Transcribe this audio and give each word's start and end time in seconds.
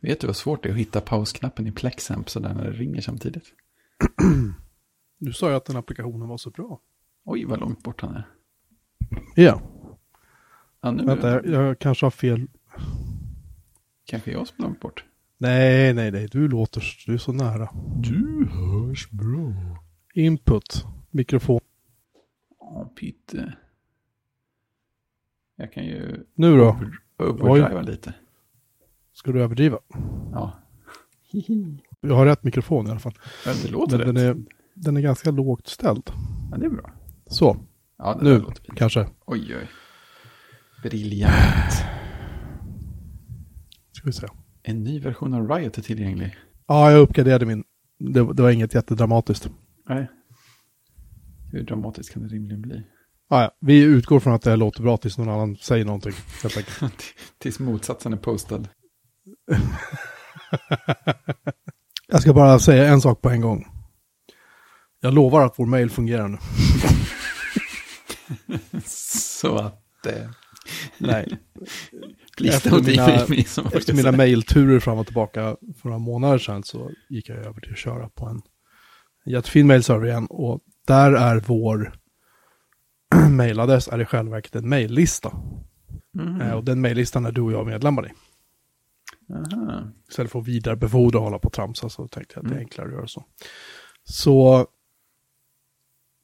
Vet 0.00 0.20
du 0.20 0.26
vad 0.26 0.36
svårt 0.36 0.62
det 0.62 0.68
är 0.68 0.72
att 0.72 0.78
hitta 0.78 1.00
pausknappen 1.00 1.66
i 1.66 1.72
Plexamp 1.72 2.30
sådär 2.30 2.54
när 2.54 2.64
det 2.64 2.72
ringer 2.72 3.00
samtidigt? 3.00 3.44
Du 5.18 5.32
sa 5.32 5.50
ju 5.50 5.56
att 5.56 5.64
den 5.64 5.76
applikationen 5.76 6.28
var 6.28 6.36
så 6.36 6.50
bra. 6.50 6.80
Oj, 7.24 7.44
vad 7.44 7.60
långt 7.60 7.82
bort 7.82 8.00
han 8.00 8.14
är. 8.14 8.26
Ja, 9.34 9.62
Ja, 10.80 10.90
nu 10.90 11.04
vänta, 11.04 11.30
jag, 11.30 11.46
jag 11.46 11.78
kanske 11.78 12.06
har 12.06 12.10
fel. 12.10 12.46
kanske 14.04 14.30
jag 14.30 14.48
som 14.48 14.56
är 14.58 14.62
långt 14.62 14.80
bort. 14.80 15.04
Nej, 15.38 15.94
nej, 15.94 16.10
nej, 16.10 16.28
du 16.32 16.48
låter, 16.48 16.82
du 17.06 17.14
är 17.14 17.18
så 17.18 17.32
nära. 17.32 17.68
Du 18.02 18.48
hörs 18.52 19.10
bra. 19.10 19.52
Input, 20.14 20.84
mikrofon. 21.10 21.60
Ja, 22.68 22.92
Pytte. 23.00 23.54
Jag 25.56 25.72
kan 25.72 25.84
ju 25.84 26.24
Nu 26.34 26.56
då? 26.56 26.80
overdriva 27.18 27.80
lite. 27.82 28.14
Ska 29.12 29.32
du 29.32 29.42
överdriva? 29.42 29.78
Ja, 30.32 30.52
Jag 32.00 32.14
har 32.14 32.26
rätt 32.26 32.42
mikrofon 32.44 32.86
i 32.86 32.90
alla 32.90 33.00
fall. 33.00 33.14
men 33.46 33.54
det 33.62 33.68
låter 33.70 33.98
Men 33.98 34.06
rätt. 34.06 34.14
den 34.14 34.26
är, 34.26 34.44
den 34.74 34.96
är 34.96 35.00
ganska 35.00 35.30
lågt 35.30 35.66
ställd. 35.66 36.10
Ja, 36.50 36.56
det 36.56 36.66
är 36.66 36.70
bra. 36.70 36.90
Så, 37.26 37.56
Ja, 37.98 38.18
nu 38.22 38.42
kanske. 38.76 39.00
Oj, 39.26 39.56
oj. 39.56 39.68
Briljant. 40.82 41.72
Ska 43.92 44.06
vi 44.06 44.12
se. 44.12 44.26
En 44.62 44.84
ny 44.84 45.00
version 45.00 45.34
av 45.34 45.48
Riot 45.48 45.78
är 45.78 45.82
tillgänglig. 45.82 46.36
Ja, 46.66 46.90
jag 46.90 47.00
uppgraderade 47.00 47.46
min. 47.46 47.64
Det, 47.98 48.32
det 48.34 48.42
var 48.42 48.50
inget 48.50 48.74
jättedramatiskt. 48.74 49.50
Nej. 49.88 50.10
Hur 51.56 51.62
dramatiskt 51.62 52.12
kan 52.12 52.22
det 52.22 52.28
rimligen 52.34 52.62
bli? 52.62 52.82
Ah, 53.28 53.42
ja. 53.42 53.50
Vi 53.60 53.80
utgår 53.82 54.20
från 54.20 54.32
att 54.34 54.42
det 54.42 54.50
här 54.50 54.56
låter 54.56 54.82
bra 54.82 54.96
tills 54.96 55.18
någon 55.18 55.28
annan 55.28 55.56
säger 55.56 55.84
någonting. 55.84 56.12
Helt 56.42 56.56
enkelt. 56.56 57.02
Tills 57.38 57.58
motsatsen 57.58 58.12
är 58.12 58.16
postad. 58.16 58.68
Jag 62.08 62.22
ska 62.22 62.32
bara 62.32 62.58
säga 62.58 62.86
en 62.88 63.00
sak 63.00 63.20
på 63.22 63.30
en 63.30 63.40
gång. 63.40 63.66
Jag 65.00 65.14
lovar 65.14 65.44
att 65.46 65.54
vår 65.58 65.66
mail 65.66 65.90
fungerar 65.90 66.28
nu. 66.28 66.38
Så 68.84 69.56
att... 69.56 70.06
Eh, 70.06 70.30
Nej. 70.98 71.38
Efter 72.44 72.70
mina- 72.82 73.76
Efter 73.76 73.94
mina 73.94 74.12
mailturer 74.12 74.80
fram 74.80 74.98
och 74.98 75.06
tillbaka 75.06 75.56
för 75.82 75.88
några 75.88 75.98
månader 75.98 76.38
sedan 76.38 76.62
så 76.62 76.90
gick 77.08 77.28
jag 77.28 77.38
över 77.38 77.60
till 77.60 77.72
att 77.72 77.78
köra 77.78 78.08
på 78.08 78.26
en 78.26 78.42
jättefin 79.32 79.66
mailserver 79.66 80.06
igen. 80.06 80.26
Och 80.26 80.60
där 80.86 81.12
är 81.12 81.40
vår 81.40 81.94
mailadress 83.30 83.88
är 83.88 84.00
i 84.00 84.04
själva 84.04 84.30
verket 84.30 84.54
en 84.54 84.68
maillista. 84.68 85.32
Mhm. 86.14 86.40
Eh, 86.40 86.52
Och 86.52 86.64
den 86.64 86.80
maillistan 86.80 87.26
är 87.26 87.32
du 87.32 87.40
och 87.40 87.52
jag 87.52 87.66
medlemmar 87.66 88.06
i. 88.06 88.12
Aha. 89.34 89.82
Istället 90.08 90.32
för 90.32 90.38
att 90.38 90.46
vidarebefordra 90.48 91.18
och 91.18 91.24
hålla 91.24 91.38
på 91.38 91.46
och 91.46 91.52
tramsa 91.52 91.88
så 91.88 92.08
tänkte 92.08 92.34
jag 92.36 92.40
att 92.40 92.48
det 92.48 92.54
är 92.54 92.56
Mm. 92.56 92.64
enklare 92.64 92.88
att 92.88 92.94
göra 92.94 93.06
så. 93.06 93.24
Så, 94.04 94.66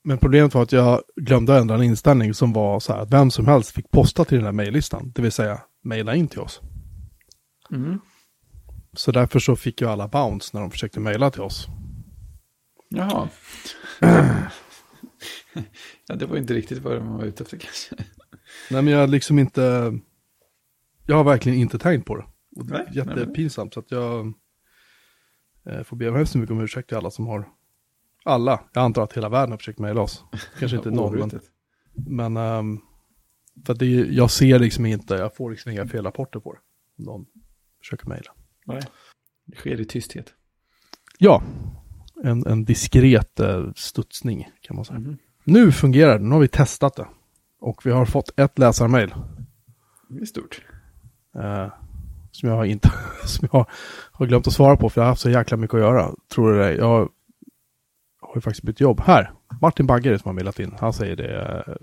men 0.05 0.19
problemet 0.19 0.55
var 0.55 0.63
att 0.63 0.73
jag 0.73 1.01
glömde 1.17 1.59
ändra 1.59 1.75
en 1.75 1.83
inställning 1.83 2.35
som 2.35 2.53
var 2.53 2.81
så 2.81 2.93
här 2.93 3.01
att 3.01 3.11
vem 3.13 3.31
som 3.31 3.47
helst 3.47 3.71
fick 3.71 3.91
posta 3.91 4.25
till 4.25 4.37
den 4.37 4.45
här 4.45 4.53
mejllistan, 4.53 5.13
det 5.15 5.23
vill 5.23 5.33
säga 5.33 5.61
mejla 5.83 6.15
in 6.15 6.29
till 6.29 6.41
oss. 6.41 6.61
Mm. 7.71 7.99
Så 8.97 9.13
därför 9.13 9.39
så 9.39 9.57
fick 9.57 9.81
ju 9.81 9.89
alla 9.89 10.09
bounce 10.09 10.51
när 10.53 10.61
de 10.61 10.71
försökte 10.71 11.01
mejla 11.01 11.31
till 11.31 11.41
oss. 11.43 11.69
Jaha. 12.95 13.29
ja, 16.07 16.15
det 16.15 16.27
var 16.27 16.37
inte 16.37 16.55
riktigt 16.55 16.79
vad 16.79 17.05
man 17.05 17.17
var 17.17 17.25
ute 17.25 17.43
efter 17.43 17.57
kanske. 17.57 17.97
Nej 18.71 18.83
men 18.83 18.87
jag 18.93 19.01
har 19.01 19.07
liksom 19.07 19.39
inte, 19.39 19.93
jag 21.07 21.17
har 21.17 21.25
verkligen 21.25 21.59
inte 21.59 21.79
tänkt 21.79 22.07
på 22.07 22.17
det. 22.17 22.27
Och 22.57 22.67
det 22.67 22.75
är 22.75 22.79
Nej, 22.79 22.87
nej, 22.95 23.05
nej. 23.07 23.19
jättepinsamt 23.19 23.75
så 23.75 23.81
att 23.81 23.91
jag 23.91 24.33
eh, 25.67 25.83
får 25.83 25.97
be 25.97 26.09
om 26.09 26.17
hemskt 26.17 26.35
mycket 26.35 26.51
om 26.51 26.61
ursäkt 26.61 26.89
till 26.89 26.97
alla 26.97 27.11
som 27.11 27.27
har, 27.27 27.49
alla, 28.25 28.61
jag 28.73 28.85
antar 28.85 29.03
att 29.03 29.13
hela 29.13 29.29
världen 29.29 29.51
har 29.51 29.59
försökt 29.59 29.79
mejla 29.79 30.01
oss. 30.01 30.25
Kanske 30.59 30.77
inte 30.77 30.91
någon, 30.91 31.19
men. 31.19 31.41
Men 31.95 32.37
ehm, 32.37 32.81
för 33.67 33.73
att 33.73 33.79
det, 33.79 33.87
är- 33.87 34.05
jag 34.11 34.31
ser 34.31 34.59
liksom 34.59 34.87
inte, 34.87 35.15
jag 35.15 35.37
får 35.37 35.51
liksom 35.51 35.73
inga 35.73 35.87
felrapporter 35.87 36.41
på 36.41 36.53
det. 36.53 36.59
Om 36.99 37.05
någon 37.05 37.27
försöker 37.81 38.09
mejla. 38.09 38.33
Nej. 38.67 38.83
Det 39.45 39.57
sker 39.57 39.81
i 39.81 39.85
tysthet. 39.85 40.35
Ja, 41.19 41.43
en, 42.25 42.47
en 42.47 42.65
diskret 42.65 43.41
eh, 43.41 43.65
studsning 43.77 44.49
kan 44.61 44.77
man 44.77 44.85
säga. 44.85 44.99
Mhm. 44.99 45.19
Nu 45.45 45.73
fungerar 45.73 46.19
det, 46.19 46.25
nu 46.25 46.31
har 46.31 46.41
vi 46.41 46.49
testat 46.49 46.97
det. 46.97 47.07
Och 47.61 47.87
vi 47.87 47.91
har 47.91 48.05
fått 48.07 48.39
ett 48.41 48.59
läsarmail. 48.59 49.15
Det 50.09 50.21
är 50.21 50.25
stort. 50.25 50.65
Eh, 51.37 51.73
som 52.31 52.49
jag 52.49 52.67
inte, 52.67 52.93
som 53.25 53.49
jag 53.53 53.67
har 54.13 54.27
glömt 54.27 54.47
att 54.47 54.53
svara 54.53 54.77
på 54.77 54.91
för 54.91 55.01
jag 55.01 55.05
har 55.05 55.11
haft 55.11 55.21
så 55.23 55.31
jäkla 55.31 55.57
mycket 55.57 55.75
att 55.75 55.81
göra. 55.81 56.11
Tror 56.35 56.53
du 56.53 56.59
det? 56.59 56.75
Jag 56.75 57.09
har 58.21 58.35
ju 58.35 58.41
faktiskt 58.41 58.63
bytt 58.65 58.81
jobb. 58.81 59.01
Här, 59.01 59.33
Martin 59.61 59.87
Bagger 59.87 60.17
som 60.19 60.29
har 60.29 60.33
mejlat 60.35 60.61
in. 60.61 60.75
Han 60.81 60.93
säger 60.93 61.17
det. 61.17 61.63
eh, 61.67 61.75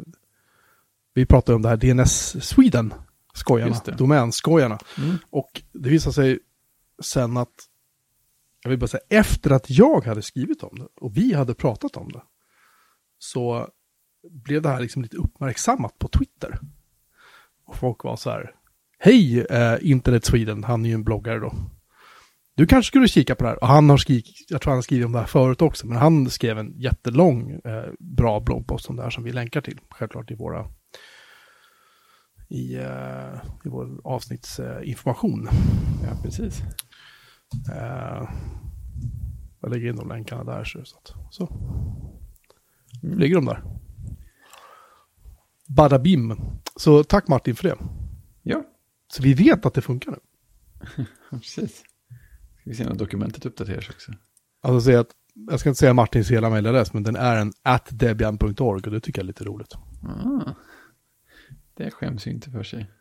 Vi 1.13 1.25
pratar 1.25 1.53
om 1.53 1.61
det 1.61 1.69
här 1.69 1.77
DNS 1.77 2.45
Sweden. 2.45 2.93
Skojarna, 3.33 3.75
domänskojarna. 3.97 4.77
Mm. 4.97 5.17
Och 5.29 5.61
det 5.71 5.89
visade 5.89 6.13
sig 6.13 6.39
sen 7.03 7.37
att, 7.37 7.49
jag 8.63 8.69
vill 8.69 8.79
bara 8.79 8.87
säga, 8.87 9.03
efter 9.09 9.51
att 9.51 9.69
jag 9.69 10.05
hade 10.05 10.21
skrivit 10.21 10.63
om 10.63 10.79
det 10.79 10.87
och 11.01 11.17
vi 11.17 11.33
hade 11.33 11.53
pratat 11.53 11.97
om 11.97 12.11
det, 12.11 12.21
så 13.19 13.67
blev 14.29 14.61
det 14.61 14.69
här 14.69 14.79
liksom 14.79 15.01
lite 15.01 15.17
uppmärksammat 15.17 15.99
på 15.99 16.07
Twitter. 16.07 16.59
Och 17.65 17.75
folk 17.75 18.03
var 18.03 18.15
så 18.15 18.29
här, 18.29 18.51
hej 18.99 19.41
eh, 19.41 19.77
Internet 19.81 20.25
Sweden, 20.25 20.63
han 20.63 20.85
är 20.85 20.89
ju 20.89 20.95
en 20.95 21.03
bloggare 21.03 21.39
då. 21.39 21.53
Du 22.55 22.67
kanske 22.67 22.87
skulle 22.87 23.07
kika 23.07 23.35
på 23.35 23.43
det 23.43 23.49
här. 23.49 23.63
Och 23.63 23.67
han 23.67 23.89
har 23.89 23.97
skrivit, 23.97 24.25
jag 24.49 24.61
tror 24.61 24.71
han 24.71 24.77
har 24.77 24.81
skrivit 24.81 25.05
om 25.05 25.11
det 25.11 25.19
här 25.19 25.25
förut 25.25 25.61
också, 25.61 25.87
men 25.87 25.97
han 25.97 26.29
skrev 26.29 26.57
en 26.57 26.73
jättelång, 26.79 27.51
eh, 27.51 27.85
bra 27.99 28.39
bloggpost 28.39 28.89
om 28.89 28.95
det 28.95 29.03
här 29.03 29.09
som 29.09 29.23
vi 29.23 29.31
länkar 29.31 29.61
till, 29.61 29.79
självklart 29.89 30.31
i 30.31 30.35
våra 30.35 30.65
i, 32.49 32.75
eh, 32.75 33.35
i 33.65 33.69
vår 33.69 34.01
avsnittsinformation. 34.03 35.47
Eh, 35.47 35.53
ja, 36.03 36.21
precis. 36.23 36.61
Eh, 37.71 38.29
jag 39.61 39.71
lägger 39.71 39.89
in 39.89 39.95
de 39.95 40.07
länkarna 40.07 40.43
där. 40.43 40.63
Så, 40.63 40.85
så, 40.85 40.97
att, 40.97 41.33
så. 41.33 41.47
Mm. 43.03 43.19
ligger 43.19 43.35
de 43.35 43.45
där. 43.45 43.63
Bada 45.67 45.99
bim. 45.99 46.35
Så 46.75 47.03
tack 47.03 47.27
Martin 47.27 47.55
för 47.55 47.63
det. 47.63 47.75
Ja, 48.43 48.63
Så 49.07 49.23
vi 49.23 49.33
vet 49.33 49.65
att 49.65 49.73
det 49.73 49.81
funkar 49.81 50.11
nu. 50.11 50.17
precis. 51.29 51.83
Ska 52.59 52.69
vi 52.69 52.75
se 52.75 52.83
när 52.83 52.95
dokumentet 52.95 53.45
uppdateras 53.45 53.89
också. 53.89 54.11
Alltså 54.61 54.81
säga 54.81 54.99
att, 54.99 55.11
jag 55.33 55.59
ska 55.59 55.69
inte 55.69 55.79
säga 55.79 55.93
Martins 55.93 56.31
hela 56.31 56.49
mejladress, 56.49 56.93
men 56.93 57.03
den 57.03 57.15
är 57.15 57.35
en 57.35 57.53
atdebian.org 57.61 58.81
och 58.85 58.91
det 58.91 58.99
tycker 58.99 59.19
jag 59.19 59.23
är 59.23 59.27
lite 59.27 59.43
roligt. 59.43 59.75
Ah. 60.03 60.53
Det 61.73 61.91
skäms 61.91 62.27
ju 62.27 62.31
inte 62.31 62.51
för 62.51 62.63
sig. 62.63 62.91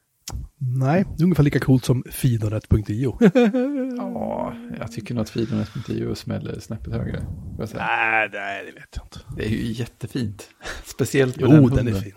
Nej, 0.59 1.05
det 1.17 1.23
är 1.23 1.25
ungefär 1.25 1.43
lika 1.43 1.61
coolt 1.61 1.85
som 1.85 2.05
fidonet.io. 2.11 3.19
Ja, 3.97 4.55
jag 4.79 4.93
tycker 4.93 5.15
nog 5.15 5.23
att 5.23 5.31
fidonet.io 5.31 6.15
smäller 6.15 6.61
snäppet 6.61 6.93
högre. 6.93 7.27
nej, 7.59 8.29
nej, 8.33 8.65
det 8.67 8.73
vet 8.73 8.89
jag 8.97 9.05
inte. 9.05 9.21
Det 9.37 9.45
är 9.45 9.51
ju 9.51 9.73
jättefint. 9.73 10.49
Speciellt 10.85 11.37
med 11.37 11.51
Jo, 11.51 11.69
den, 11.69 11.85
den 11.85 11.95
är 11.95 12.01
fin. 12.01 12.15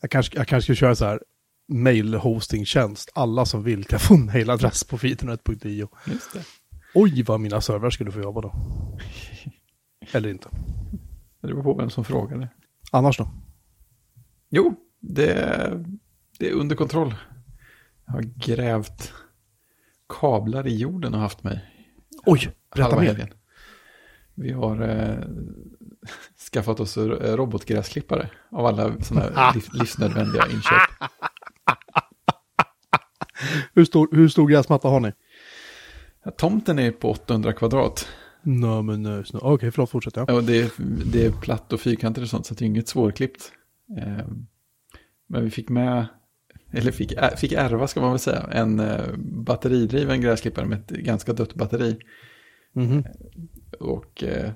Jag 0.00 0.10
kanske, 0.10 0.36
jag 0.38 0.46
kanske 0.48 0.74
ska 0.74 0.80
köra 0.80 0.94
så 0.94 1.04
här 1.04 1.20
mail 1.68 2.14
hosting 2.14 2.66
tjänst. 2.66 3.10
Alla 3.14 3.46
som 3.46 3.62
vill 3.62 3.84
kan 3.84 3.98
få 4.00 4.14
en 4.14 4.26
mailadress 4.26 4.84
på 4.84 4.98
fidonet.io. 4.98 5.88
Just 6.06 6.32
det. 6.32 6.44
Oj, 6.94 7.22
vad 7.22 7.40
mina 7.40 7.60
servrar 7.60 7.90
skulle 7.90 8.10
få 8.10 8.20
jobba 8.20 8.40
då. 8.40 8.54
Eller 10.12 10.28
inte. 10.28 10.48
Det 11.40 11.46
beror 11.46 11.62
på 11.62 11.74
vem 11.74 11.90
som 11.90 12.04
frågade. 12.04 12.48
Annars 12.92 13.18
då? 13.18 13.30
Jo, 14.50 14.74
det, 15.00 15.84
det 16.40 16.48
är 16.48 16.52
under 16.52 16.76
kontroll. 16.76 17.14
Jag 18.06 18.12
har 18.12 18.22
grävt 18.22 19.12
kablar 20.08 20.66
i 20.66 20.76
jorden 20.76 21.14
och 21.14 21.20
haft 21.20 21.42
mig. 21.44 21.64
Oj, 22.26 22.50
berätta 22.74 23.00
mer. 23.00 23.32
Vi 24.34 24.52
har 24.52 24.80
eh, 24.82 25.18
skaffat 26.52 26.80
oss 26.80 26.96
eh, 26.96 27.36
robotgräsklippare 27.36 28.30
av 28.50 28.66
alla 28.66 29.00
sådana 29.00 29.52
liv, 29.54 29.68
livsnödvändiga 29.72 30.46
inköp. 30.46 31.10
Hur 33.74 33.84
stor, 33.84 34.08
hur 34.12 34.28
stor 34.28 34.48
gräsmatta 34.48 34.88
har 34.88 35.00
ni? 35.00 35.12
Tomten 36.36 36.78
är 36.78 36.90
på 36.90 37.10
800 37.10 37.52
kvadrat. 37.52 38.08
Nej, 38.42 38.82
men 38.82 39.02
nej, 39.02 39.22
snö- 39.22 39.38
Okej, 39.42 39.70
förlåt, 39.70 39.90
fortsätt. 39.90 40.16
Ja. 40.16 40.32
Och 40.32 40.44
det, 40.44 40.60
är, 40.60 40.70
det 41.12 41.26
är 41.26 41.30
platt 41.30 41.72
och 41.72 41.80
fyrkantigt 41.80 42.22
och 42.22 42.28
sånt, 42.30 42.46
så 42.46 42.54
det 42.54 42.64
är 42.64 42.66
inget 42.66 42.88
svårklippt. 42.88 43.52
Eh, 43.98 44.26
men 45.26 45.44
vi 45.44 45.50
fick 45.50 45.68
med, 45.68 46.06
eller 46.72 46.92
fick, 46.92 47.12
fick 47.36 47.52
ärva 47.52 47.88
ska 47.88 48.00
man 48.00 48.10
väl 48.10 48.18
säga, 48.18 48.48
en 48.52 48.80
eh, 48.80 49.00
batteridriven 49.18 50.20
gräsklippare 50.20 50.66
med 50.66 50.78
ett 50.78 50.88
ganska 50.88 51.32
dött 51.32 51.54
batteri. 51.54 51.98
Mhm. 52.72 53.04
Och 53.80 54.24
eh, 54.24 54.50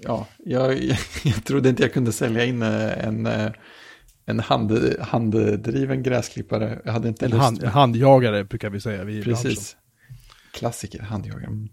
ja, 0.00 0.26
jag, 0.38 0.82
jag 1.24 1.44
trodde 1.44 1.68
inte 1.68 1.82
jag 1.82 1.92
kunde 1.92 2.12
sälja 2.12 2.44
in 2.44 2.62
eh, 2.62 3.06
en, 3.06 3.28
en 4.26 4.40
hand, 4.40 4.96
handdriven 5.00 6.02
gräsklippare. 6.02 6.80
Jag 6.84 6.92
hade 6.92 7.08
inte 7.08 7.24
En 7.24 7.30
lust. 7.30 7.42
hand, 7.42 7.64
handjagare 7.64 8.44
brukar 8.44 8.70
vi 8.70 8.80
säga. 8.80 9.04
Vi 9.04 9.18
i 9.18 9.22
branschen. 9.22 9.42
Precis. 9.42 9.76
Klassiker, 10.52 11.00
handjagare. 11.00 11.46
Mm. 11.46 11.68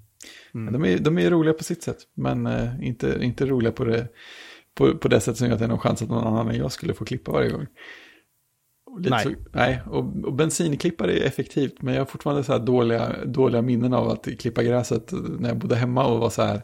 Mm. 0.54 0.74
De, 0.74 0.86
är, 0.86 0.98
de 0.98 1.18
är 1.18 1.30
roliga 1.30 1.54
på 1.54 1.64
sitt 1.64 1.84
sätt, 1.84 1.98
men 2.14 2.48
inte, 2.82 3.18
inte 3.22 3.46
roliga 3.46 3.72
på 3.72 3.86
det, 3.86 4.08
på, 4.76 4.98
på 4.98 5.08
det 5.08 5.22
sätt 5.22 5.38
som 5.38 5.48
gör 5.48 5.54
att 5.54 5.60
det 5.60 5.66
är 5.66 5.70
någon 5.70 5.80
chans 5.80 6.02
att 6.02 6.10
någon 6.10 6.28
annan 6.28 6.50
än 6.50 6.58
jag 6.58 6.72
skulle 6.72 6.94
få 6.94 7.06
klippa 7.06 7.32
varje 7.32 7.50
gång. 7.50 7.68
Nej. 8.98 9.24
Så, 9.24 9.32
nej, 9.54 9.82
och, 9.86 10.06
och 10.24 10.34
bensinklippare 10.34 11.20
är 11.20 11.24
effektivt, 11.28 11.82
men 11.82 11.94
jag 11.94 12.02
har 12.02 12.06
fortfarande 12.06 12.44
så 12.44 12.58
dåliga, 12.58 13.26
dåliga 13.26 13.62
minnen 13.62 13.94
av 13.94 14.10
att 14.10 14.28
klippa 14.40 14.64
gräset 14.64 15.14
när 15.40 15.50
jag 15.50 15.58
bodde 15.58 15.76
hemma 15.76 16.06
och 16.06 16.20
var 16.20 16.30
så 16.30 16.42
här 16.42 16.62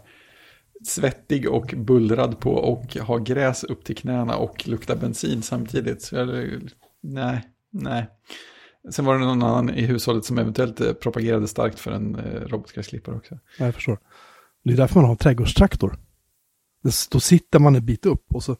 svettig 0.86 1.50
och 1.50 1.74
bullrad 1.78 2.40
på 2.40 2.52
och 2.52 2.96
ha 2.98 3.18
gräs 3.18 3.64
upp 3.64 3.84
till 3.84 3.96
knäna 3.96 4.36
och 4.36 4.68
lukta 4.68 4.96
bensin 4.96 5.42
samtidigt. 5.42 6.02
Så 6.02 6.16
jag, 6.16 6.60
nej, 7.02 7.42
nej. 7.72 8.08
Sen 8.92 9.06
var 9.06 9.14
det 9.14 9.26
någon 9.26 9.44
annan 9.44 9.70
i 9.70 9.82
hushållet 9.82 10.26
som 10.26 10.38
eventuellt 10.38 10.82
eh, 10.82 10.94
propagerade 10.94 11.48
starkt 11.48 11.80
för 11.80 11.92
en 11.92 12.16
eh, 12.16 12.42
robotgräsklippare 12.42 13.16
också. 13.16 13.40
Ja, 13.60 13.66
Jag 13.66 13.76
förstår. 13.76 14.00
Det 14.64 14.74
är 14.74 14.78
därför 14.78 14.96
man 14.96 15.06
har 15.06 15.12
en 15.12 15.18
trädgårdstraktor. 15.18 16.00
Då 17.12 17.20
sitter 17.20 17.60
man 17.60 17.76
en 17.76 17.86
bit 17.86 18.06
upp 18.06 18.26
och 18.30 18.44
så 18.44 18.58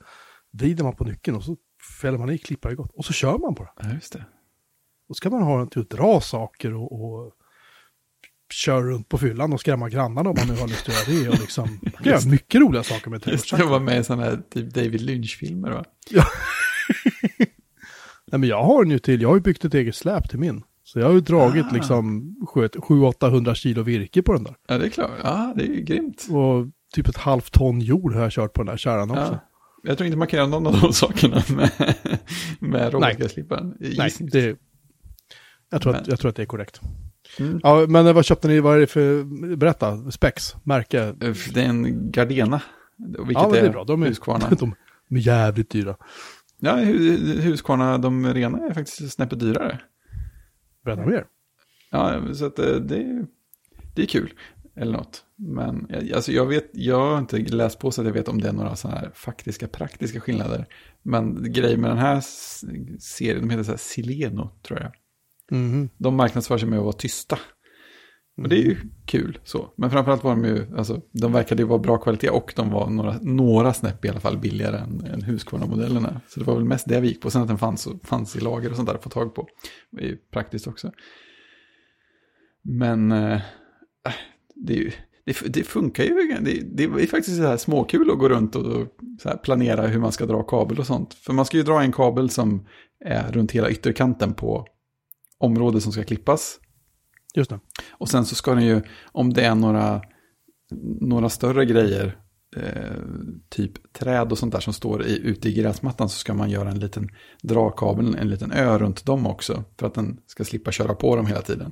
vrider 0.52 0.84
man 0.84 0.96
på 0.96 1.04
nyckeln 1.04 1.38
och 1.38 1.44
så 1.44 1.58
fäller 2.04 2.18
man 2.18 2.30
i 2.30 2.38
klippare 2.38 2.76
gott. 2.76 2.92
Och 2.96 3.06
så 3.06 3.14
kör 3.14 3.38
man 3.38 3.54
bara. 3.54 3.70
Ja, 3.80 3.94
just 3.94 4.14
det. 4.14 4.26
Då 5.08 5.14
ska 5.14 5.30
man 5.30 5.44
ha 5.44 5.62
en 5.62 5.68
till 5.68 5.82
att 5.82 5.90
dra 5.90 6.22
saker 6.22 6.74
och, 6.74 6.92
och 7.04 7.32
köra 8.54 8.82
runt 8.82 9.10
på 9.10 9.18
fyllan 9.18 9.54
och 9.54 9.60
skrämma 9.60 9.90
grannarna 9.90 10.30
om 10.30 10.36
man 10.40 10.48
nu 10.48 10.56
har 10.62 10.68
lust 10.68 10.90
att 10.90 11.10
göra 11.10 11.24
det. 11.24 11.30
Och 11.30 11.40
liksom, 11.40 11.80
man 12.06 12.30
mycket 12.30 12.62
roliga 12.62 12.84
saker 12.84 13.10
med 13.10 13.20
det, 13.20 13.24
att 13.24 13.24
trädgårdstraktor. 13.24 13.70
vara 13.70 13.80
med 13.80 14.00
i 14.00 14.04
sådana 14.04 14.24
här 14.24 14.42
typ 14.50 14.74
David 14.74 15.02
Lynch-filmer 15.02 15.72
va? 15.72 15.84
Nej, 18.32 18.40
men 18.40 18.50
jag 18.50 18.64
har 18.64 18.84
den 18.84 18.92
ju 18.92 19.00
till, 19.00 19.22
jag 19.22 19.30
har 19.30 19.36
ju 19.36 19.42
byggt 19.42 19.66
ett 19.66 19.74
eget 19.74 19.96
släp 19.96 20.30
till 20.30 20.40
min. 20.40 20.64
Så 20.84 21.00
jag 21.00 21.06
har 21.06 21.14
ju 21.14 21.20
dragit 21.22 21.66
Ah. 21.66 21.74
liksom 21.74 22.36
700-800 22.56 23.54
kilo 23.54 23.84
virke 23.84 24.22
på 24.22 24.34
den 24.34 24.44
där. 24.44 24.56
Ja, 24.68 24.78
det 24.78 24.86
är 24.86 24.90
klart. 24.90 25.12
Ja, 25.24 25.54
det 25.56 25.64
är 25.64 25.68
ju 25.68 25.82
grymt. 25.82 26.28
Och 26.30 26.68
typ 26.94 27.08
ett 27.08 27.18
halvt 27.18 27.52
ton 27.54 27.82
jord 27.82 28.14
har 28.14 28.22
jag 28.22 28.32
kört 28.32 28.54
på 28.54 28.62
den 28.64 28.68
där 28.72 28.78
kärran 28.78 29.12
också. 29.12 29.22
Ja. 29.24 29.50
Jag 29.84 29.98
tror 29.98 30.06
inte 30.06 30.18
man 30.18 30.28
kan 30.28 30.38
göra 30.38 30.48
någon 30.48 30.68
av 30.68 30.82
de 30.82 30.94
sakerna 30.94 31.44
med, 31.56 31.70
med 32.60 32.94
robotgräsklipparen. 32.94 33.78
Nej, 33.80 34.12
det, 34.20 34.58
jag, 35.72 35.82
tror 35.82 35.96
att, 35.96 36.08
jag 36.08 36.20
tror 36.20 36.30
att 36.30 36.36
det 36.36 36.42
är 36.42 36.46
korrekt. 36.46 36.82
Mm. 37.40 37.60
Ja, 37.64 37.86
men 37.90 38.16
vad 38.16 38.26
köpte 38.26 38.48
ni, 38.48 38.60
vad 38.60 38.76
är 38.76 38.80
det 38.80 38.88
för, 38.88 39.24
berätta, 39.56 40.12
spex, 40.12 40.56
märke? 40.64 41.12
Det 41.54 41.62
är 41.62 41.66
en 41.70 42.12
Gardena. 42.12 42.62
Vilket 42.98 43.34
Ja, 43.34 43.42
men 43.44 43.52
det 43.52 43.60
är 43.60 43.70
bra, 43.70 43.84
de 43.84 44.04
är, 44.04 44.08
Husqvarna. 44.08 44.50
de, 44.50 44.76
de 45.10 45.16
är 45.16 45.20
jävligt 45.20 45.70
dyra. 45.70 45.96
Ja, 46.60 46.72
hu- 46.76 47.40
Husqvarna, 47.42 47.98
de 47.98 48.34
rena 48.34 48.58
är 48.58 48.74
faktiskt 48.74 49.14
snäppet 49.14 49.40
dyrare. 49.40 49.80
Berätta 50.86 51.06
mer. 51.06 51.26
Ja, 51.92 52.22
så 52.34 52.46
att 52.46 52.60
eh, 52.60 52.76
det, 52.76 52.98
är- 52.98 53.26
det 53.96 54.02
är 54.02 54.06
kul. 54.06 54.34
Eller 54.76 54.92
något. 54.92 55.24
Men 55.36 55.88
alltså 56.16 56.32
jag, 56.32 56.46
vet, 56.46 56.70
jag 56.74 57.00
har 57.00 57.20
inte 57.20 57.38
läst 57.38 57.80
på 57.80 57.92
så 57.92 58.02
att 58.02 58.08
jag 58.08 58.14
vet 58.14 58.28
om 58.28 58.42
det 58.42 58.48
är 58.50 58.54
några 58.54 58.76
sådana 58.76 59.00
här 59.00 59.12
faktiska, 59.14 59.68
praktiska 59.68 60.20
skillnader. 60.20 60.66
Men 61.04 61.54
grejen 61.54 61.82
med 61.82 61.90
den 61.90 61.98
här 61.98 62.22
serien, 63.00 63.42
de 63.42 63.50
heter 63.50 63.64
så 63.64 63.72
här 63.72 63.78
Sileno, 63.78 64.52
tror 64.68 64.80
jag. 64.80 64.92
Mhm. 65.60 65.90
De 65.98 66.16
marknadsför 66.16 66.58
sig 66.58 66.70
med 66.70 66.80
att 66.80 66.86
vara 66.86 66.94
tysta. 66.94 67.40
Och 68.38 68.50
det 68.50 68.56
är 68.56 68.64
ju 68.64 68.78
kul 69.06 69.40
så. 69.44 69.74
Men 69.76 69.92
framförallt 69.92 70.24
var 70.24 70.36
de 70.36 70.46
ju, 70.46 70.78
alltså, 70.78 71.02
de 71.12 71.34
verkade 71.34 71.62
ju 71.62 71.68
vara 71.68 71.80
bra 71.80 71.98
kvalitet 71.98 72.30
och 72.30 72.54
de 72.56 72.70
var 72.70 72.90
några, 72.90 73.18
några 73.22 73.74
snäpp 73.74 74.06
i 74.06 74.10
alla 74.10 74.20
fall 74.20 74.38
billigare 74.38 74.78
än, 74.78 75.06
än 75.06 75.22
Husqvarna-modellerna. 75.22 76.22
Så 76.28 76.40
det 76.40 76.46
var 76.46 76.56
väl 76.56 76.64
mest 76.64 76.90
det 76.90 77.00
vi 77.00 77.08
gick 77.08 77.22
på. 77.22 77.32
Sen 77.32 77.42
att 77.42 77.48
den 77.48 77.58
fanns, 77.58 77.88
fanns 78.04 78.36
i 78.36 78.40
lager 78.40 78.70
och 78.70 78.76
sånt 78.76 78.88
där 78.90 78.96
att 78.96 79.04
få 79.04 79.10
tag 79.10 79.36
på. 79.36 79.48
Det 79.92 80.04
är 80.04 80.08
ju 80.08 80.18
praktiskt 80.18 80.68
också. 80.68 80.92
Men 82.64 83.12
eh, 83.12 83.42
det, 84.56 84.74
ju, 84.74 84.92
det, 85.26 85.38
det 85.48 85.64
funkar 85.64 86.04
ju. 86.04 86.38
Det, 86.42 86.62
det 86.62 86.84
är 86.84 87.08
faktiskt 87.08 87.38
så 87.38 87.44
här 87.44 87.58
småkul 87.58 88.12
att 88.12 88.20
gå 88.20 88.30
runt 88.30 88.56
och 88.56 88.88
här 89.26 89.38
planera 89.38 89.88
hur 89.88 90.00
man 90.00 90.12
ska 90.12 90.26
dra 90.26 90.44
kabel 90.44 90.80
och 90.80 90.88
sånt. 90.88 91.14
För 91.14 91.34
man 91.34 91.46
ska 91.46 91.58
ju 91.58 91.64
dra 91.64 91.82
en 91.82 91.92
kabel 91.92 92.30
som 92.30 92.68
är 93.06 93.32
runt 93.32 93.52
hela 93.52 93.70
ytterkanten 93.70 94.34
på 94.34 94.68
området 95.38 95.84
som 95.84 95.92
ska 95.92 96.04
klippas. 96.04 96.60
Just 97.36 97.50
det. 97.50 97.60
Och 97.92 98.10
sen 98.10 98.26
så 98.26 98.36
ska 98.36 98.54
den 98.54 98.66
ju, 98.66 98.82
om 99.12 99.34
det 99.34 99.46
är 99.46 99.56
några, 99.56 100.02
några 101.02 101.30
större 101.30 101.66
grejer, 101.66 102.18
eh, 102.56 102.98
typ 103.50 103.94
träd 103.94 104.32
och 104.32 104.38
sånt 104.38 104.54
där 104.54 104.60
som 104.60 104.74
står 104.74 105.06
i, 105.06 105.18
ute 105.18 105.50
i 105.50 105.54
gräsmattan 105.54 106.10
så 106.10 106.18
ska 106.18 106.34
man 106.34 106.50
göra 106.50 106.70
en 106.70 106.80
liten 106.80 107.10
dragkabel, 107.42 108.16
en 108.16 108.30
liten 108.30 108.52
ö 108.52 108.78
runt 108.78 109.06
dem 109.06 109.28
också. 109.28 109.64
För 109.80 109.88
att 109.88 109.94
den 109.94 110.20
ska 110.26 110.44
slippa 110.44 110.72
köra 110.72 110.94
på 110.94 111.16
dem 111.16 111.26
hela 111.26 111.42
tiden. 111.42 111.72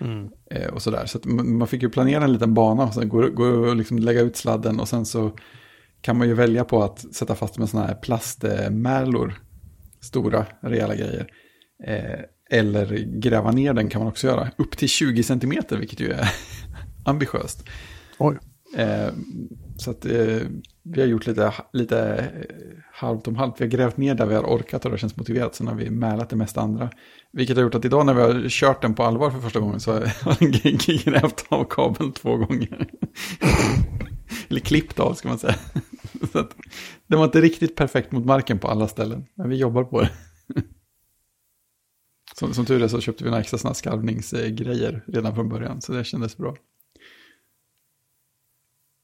Mm. 0.00 0.28
Eh, 0.50 0.68
och 0.68 0.82
sådär. 0.82 1.06
Så 1.06 1.28
man 1.28 1.68
fick 1.68 1.82
ju 1.82 1.90
planera 1.90 2.24
en 2.24 2.32
liten 2.32 2.54
bana 2.54 2.84
och 2.84 2.94
sen 2.94 3.08
gå, 3.08 3.28
gå 3.28 3.44
och 3.44 3.76
liksom 3.76 3.98
lägga 3.98 4.20
ut 4.20 4.36
sladden 4.36 4.80
och 4.80 4.88
sen 4.88 5.06
så 5.06 5.36
kan 6.00 6.18
man 6.18 6.28
ju 6.28 6.34
välja 6.34 6.64
på 6.64 6.82
att 6.82 7.14
sätta 7.14 7.34
fast 7.34 7.58
med 7.58 7.68
sådana 7.68 7.88
här 7.88 7.94
plastmärlor. 7.94 9.34
Stora, 10.00 10.46
rejäla 10.60 10.94
grejer. 10.94 11.26
Eh, 11.86 12.20
eller 12.50 12.86
gräva 13.20 13.52
ner 13.52 13.74
den 13.74 13.88
kan 13.88 14.00
man 14.00 14.08
också 14.08 14.26
göra. 14.26 14.50
Upp 14.56 14.76
till 14.76 14.88
20 14.88 15.22
centimeter, 15.22 15.76
vilket 15.76 16.00
ju 16.00 16.10
är 16.10 16.32
ambitiöst. 17.04 17.68
Oj. 18.18 18.38
Eh, 18.76 19.08
så 19.76 19.90
att 19.90 20.06
vi 20.86 21.00
har 21.00 21.08
gjort 21.08 21.26
lite, 21.26 21.52
lite 21.72 21.98
eh, 22.16 22.76
halvt 22.92 23.28
om 23.28 23.36
halvt. 23.36 23.60
Vi 23.60 23.64
har 23.64 23.70
grävt 23.70 23.96
ner 23.96 24.14
där 24.14 24.26
vi 24.26 24.34
har 24.34 24.42
orkat 24.42 24.84
och 24.84 24.90
det 24.90 24.98
känns 24.98 25.16
motiverat. 25.16 25.54
Sen 25.54 25.66
har 25.66 25.74
vi 25.74 25.90
mälat 25.90 26.30
det 26.30 26.36
mesta 26.36 26.60
andra. 26.60 26.90
Vilket 27.32 27.56
har 27.56 27.62
gjort 27.62 27.74
att 27.74 27.84
idag 27.84 28.06
när 28.06 28.14
vi 28.14 28.20
har 28.20 28.48
kört 28.48 28.82
den 28.82 28.94
på 28.94 29.02
allvar 29.02 29.30
för 29.30 29.40
första 29.40 29.60
gången 29.60 29.80
så 29.80 29.92
har 29.92 30.62
den 30.62 30.76
grävt 31.04 31.44
av 31.48 31.64
kabeln 31.64 32.12
två 32.12 32.36
gånger. 32.36 32.88
Eller 34.48 34.60
klippt 34.60 35.00
av 35.00 35.14
ska 35.14 35.28
man 35.28 35.38
säga. 35.38 35.54
Så 36.32 36.38
att, 36.38 36.56
det 37.06 37.16
var 37.16 37.24
inte 37.24 37.40
riktigt 37.40 37.76
perfekt 37.76 38.12
mot 38.12 38.24
marken 38.24 38.58
på 38.58 38.68
alla 38.68 38.88
ställen. 38.88 39.26
Men 39.34 39.48
vi 39.48 39.56
jobbar 39.56 39.84
på 39.84 40.00
det. 40.00 40.10
Som, 42.34 42.54
som 42.54 42.66
tur 42.66 42.82
är 42.82 42.88
så 42.88 43.00
köpte 43.00 43.24
vi 43.24 43.30
några 43.30 43.40
extra 43.40 43.58
sådana 43.58 43.74
skarvningsgrejer 43.74 45.04
redan 45.06 45.34
från 45.34 45.48
början. 45.48 45.80
Så 45.80 45.92
det 45.92 46.04
kändes 46.04 46.36
bra. 46.36 46.56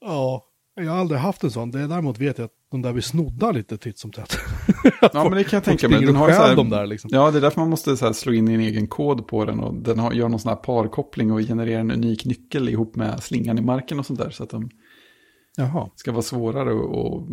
Ja, 0.01 0.50
jag 0.85 0.93
har 0.93 0.99
aldrig 0.99 1.21
haft 1.21 1.45
en 1.45 1.51
sån. 1.51 1.71
Det 1.71 1.87
däremot 1.87 2.19
vet 2.19 2.39
jag 2.39 2.45
att 2.45 2.51
de 2.71 2.83
där 2.83 2.93
blir 2.93 3.03
snodda 3.03 3.53
lite 3.53 3.79
titt 3.79 3.99
som 3.99 4.13
tätt. 4.13 4.37
Ja, 5.13 5.25
men 5.25 5.33
det 5.33 5.45
kan 5.45 5.57
jag 5.57 5.65
tänka 5.65 5.89
mig. 5.89 6.07
Den 6.07 6.17
har 6.17 6.33
så 6.33 6.43
här, 6.43 6.57
dem 6.57 6.71
där 6.71 6.87
liksom. 6.87 7.11
Ja, 7.13 7.31
det 7.31 7.39
är 7.39 7.43
därför 7.43 7.61
man 7.61 7.71
måste 7.71 7.97
så 7.97 8.07
här 8.07 8.13
slå 8.13 8.33
in 8.33 8.49
en 8.49 8.61
egen 8.61 8.87
kod 8.87 9.27
på 9.27 9.45
den 9.45 9.61
och 9.61 9.75
den 9.75 9.99
har, 9.99 10.13
gör 10.13 10.29
någon 10.29 10.41
sån 10.41 10.49
här 10.49 10.57
parkoppling 10.57 11.33
och 11.33 11.41
genererar 11.41 11.81
en 11.81 11.91
unik 11.91 12.25
nyckel 12.25 12.69
ihop 12.69 12.97
med 12.97 13.23
slingan 13.23 13.59
i 13.59 13.63
marken 13.63 13.99
och 13.99 14.07
sånt 14.07 14.19
där 14.19 14.31
så 14.31 14.43
att 14.43 14.51
de 14.51 14.71
Jaha. 15.57 15.91
ska 15.95 16.13
vara 16.13 16.23
svårare 16.23 16.73
och, 16.73 17.15
och 17.15 17.29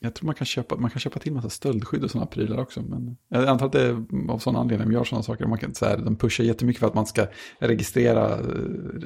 jag 0.00 0.14
tror 0.14 0.26
man 0.26 0.34
kan 0.34 0.46
köpa, 0.46 0.76
man 0.76 0.90
kan 0.90 1.00
köpa 1.00 1.18
till 1.18 1.32
massa 1.32 1.50
stöldskydd 1.50 2.04
och 2.04 2.10
sådana 2.10 2.26
prylar 2.26 2.58
också. 2.58 2.82
Men 2.82 3.16
jag 3.28 3.46
antar 3.46 3.66
att 3.66 3.72
det 3.72 3.82
är 3.82 4.04
av 4.28 4.38
sådana 4.38 4.58
anledningar 4.58 4.90
de 4.90 4.94
gör 4.94 5.04
sådana 5.04 5.22
saker. 5.22 5.46
Man 5.46 5.58
kan, 5.58 5.74
så 5.74 5.84
här, 5.84 5.98
de 5.98 6.16
pushar 6.16 6.44
jättemycket 6.44 6.80
för 6.80 6.86
att 6.86 6.94
man 6.94 7.06
ska 7.06 7.26
registrera 7.58 8.32
eh, 8.32 8.44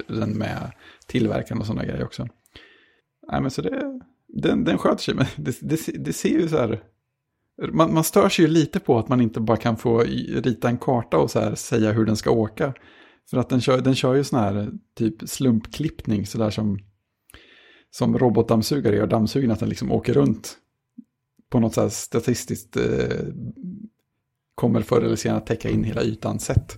den 0.07 0.37
med 0.37 0.71
tillverkaren 1.07 1.61
och 1.61 1.67
sådana 1.67 1.85
grejer 1.85 2.03
också. 2.03 2.27
Nej, 3.27 3.41
men 3.41 3.51
så 3.51 3.61
det, 3.61 3.99
den, 4.27 4.63
den 4.63 4.77
sköter 4.77 5.03
sig, 5.03 5.15
men 5.15 5.25
det, 5.37 5.57
det, 5.61 5.79
det 6.05 6.13
ser 6.13 6.29
ju 6.29 6.49
så 6.49 6.57
här... 6.57 6.83
Man, 7.71 7.93
man 7.93 8.03
stör 8.03 8.29
sig 8.29 8.45
ju 8.45 8.51
lite 8.51 8.79
på 8.79 8.99
att 8.99 9.09
man 9.09 9.21
inte 9.21 9.39
bara 9.39 9.57
kan 9.57 9.77
få 9.77 9.99
rita 10.43 10.69
en 10.69 10.77
karta 10.77 11.17
och 11.17 11.31
så 11.31 11.39
här 11.39 11.55
säga 11.55 11.91
hur 11.91 12.05
den 12.05 12.17
ska 12.17 12.31
åka. 12.31 12.73
För 13.29 13.37
att 13.37 13.49
den 13.49 13.61
kör, 13.61 13.81
den 13.81 13.95
kör 13.95 14.13
ju 14.13 14.23
sån 14.23 14.39
här 14.39 14.71
typ 14.97 15.29
slumpklippning, 15.29 16.25
så 16.25 16.37
där 16.37 16.49
som, 16.49 16.79
som 17.91 18.17
robotdammsugare 18.17 18.95
gör 18.95 19.07
dammsugaren, 19.07 19.51
att 19.51 19.59
den 19.59 19.69
liksom 19.69 19.91
åker 19.91 20.13
runt 20.13 20.57
på 21.49 21.59
något 21.59 21.73
så 21.73 21.81
här 21.81 21.89
statistiskt 21.89 22.77
eh, 22.77 23.25
kommer 24.55 24.81
förr 24.81 25.01
eller 25.01 25.15
senare 25.15 25.41
täcka 25.41 25.69
in 25.69 25.83
hela 25.83 26.03
ytan 26.03 26.39
sätt. 26.39 26.77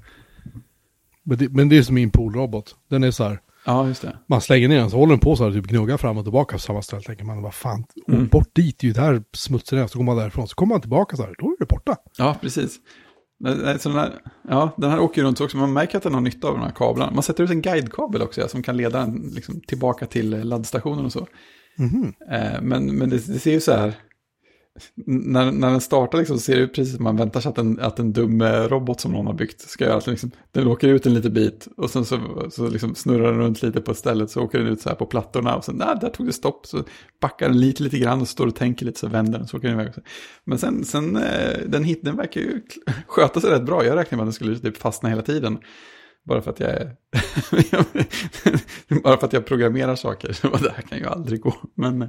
Men 1.24 1.38
det, 1.38 1.50
men 1.50 1.70
det 1.70 1.78
är 1.78 1.84
som 1.84 1.96
min 1.96 2.12
poolrobot. 2.12 2.76
Den 2.88 3.04
är 3.04 3.12
så 3.12 3.24
här, 3.24 3.40
Ja, 3.66 3.88
just 3.88 4.02
det. 4.02 4.18
man 4.30 4.42
slänger 4.42 4.68
ner 4.68 4.78
den 4.78 4.90
så 4.90 4.98
håller 4.98 5.12
den 5.14 5.20
på 5.20 5.36
så 5.36 5.44
här, 5.44 5.52
typ 5.52 5.66
gnuggar 5.68 5.98
fram 5.98 6.18
och 6.18 6.24
tillbaka 6.26 6.54
på 6.56 6.60
samma 6.60 6.82
ställe. 6.82 7.02
Tänker 7.02 7.26
man, 7.26 7.42
vad 7.42 7.54
fan, 7.54 7.84
Mm. 8.08 8.28
bort 8.28 8.56
dit, 8.56 8.84
ju 8.84 8.92
där 8.94 9.24
smutsen 9.34 9.80
är. 9.80 9.88
Så 9.88 9.98
går 9.98 10.06
man 10.06 10.18
därifrån, 10.18 10.48
så 10.48 10.56
kommer 10.56 10.74
man 10.74 10.82
tillbaka 10.82 11.16
så 11.16 11.24
här, 11.24 11.36
då 11.38 11.46
är 11.46 11.56
det 11.60 11.66
borta. 11.66 11.96
Ja, 12.18 12.36
precis. 12.42 12.78
Nej, 13.40 13.80
Så 13.80 13.90
den, 13.90 13.98
här, 13.98 14.12
ja, 14.50 14.72
den 14.78 14.90
här 14.92 15.00
åker 15.00 15.24
runt 15.24 15.42
också, 15.42 15.58
man 15.58 15.74
märker 15.74 15.98
att 15.98 16.04
den 16.04 16.14
har 16.14 16.22
nytta 16.22 16.48
av 16.48 16.54
de 16.54 16.64
här 16.64 16.72
kablarna. 16.72 17.12
Man 17.12 17.24
sätter 17.24 17.44
ut 17.44 17.50
en 17.50 17.62
guidekabel 17.62 18.22
också, 18.22 18.42
ja, 18.42 18.48
som 18.48 18.64
kan 18.64 18.78
leda 18.78 19.00
den 19.00 19.32
liksom, 19.36 19.62
tillbaka 19.68 20.06
till 20.06 20.34
eh, 20.34 20.44
laddstationen 20.46 21.06
och 21.06 21.12
så. 21.12 21.28
Eh, 22.32 22.62
men 22.62 22.98
men 22.98 23.10
det, 23.10 23.28
det 23.28 23.40
ser 23.40 23.52
ju 23.52 23.62
så 23.62 23.72
här, 23.72 23.94
när, 25.06 25.52
när 25.52 25.72
den 25.72 25.82
startar 25.82 26.18
liksom, 26.18 26.38
så 26.38 26.44
ser 26.44 26.56
det 26.56 26.62
ut 26.62 26.74
precis 26.74 26.96
som 26.96 27.04
man 27.04 27.18
väntar 27.18 27.40
sig 27.40 27.50
att 27.50 27.58
en, 27.58 27.80
att 27.80 28.00
en 28.00 28.14
dum 28.14 28.42
eh, 28.42 28.62
robot 28.62 29.02
som 29.02 29.12
någon 29.12 29.28
har 29.28 29.34
byggt 29.34 29.62
ska 29.62 29.86
göra. 29.86 30.02
Liksom, 30.08 30.32
den 30.52 30.68
åker 30.68 30.88
ut 30.88 31.06
en 31.06 31.14
liten 31.14 31.34
bit 31.34 31.68
och 31.78 31.90
sen 31.90 32.06
så, 32.06 32.20
så 32.52 32.68
liksom 32.68 32.96
snurrar 32.96 33.32
den 33.32 33.42
runt 33.42 33.62
lite 33.62 33.82
på 33.82 33.94
stället 33.94 34.32
så 34.32 34.42
åker 34.42 34.60
den 34.60 34.68
ut 34.68 34.82
så 34.82 34.90
här 34.90 34.96
på 34.96 35.06
plattorna 35.06 35.56
och 35.56 35.66
sen 35.66 35.76
nej, 35.76 35.98
där 36.02 36.10
tog 36.10 36.26
det 36.26 36.34
stopp. 36.34 36.66
Så 36.66 36.84
backar 37.22 37.50
den 37.50 37.60
lite, 37.60 37.84
lite 37.84 37.98
grann 37.98 38.22
och 38.22 38.28
står 38.28 38.48
och 38.48 38.56
tänker 38.56 38.86
lite 38.86 39.00
så 39.00 39.08
vänder 39.08 39.40
den 39.40 39.48
så 39.48 39.58
åker 39.58 39.68
den 39.68 39.80
iväg. 39.80 39.94
Men 40.44 40.58
sen, 40.58 40.86
sen 40.86 41.16
eh, 41.16 41.60
den, 41.68 41.84
hit, 41.84 42.00
den 42.04 42.18
verkar 42.18 42.42
ju 42.42 42.62
sköta 43.08 43.42
sig 43.42 43.50
rätt 43.50 43.66
bra. 43.66 43.86
Jag 43.86 43.98
räknade 43.98 44.16
med 44.16 44.24
att 44.24 44.28
den 44.28 44.34
skulle 44.34 44.60
typ 44.60 44.78
fastna 44.78 45.10
hela 45.10 45.22
tiden. 45.22 45.58
Bara 46.26 46.42
för 46.42 46.52
att 46.52 46.60
jag 46.60 46.70
är... 46.70 46.96
bara 49.04 49.18
för 49.18 49.28
att 49.28 49.34
jag 49.34 49.46
programmerar 49.46 49.96
saker. 49.96 50.34
Så 50.42 50.48
det 50.48 50.72
här 50.76 50.82
kan 50.82 50.98
ju 50.98 51.06
aldrig 51.06 51.42
gå. 51.42 51.56
Men 51.76 52.02
eh, 52.02 52.08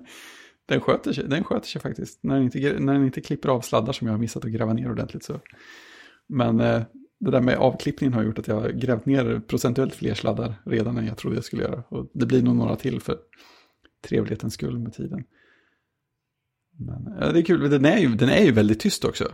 den 0.66 0.80
sköter 0.80 1.12
sig, 1.12 1.28
den 1.28 1.44
sköter 1.44 1.66
sig 1.66 1.80
faktiskt. 1.80 2.22
När 2.22 2.34
den, 2.34 2.44
inte, 2.44 2.78
när 2.78 2.92
den 2.92 3.04
inte 3.04 3.20
klipper 3.20 3.48
av 3.48 3.60
sladdar 3.60 3.92
som 3.92 4.06
jag 4.06 4.14
har 4.14 4.18
missat 4.18 4.44
att 4.44 4.50
gräva 4.50 4.72
ner 4.72 4.90
ordentligt. 4.90 5.24
Så. 5.24 5.40
Men 6.26 6.60
eh, 6.60 6.82
det 7.20 7.30
där 7.30 7.40
med 7.40 7.56
avklippningen 7.56 8.14
har 8.14 8.22
gjort 8.22 8.38
att 8.38 8.48
jag 8.48 8.60
har 8.60 8.68
grävt 8.68 9.06
ner 9.06 9.40
procentuellt 9.48 9.94
fler 9.94 10.14
sladdar 10.14 10.54
redan 10.64 10.96
än 10.96 11.06
jag 11.06 11.16
trodde 11.16 11.36
jag 11.36 11.44
skulle 11.44 11.62
göra. 11.62 11.82
Och 11.88 12.10
det 12.14 12.26
blir 12.26 12.42
nog 12.42 12.56
några 12.56 12.76
till 12.76 13.00
för 13.00 13.18
trevlighetens 14.08 14.54
skull 14.54 14.78
med 14.78 14.92
tiden. 14.92 15.24
Men 16.78 17.16
ja, 17.20 17.32
det 17.32 17.38
är 17.38 17.42
kul, 17.42 17.70
den 17.70 17.84
är, 17.84 17.98
ju, 17.98 18.08
den 18.08 18.28
är 18.28 18.44
ju 18.44 18.52
väldigt 18.52 18.80
tyst 18.80 19.04
också. 19.04 19.28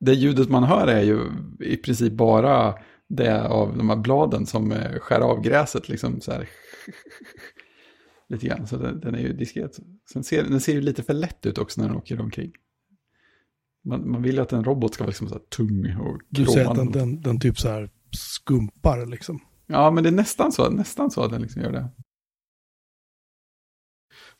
Det 0.00 0.14
ljudet 0.14 0.50
man 0.50 0.64
hör 0.64 0.86
är 0.86 1.02
ju 1.02 1.20
i 1.60 1.76
princip 1.76 2.12
bara 2.12 2.74
det 3.08 3.48
av 3.48 3.76
de 3.76 3.88
här 3.88 3.96
bladen 3.96 4.46
som 4.46 4.72
eh, 4.72 4.98
skär 4.98 5.20
av 5.20 5.40
gräset. 5.40 5.88
Liksom 5.88 6.20
så 6.20 6.32
här. 6.32 6.48
lite 8.28 8.46
grann, 8.46 8.66
så 8.66 8.76
den, 8.76 9.00
den, 9.00 9.14
är 9.14 9.18
ju 9.18 9.32
diskret. 9.32 9.78
Sen 10.12 10.24
ser 10.24 10.42
den 10.42 10.60
ser 10.60 10.72
ju 10.72 10.80
lite 10.80 11.02
för 11.02 11.14
lätt 11.14 11.46
ut 11.46 11.58
också 11.58 11.80
när 11.80 11.88
den 11.88 11.96
åker 11.96 12.20
omkring. 12.20 12.52
Man, 13.84 14.10
man 14.10 14.22
vill 14.22 14.34
ju 14.34 14.40
att 14.40 14.52
en 14.52 14.64
robot 14.64 14.94
ska 14.94 15.04
vara 15.04 15.08
liksom 15.08 15.28
så 15.28 15.38
tung 15.38 15.96
och 15.96 16.20
Du 16.28 16.46
säger 16.46 16.70
att 16.70 16.76
den, 16.76 16.92
den, 16.92 17.20
den, 17.20 17.40
typ 17.40 17.58
så 17.58 17.68
här 17.68 17.90
skumpar 18.10 19.06
liksom. 19.06 19.40
Ja, 19.66 19.90
men 19.90 20.04
det 20.04 20.10
är 20.10 20.12
nästan 20.12 20.52
så, 20.52 20.70
nästan 20.70 21.10
så 21.10 21.22
att 21.22 21.30
den 21.30 21.42
liksom 21.42 21.62
gör 21.62 21.72
det. 21.72 21.88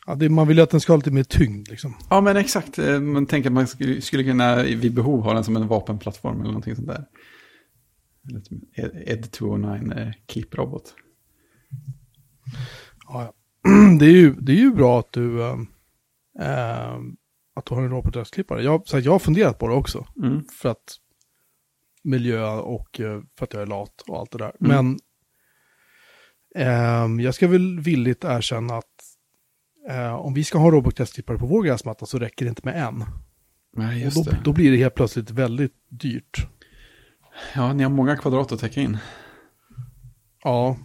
Ja, 0.06 0.14
det, 0.14 0.28
man 0.28 0.48
vill 0.48 0.56
ju 0.56 0.62
att 0.62 0.70
den 0.70 0.80
ska 0.80 0.92
ha 0.92 0.96
lite 0.96 1.10
mer 1.10 1.22
tyngd 1.22 1.68
liksom. 1.68 1.94
Ja, 2.10 2.20
men 2.20 2.36
exakt. 2.36 2.78
Eh, 2.78 3.00
man 3.00 3.26
tänker 3.26 3.50
att 3.50 3.54
man 3.54 3.66
skulle, 3.66 4.00
skulle 4.00 4.24
kunna 4.24 4.62
vid 4.62 4.94
behov 4.94 5.22
ha 5.22 5.34
den 5.34 5.44
som 5.44 5.56
en 5.56 5.68
vapenplattform 5.68 6.40
eller 6.40 6.50
någonting 6.50 6.76
sånt 6.76 6.88
där. 6.88 7.06
Ed 9.06 9.30
209 9.30 9.92
eh, 9.98 10.12
klipprobot. 10.26 10.94
Ja, 13.08 13.22
ja. 13.22 13.32
det, 13.98 14.06
är 14.06 14.10
ju, 14.10 14.34
det 14.34 14.52
är 14.52 14.56
ju 14.56 14.72
bra 14.74 15.00
att 15.00 15.12
du, 15.12 15.42
äh, 15.42 15.56
att 17.56 17.66
du 17.66 17.74
har 17.74 17.82
en 17.82 17.90
robotröstklippare. 17.90 18.62
Jag, 18.62 18.88
så 18.88 18.98
jag 18.98 19.12
har 19.12 19.18
funderat 19.18 19.58
på 19.58 19.68
det 19.68 19.74
också. 19.74 20.06
Mm. 20.22 20.44
För 20.44 20.68
att 20.68 20.96
miljö 22.04 22.48
och 22.50 23.00
eh, 23.00 23.20
för 23.38 23.44
att 23.44 23.52
jag 23.52 23.62
är 23.62 23.66
lat 23.66 24.00
och 24.08 24.18
allt 24.18 24.30
det 24.30 24.38
där. 24.38 24.52
Mm. 24.60 24.96
Men 26.54 27.18
äh, 27.18 27.24
jag 27.24 27.34
ska 27.34 27.48
väl 27.48 27.80
villigt 27.80 28.24
erkänna 28.24 28.76
att 28.76 28.84
äh, 29.90 30.14
om 30.14 30.34
vi 30.34 30.44
ska 30.44 30.58
ha 30.58 30.70
robotröstklippare 30.70 31.38
på 31.38 31.46
vår 31.46 31.62
gräsmatta 31.62 32.06
så 32.06 32.18
räcker 32.18 32.44
det 32.44 32.48
inte 32.48 32.62
med 32.64 32.86
en. 32.86 33.04
Nej, 33.76 34.02
just 34.02 34.18
och 34.18 34.24
då, 34.24 34.30
det. 34.30 34.40
då 34.44 34.52
blir 34.52 34.70
det 34.70 34.76
helt 34.76 34.94
plötsligt 34.94 35.30
väldigt 35.30 35.74
dyrt. 35.88 36.46
Ja, 37.54 37.72
ni 37.72 37.82
har 37.82 37.90
många 37.90 38.16
kvadrat 38.16 38.52
att 38.52 38.60
täcka 38.60 38.80
in. 38.80 38.98
Ja, 40.44 40.76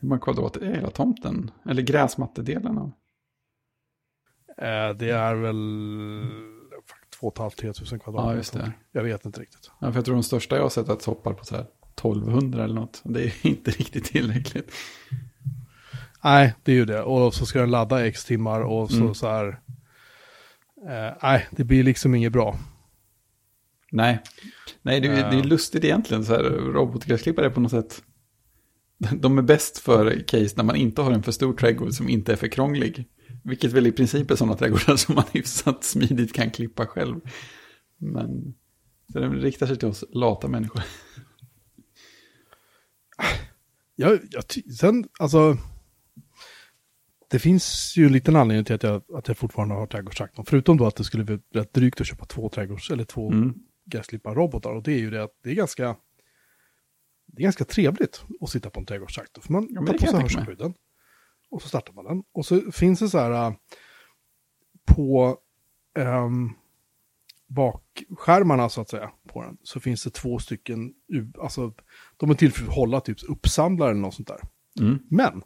hur 0.00 0.08
många 0.08 0.20
kvadrat 0.20 0.56
är 0.56 0.74
hela 0.74 0.90
tomten? 0.90 1.50
Eller 1.64 1.82
gräsmattedelen 1.82 2.78
av? 2.78 2.92
Eh, 4.58 4.96
det 4.96 5.10
är 5.10 5.34
väl 5.34 5.56
2 7.20 7.32
500 7.36 7.72
tusen 7.72 7.98
kvadrat. 7.98 8.24
Ja, 8.24 8.34
just 8.34 8.52
det. 8.52 8.72
Jag 8.92 9.02
vet 9.02 9.24
inte 9.24 9.40
riktigt. 9.40 9.70
Ja, 9.80 9.92
för 9.92 9.98
jag 9.98 10.04
tror 10.04 10.14
de 10.14 10.22
största 10.22 10.56
jag 10.56 10.62
har 10.62 10.70
sett 10.70 10.88
att 10.88 11.04
hoppar 11.04 11.32
på 11.32 11.44
så 11.44 11.56
här 11.56 11.66
1200 11.96 12.64
eller 12.64 12.74
något. 12.74 13.00
Det 13.04 13.24
är 13.24 13.32
inte 13.46 13.70
riktigt 13.70 14.04
tillräckligt. 14.04 14.72
Nej, 16.24 16.54
det 16.62 16.72
är 16.72 16.76
ju 16.76 16.84
det. 16.84 17.02
Och 17.02 17.34
så 17.34 17.46
ska 17.46 17.60
den 17.60 17.70
ladda 17.70 18.06
x 18.06 18.24
timmar 18.24 18.60
och 18.60 18.90
så, 18.90 19.00
mm. 19.00 19.14
så 19.14 19.28
här. 19.28 19.60
Eh, 20.88 21.16
nej, 21.22 21.46
det 21.50 21.64
blir 21.64 21.82
liksom 21.82 22.14
inget 22.14 22.32
bra. 22.32 22.58
Nej, 23.92 24.18
nej 24.82 25.00
det, 25.00 25.08
det 25.08 25.38
är 25.38 25.42
lustigt 25.42 25.84
egentligen. 25.84 26.24
Så 26.24 26.32
här, 26.32 26.42
robotgräsklippare 26.42 27.50
på 27.50 27.60
något 27.60 27.70
sätt 27.70 28.02
de 29.20 29.38
är 29.38 29.42
bäst 29.42 29.78
för 29.78 30.20
case 30.28 30.54
när 30.56 30.64
man 30.64 30.76
inte 30.76 31.02
har 31.02 31.12
en 31.12 31.22
för 31.22 31.32
stor 31.32 31.52
trädgård 31.52 31.92
som 31.92 32.08
inte 32.08 32.32
är 32.32 32.36
för 32.36 32.48
krånglig. 32.48 33.04
Vilket 33.44 33.72
väl 33.72 33.86
i 33.86 33.92
princip 33.92 34.30
är 34.30 34.36
sådana 34.36 34.56
trädgårdar 34.56 34.96
som 34.96 35.14
man 35.14 35.24
hyfsat 35.32 35.84
smidigt 35.84 36.32
kan 36.32 36.50
klippa 36.50 36.86
själv. 36.86 37.20
Men 37.98 38.54
så 39.12 39.18
den 39.18 39.32
riktar 39.32 39.66
sig 39.66 39.76
till 39.78 39.88
oss 39.88 40.04
lata 40.10 40.48
människor. 40.48 40.82
Ja, 43.98 44.18
jag, 44.30 44.44
sen, 44.74 45.08
alltså, 45.18 45.56
det 47.30 47.38
finns 47.38 47.94
ju 47.96 48.06
en 48.06 48.12
liten 48.12 48.36
anledning 48.36 48.64
till 48.64 48.74
att 48.74 48.82
jag, 48.82 49.02
att 49.14 49.28
jag 49.28 49.36
fortfarande 49.36 49.74
har 49.74 49.86
trädgårdstraktorn. 49.86 50.44
Förutom 50.48 50.76
då 50.76 50.86
att 50.86 50.96
det 50.96 51.04
skulle 51.04 51.24
bli 51.24 51.38
rätt 51.54 51.72
drygt 51.72 52.00
att 52.00 52.06
köpa 52.06 52.24
två 52.24 52.48
trädgårds 52.48 52.90
eller 52.90 53.04
två 53.04 53.32
mm. 53.32 53.54
gräsklippar-robotar. 53.84 54.70
Och 54.70 54.82
det 54.82 54.92
är 54.92 54.98
ju 54.98 55.10
det 55.10 55.22
att 55.22 55.30
det 55.44 55.50
är 55.50 55.54
ganska 55.54 55.96
det 57.36 57.42
är 57.42 57.44
ganska 57.44 57.64
trevligt 57.64 58.24
att 58.40 58.50
sitta 58.50 58.70
på 58.70 58.80
en 58.80 58.86
trädgårdstraktor. 58.86 59.42
För 59.42 59.52
man 59.52 59.68
ja, 59.70 59.86
tar 59.86 59.92
på 59.92 60.06
sig 60.06 60.20
hörselskydden. 60.20 60.74
Och 61.50 61.62
så 61.62 61.68
startar 61.68 61.92
man 61.92 62.04
den. 62.04 62.22
Och 62.32 62.46
så 62.46 62.72
finns 62.72 62.98
det 62.98 63.08
så 63.08 63.18
här 63.18 63.30
äh, 63.30 63.54
på 64.84 65.38
um, 65.98 66.52
bakskärmarna 67.46 68.68
så 68.68 68.80
att 68.80 68.90
säga 68.90 69.10
på 69.28 69.42
den. 69.42 69.56
Så 69.62 69.80
finns 69.80 70.04
det 70.04 70.10
två 70.10 70.38
stycken, 70.38 70.92
alltså 71.42 71.72
de 72.16 72.30
är 72.30 72.34
till 72.34 72.52
för 72.52 72.66
att 72.66 72.74
hålla 72.74 73.00
typ 73.00 73.18
uppsamlare 73.28 73.90
eller 73.90 74.00
något 74.00 74.14
sånt 74.14 74.28
där. 74.28 74.40
Mm. 74.80 74.98
Men 75.10 75.42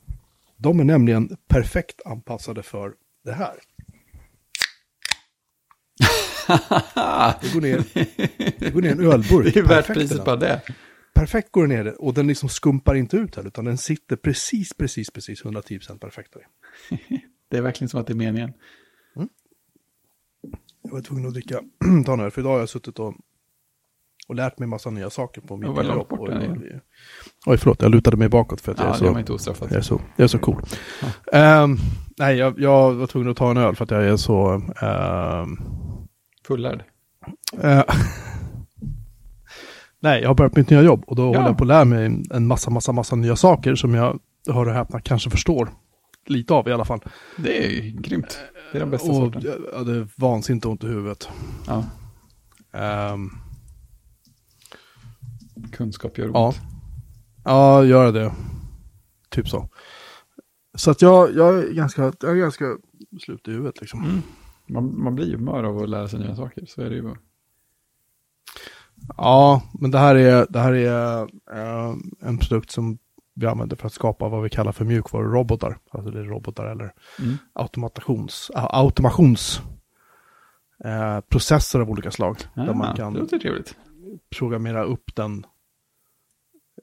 de 0.56 0.80
är 0.80 0.84
nämligen 0.84 1.36
perfekt 1.48 2.00
anpassade 2.04 2.62
för 2.62 2.94
det 3.24 3.32
här. 3.32 3.54
det, 7.40 7.54
går 7.54 7.60
ner, 7.60 7.84
det 8.58 8.70
går 8.70 8.82
ner 8.82 8.92
en 8.92 9.00
ölburk. 9.12 9.54
Det 9.54 9.60
är 9.60 9.64
värt 9.64 9.86
priset 9.86 10.24
på 10.24 10.36
det 10.36 10.62
perfekt 11.20 11.52
går 11.52 11.66
den 11.66 11.84
ner 11.84 12.02
och 12.02 12.14
den 12.14 12.26
liksom 12.26 12.48
skumpar 12.48 12.94
inte 12.94 13.16
ut 13.16 13.36
här 13.36 13.46
utan 13.46 13.64
den 13.64 13.78
sitter 13.78 14.16
precis, 14.16 14.74
precis, 14.74 15.10
precis 15.10 15.44
110% 15.44 15.98
perfekt. 15.98 16.36
det 17.50 17.56
är 17.56 17.62
verkligen 17.62 17.88
som 17.88 18.00
att 18.00 18.06
det 18.06 18.12
är 18.12 18.14
meningen. 18.14 18.52
Mm. 19.16 19.28
Jag 20.82 20.90
var 20.90 21.00
tvungen 21.00 21.26
att 21.26 21.32
dricka, 21.32 21.60
ta 22.06 22.22
öl, 22.22 22.30
för 22.30 22.40
idag 22.40 22.50
har 22.50 22.58
jag 22.58 22.68
suttit 22.68 22.98
och, 22.98 23.14
och 24.28 24.34
lärt 24.34 24.58
mig 24.58 24.68
massa 24.68 24.90
nya 24.90 25.10
saker 25.10 25.40
på 25.40 25.56
mitt 25.56 25.66
jobb. 25.66 26.08
Bort 26.08 26.30
den 26.30 26.80
Oj, 27.46 27.58
förlåt, 27.58 27.82
jag 27.82 27.90
lutade 27.90 28.16
mig 28.16 28.28
bakåt 28.28 28.60
för 28.60 28.72
att 28.72 28.78
ja, 28.78 28.84
jag, 28.84 29.30
är 29.30 29.38
så, 29.38 29.54
jag, 29.60 29.72
är 29.72 29.80
så, 29.80 30.00
jag 30.16 30.24
är 30.24 30.28
så 30.28 30.38
cool. 30.38 30.62
Ja. 31.32 31.62
Um, 31.62 31.78
nej, 32.18 32.36
jag, 32.36 32.60
jag, 32.60 32.92
var 32.92 33.06
tvungen 33.06 33.30
att 33.30 33.36
ta 33.36 33.50
en 33.50 33.56
öl 33.56 33.76
för 33.76 33.84
att 33.84 33.90
jag 33.90 34.04
är 34.04 34.16
så... 34.16 34.52
Um, 34.54 35.58
Fullärd? 36.46 36.84
Uh, 37.64 37.82
Nej, 40.00 40.22
jag 40.22 40.28
har 40.28 40.34
börjat 40.34 40.56
mitt 40.56 40.70
nya 40.70 40.82
jobb 40.82 41.04
och 41.06 41.16
då 41.16 41.22
ja. 41.22 41.26
håller 41.26 41.48
jag 41.48 41.58
på 41.58 41.64
att 41.64 41.68
lära 41.68 41.84
mig 41.84 42.24
en 42.30 42.46
massa, 42.46 42.70
massa, 42.70 42.92
massa 42.92 43.16
nya 43.16 43.36
saker 43.36 43.74
som 43.74 43.94
jag, 43.94 44.18
hör 44.46 44.68
och 44.68 44.74
häpna, 44.74 45.00
kanske 45.00 45.30
förstår. 45.30 45.68
Lite 46.26 46.54
av 46.54 46.68
i 46.68 46.72
alla 46.72 46.84
fall. 46.84 47.00
Det 47.36 47.66
är 47.66 47.90
grymt. 47.90 48.38
Det 48.72 48.78
är 48.78 48.80
den 48.80 48.90
bästa 48.90 49.10
och, 49.10 49.16
sorten. 49.16 49.42
Ja, 49.72 49.78
det 49.78 49.92
är 49.92 50.08
vansinnigt 50.16 50.66
ont 50.66 50.84
i 50.84 50.86
huvudet. 50.86 51.28
Ja. 51.66 51.84
Um, 53.12 53.30
Kunskap 55.72 56.18
gör 56.18 56.26
ont. 56.26 56.34
Ja, 56.34 56.54
ja 57.44 57.84
gör 57.84 58.12
det. 58.12 58.32
Typ 59.28 59.48
så. 59.48 59.68
Så 60.74 60.90
att 60.90 61.02
jag, 61.02 61.36
jag, 61.36 61.58
är, 61.58 61.72
ganska, 61.72 62.02
jag 62.02 62.30
är 62.30 62.36
ganska 62.36 62.64
slut 63.20 63.48
i 63.48 63.50
huvudet 63.50 63.80
liksom. 63.80 64.04
Mm. 64.04 64.22
Man, 64.66 65.02
man 65.02 65.14
blir 65.14 65.26
ju 65.26 65.38
mör 65.38 65.64
av 65.64 65.78
att 65.78 65.88
lära 65.88 66.08
sig 66.08 66.20
nya 66.20 66.36
saker, 66.36 66.64
så 66.66 66.82
är 66.82 66.90
det 66.90 66.96
ju 66.96 67.02
bara. 67.02 67.18
Ja, 69.16 69.62
men 69.72 69.90
det 69.90 69.98
här 69.98 70.14
är, 70.14 70.46
det 70.50 70.60
här 70.60 70.72
är 70.72 71.22
uh, 71.22 71.96
en 72.20 72.38
produkt 72.38 72.70
som 72.70 72.98
vi 73.34 73.46
använder 73.46 73.76
för 73.76 73.86
att 73.86 73.92
skapa 73.92 74.28
vad 74.28 74.42
vi 74.42 74.50
kallar 74.50 74.72
för 74.72 74.84
mjukvarurobotar. 74.84 75.78
Alltså 75.90 76.10
det 76.10 76.20
är 76.20 76.24
robotar 76.24 76.66
eller 76.66 76.92
mm. 77.18 77.36
automations, 77.52 78.50
uh, 78.56 78.66
automations 78.70 79.62
uh, 80.84 81.20
processer 81.20 81.80
av 81.80 81.90
olika 81.90 82.10
slag. 82.10 82.36
Ah, 82.54 82.64
där 82.64 82.74
man 82.74 82.96
kan 82.96 83.28
programmera 84.30 84.84
upp 84.84 85.14
den 85.14 85.46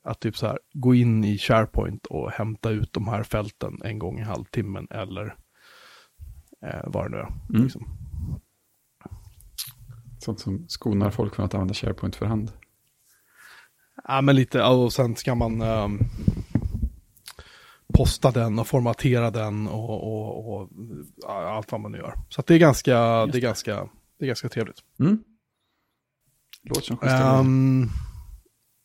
att 0.03 0.19
typ 0.19 0.37
så 0.37 0.47
här 0.47 0.59
gå 0.73 0.95
in 0.95 1.23
i 1.23 1.37
SharePoint 1.37 2.05
och 2.05 2.31
hämta 2.31 2.69
ut 2.69 2.93
de 2.93 3.07
här 3.07 3.23
fälten 3.23 3.81
en 3.83 3.99
gång 3.99 4.19
i 4.19 4.23
halvtimmen 4.23 4.87
eller 4.89 5.35
eh, 6.61 6.81
vad 6.83 7.05
det 7.05 7.09
nu 7.09 7.17
är. 7.17 7.31
Mm. 7.49 7.63
Liksom. 7.63 7.96
Sånt 10.27 10.39
som 10.39 10.65
skonar 10.67 11.11
folk 11.11 11.35
från 11.35 11.45
att 11.45 11.53
använda 11.53 11.73
SharePoint 11.73 12.15
för 12.15 12.25
hand. 12.25 12.51
Ja, 14.07 14.21
men 14.21 14.35
lite, 14.35 14.63
och 14.63 14.93
sen 14.93 15.15
ska 15.15 15.35
man... 15.35 15.61
Um, 15.61 15.99
posta 17.93 18.31
den 18.31 18.59
och 18.59 18.67
formatera 18.67 19.31
den 19.31 19.67
och, 19.67 20.03
och, 20.03 20.53
och 20.53 20.69
allt 21.25 21.71
vad 21.71 21.81
man 21.81 21.91
nu 21.91 21.97
gör. 21.97 22.13
Så 22.29 22.43
det 22.47 22.53
är 22.53 22.59
ganska, 22.59 23.25
det 23.25 23.37
är 23.37 23.41
ganska, 23.41 23.89
det 24.19 24.25
är 24.25 24.27
ganska 24.27 24.49
trevligt. 24.49 24.79
Mm. 24.99 25.23
Låter 26.63 26.81
som 26.81 26.97
Um, 27.39 27.89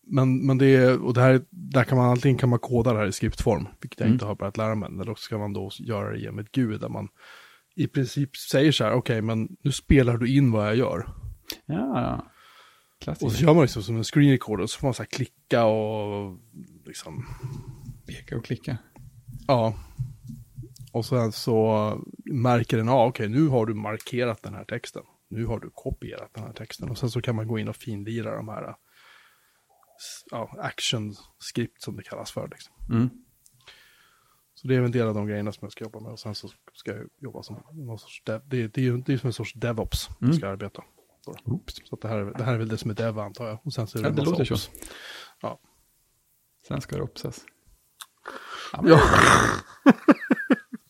men, 0.06 0.46
men 0.46 0.58
det 0.58 0.66
är, 0.66 1.02
och 1.02 1.14
det 1.14 1.20
här, 1.20 1.42
där 1.50 1.84
kan 1.84 1.98
man 1.98 2.10
antingen 2.10 2.38
kan 2.38 2.48
man 2.48 2.58
koda 2.58 2.92
det 2.92 2.98
här 2.98 3.06
i 3.06 3.12
skriftform, 3.12 3.68
vilket 3.80 4.00
jag 4.00 4.06
Mm. 4.06 4.14
inte 4.14 4.24
har 4.24 4.34
börjat 4.34 4.56
lära 4.56 4.74
mig, 4.74 4.88
eller 5.00 5.10
också 5.10 5.24
ska 5.24 5.38
man 5.38 5.52
då 5.52 5.70
göra 5.78 6.10
det 6.10 6.18
genom 6.18 6.38
ett 6.38 6.52
GUI 6.52 6.78
där 6.78 6.88
man 6.88 7.08
i 7.76 7.86
princip 7.86 8.36
säger 8.36 8.72
så 8.72 8.84
här, 8.84 8.92
okej, 8.92 9.22
men 9.22 9.56
nu 9.62 9.72
spelar 9.72 10.16
du 10.16 10.36
in 10.36 10.52
vad 10.52 10.66
jag 10.66 10.76
gör. 10.76 11.08
Ja, 11.66 12.00
ja. 13.06 13.14
Och 13.20 13.32
så 13.32 13.42
gör 13.44 13.54
man 13.54 13.62
liksom 13.62 13.82
som 13.82 13.96
en 13.96 14.04
screen 14.04 14.30
recorder, 14.30 14.66
så 14.66 14.78
får 14.78 14.86
man 14.86 14.94
så 14.94 15.02
här 15.02 15.08
klicka 15.10 15.64
och 15.64 16.38
liksom, 16.86 17.26
Peka 18.06 18.36
och 18.36 18.44
klicka. 18.44 18.78
ja. 19.46 19.74
Och 20.92 21.06
sen 21.06 21.32
så 21.32 22.00
märker 22.24 22.76
den, 22.76 22.86
ja 22.86 23.06
okej, 23.06 23.28
nu 23.28 23.48
har 23.48 23.66
du 23.66 23.74
markerat 23.74 24.42
den 24.42 24.54
här 24.54 24.64
texten. 24.64 25.02
Nu 25.30 25.46
har 25.46 25.60
du 25.60 25.70
kopierat 25.74 26.34
den 26.34 26.44
här 26.44 26.52
texten. 26.52 26.90
Och 26.90 26.98
sen 26.98 27.10
så 27.10 27.22
kan 27.22 27.36
man 27.36 27.48
gå 27.48 27.58
in 27.58 27.68
och 27.68 27.76
finlira 27.76 28.36
de 28.36 28.48
här 28.48 28.74
ja, 30.30 30.56
action 30.58 31.14
script 31.54 31.82
som 31.82 31.96
det 31.96 32.02
kallas 32.02 32.30
för. 32.30 32.48
Liksom. 32.48 32.74
Mm. 32.90 33.10
Så 34.54 34.68
det 34.68 34.74
är 34.76 34.82
en 34.82 34.92
del 34.92 35.06
av 35.08 35.14
de 35.14 35.26
grejerna 35.26 35.52
som 35.52 35.60
jag 35.64 35.72
ska 35.72 35.84
jobba 35.84 36.00
med. 36.00 36.12
Och 36.12 36.20
sen 36.20 36.34
så 36.34 36.48
ska 36.72 36.90
jag 36.90 37.06
jobba 37.18 37.42
som 37.42 37.62
någon 37.72 37.98
sorts 37.98 38.22
dev. 38.24 38.40
Det, 38.46 38.68
det 38.68 38.80
är 38.80 38.84
ju 38.84 38.96
det 38.96 39.12
är 39.12 39.18
som 39.18 39.26
en 39.26 39.32
sorts 39.32 39.52
DevOps 39.54 40.08
Mm. 40.08 40.16
jag 40.20 40.34
ska 40.34 40.48
arbeta. 40.48 40.82
Oops. 41.44 41.74
Så 41.84 41.96
det, 41.96 42.08
här, 42.08 42.16
är- 42.18 42.34
det 42.38 42.44
här 42.44 42.54
är 42.54 42.58
väl 42.58 42.68
det 42.68 42.78
som 42.78 42.90
är 42.90 42.94
dev 42.94 43.18
antar 43.18 43.48
jag. 43.48 43.58
Och 43.62 43.72
sen 43.72 43.86
så 43.86 43.98
är 43.98 44.02
det, 44.02 44.08
Ja, 44.08 44.14
det 44.14 44.22
låter 44.22 44.44
så. 44.44 44.70
Ja. 45.42 45.60
Sen 46.68 46.80
ska 46.80 46.96
det 46.96 47.02
opsas. 47.02 47.40
Ja. 48.84 49.00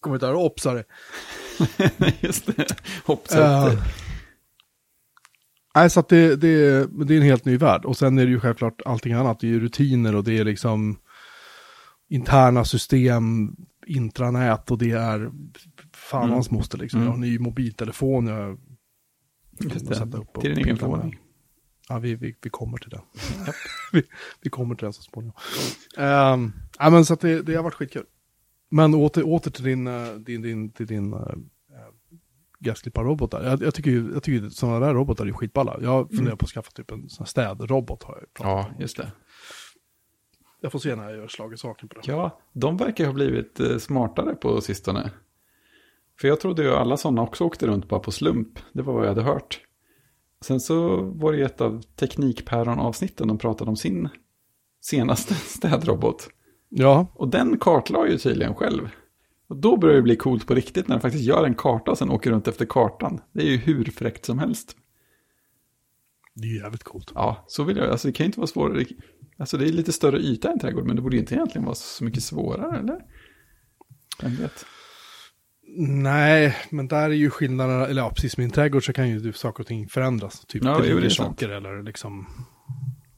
Kommer 0.00 0.16
inte 0.16 0.28
att 0.28 0.36
opsa 0.36 0.74
det. 0.74 0.84
Just 2.20 2.46
det. 2.56 2.66
Upp 3.06 3.28
det. 3.28 3.78
Nej, 5.74 5.90
så 5.90 6.00
att 6.00 6.08
det, 6.08 6.36
det, 6.36 6.86
det 7.06 7.14
är 7.14 7.18
en 7.18 7.22
helt 7.22 7.44
ny 7.44 7.56
värld. 7.56 7.84
Och 7.84 7.96
sen 7.96 8.18
är 8.18 8.24
det 8.24 8.30
ju 8.30 8.40
självklart 8.40 8.82
allting 8.84 9.12
annat. 9.12 9.40
Det 9.40 9.46
är 9.46 9.50
ju 9.50 9.60
rutiner 9.60 10.14
och 10.16 10.24
det 10.24 10.38
är 10.38 10.44
liksom 10.44 10.98
interna 12.08 12.64
system, 12.64 13.56
intranät 13.86 14.70
och 14.70 14.78
det 14.78 14.90
är 14.90 15.30
fan 15.94 16.22
Mm. 16.22 16.32
hans 16.34 16.50
moster 16.50 16.78
liksom. 16.78 17.00
Mm. 17.00 17.06
Jag 17.06 17.10
har 17.12 17.14
en 17.24 17.30
ny 17.30 17.38
mobiltelefon. 17.38 18.26
Jag 18.26 18.58
Just 19.60 19.88
det. 19.88 19.94
sätta 19.94 20.18
upp 20.18 20.40
Till 20.40 20.54
din 20.54 20.64
egen 20.64 20.76
förvåning. 20.76 21.18
Ja, 21.88 21.98
vi, 21.98 22.14
vi, 22.14 22.36
vi 22.42 22.50
kommer 22.50 22.78
till 22.78 22.90
den. 22.90 23.00
vi, 23.92 24.02
vi 24.40 24.50
kommer 24.50 24.74
till 24.74 24.84
den 24.84 24.92
så 24.92 25.02
småningom. 25.02 25.34
Um, 25.98 26.52
ja, 26.78 26.90
men 26.90 27.04
så 27.04 27.14
att 27.14 27.20
det, 27.20 27.42
det 27.42 27.54
har 27.54 27.62
varit 27.62 27.74
skitkul. 27.74 28.04
Men 28.70 28.94
åter, 28.94 29.22
åter 29.26 29.50
till 29.50 29.64
din, 29.64 29.86
eh, 29.86 30.12
din, 30.14 30.42
din, 30.42 30.70
till 30.72 30.86
din 30.86 31.14
uh, 31.14 31.20
gräsklipparrobotar. 32.60 33.44
Jag, 33.44 33.62
jag 33.62 33.74
tycker 33.74 33.90
ju 33.90 34.10
jag 34.14 34.22
tycker 34.22 34.48
sådana 34.48 34.86
där 34.86 34.94
robotar 34.94 35.26
är 35.26 35.32
skitballa. 35.32 35.78
Jag 35.82 36.08
funderar 36.08 36.26
Mm. 36.26 36.38
på 36.38 36.44
att 36.44 36.50
skaffa 36.50 36.70
typ 36.70 36.90
en 36.90 37.08
sån 37.08 37.24
här 37.24 37.28
städrobot. 37.28 38.02
Har 38.02 38.18
jag, 38.20 38.34
pratat 38.34 38.66
Ja, 38.68 38.74
om. 38.74 38.80
just 38.82 38.96
det. 38.96 39.12
jag 40.60 40.72
får 40.72 40.78
se 40.78 40.96
när 40.96 41.04
jag 41.08 41.16
gör 41.16 41.28
slag 41.28 41.54
i 41.54 41.56
saken 41.56 41.88
på 41.88 41.94
det. 41.94 42.12
Ja, 42.12 42.40
de 42.52 42.76
verkar 42.76 43.06
ha 43.06 43.12
blivit 43.12 43.60
eh, 43.60 43.78
smartare 43.78 44.34
på 44.34 44.60
sistone. 44.60 45.10
För 46.20 46.28
jag 46.28 46.40
trodde 46.40 46.62
ju 46.62 46.70
alla 46.70 46.96
sådana 46.96 47.22
också 47.22 47.44
åkte 47.44 47.66
runt 47.66 47.88
bara 47.88 48.00
på 48.00 48.10
slump. 48.12 48.58
Det 48.72 48.82
var 48.82 48.92
vad 48.94 49.02
jag 49.02 49.08
hade 49.08 49.22
hört. 49.22 49.60
Sen 50.40 50.60
så 50.60 50.96
var 51.02 51.32
det 51.32 51.38
ju 51.38 51.44
ett 51.44 51.60
av 51.60 51.82
Teknikpäron-avsnitten 51.96 53.28
de 53.28 53.38
pratade 53.38 53.70
om 53.70 53.76
sin 53.76 54.08
senaste 54.80 55.34
städrobot. 55.58 56.28
Ja, 56.68 57.12
Och 57.14 57.28
den 57.28 57.58
kartlade 57.58 58.10
ju 58.10 58.18
tydligen 58.18 58.54
själv. 58.54 58.88
Och 59.48 59.56
då 59.56 59.76
börjar 59.76 59.96
det 59.96 60.02
bli 60.02 60.16
coolt 60.16 60.46
på 60.46 60.54
riktigt 60.54 60.88
när 60.88 60.94
den 60.94 61.00
faktiskt 61.00 61.24
gör 61.24 61.44
en 61.44 61.54
karta 61.54 61.90
och 61.90 61.98
sen 61.98 62.10
åker 62.10 62.30
runt 62.30 62.48
efter 62.48 62.64
kartan. 62.66 63.20
Det 63.32 63.42
är 63.42 63.46
ju 63.50 63.56
hur 63.56 63.84
fräckt 63.84 64.24
som 64.24 64.38
helst. 64.38 64.76
det 66.34 66.46
är 66.46 66.50
ju 66.50 66.58
jävligt 66.58 66.82
coolt. 66.82 67.12
Ja, 67.14 67.44
så 67.48 67.64
vill 67.64 67.76
jag. 67.76 67.90
Alltså 67.90 68.08
det 68.08 68.12
kan 68.12 68.24
ju 68.24 68.26
inte 68.26 68.40
vara 68.40 68.46
svårare. 68.46 68.84
Alltså 69.38 69.56
det 69.56 69.64
är 69.64 69.72
lite 69.72 69.92
större 69.92 70.18
yta 70.18 70.50
än 70.50 70.58
trädgård, 70.58 70.86
men 70.86 70.96
det 70.96 71.02
borde 71.02 71.16
ju 71.16 71.20
inte 71.20 71.34
egentligen 71.34 71.64
vara 71.64 71.74
så 71.74 72.04
mycket 72.04 72.22
svårare, 72.22 72.78
eller? 72.78 73.04
Vem 74.22 74.36
vet? 74.36 74.66
Nej, 75.76 76.56
men 76.70 76.88
där 76.88 77.02
är 77.02 77.10
ju 77.10 77.30
skillnaderna, 77.30 77.86
eller 77.86 78.02
ja, 78.02 78.10
precis 78.10 78.38
en 78.38 78.50
trädgård 78.50 78.86
så 78.86 78.92
kan 78.92 79.08
ju 79.08 79.32
saker 79.32 79.62
och 79.62 79.66
ting 79.66 79.88
förändras. 79.88 80.40
Typ 80.40 80.64
Ja, 80.64 80.78
det 80.78 81.10
saker 81.10 81.48
eller 81.48 81.82
liksom 81.82 82.26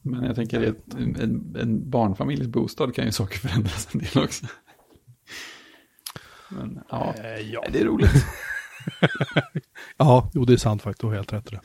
Men 0.03 0.25
jag 0.25 0.37
tänker 0.37 0.69
att 0.71 0.95
en, 0.95 1.57
en 1.61 1.91
barnfamiljs 1.91 2.47
bostad 2.47 2.95
kan 2.95 3.05
ju 3.05 3.13
saker 3.13 3.39
förändras 3.49 3.89
en 3.93 4.01
del 4.01 4.25
också. 4.25 4.47
Men 6.49 6.81
ja, 6.89 7.15
Eh, 7.19 7.41
ja. 7.41 7.65
det 7.73 7.81
är 7.81 7.85
roligt. 7.85 8.27
ja, 9.97 10.31
jo 10.35 10.45
det 10.45 10.53
är 10.53 10.57
sant 10.57 10.83
faktiskt, 10.83 11.01
du 11.01 11.07
har 11.07 11.15
helt 11.15 11.33
rätt 11.33 11.47
i 11.47 11.51
det. 11.51 11.61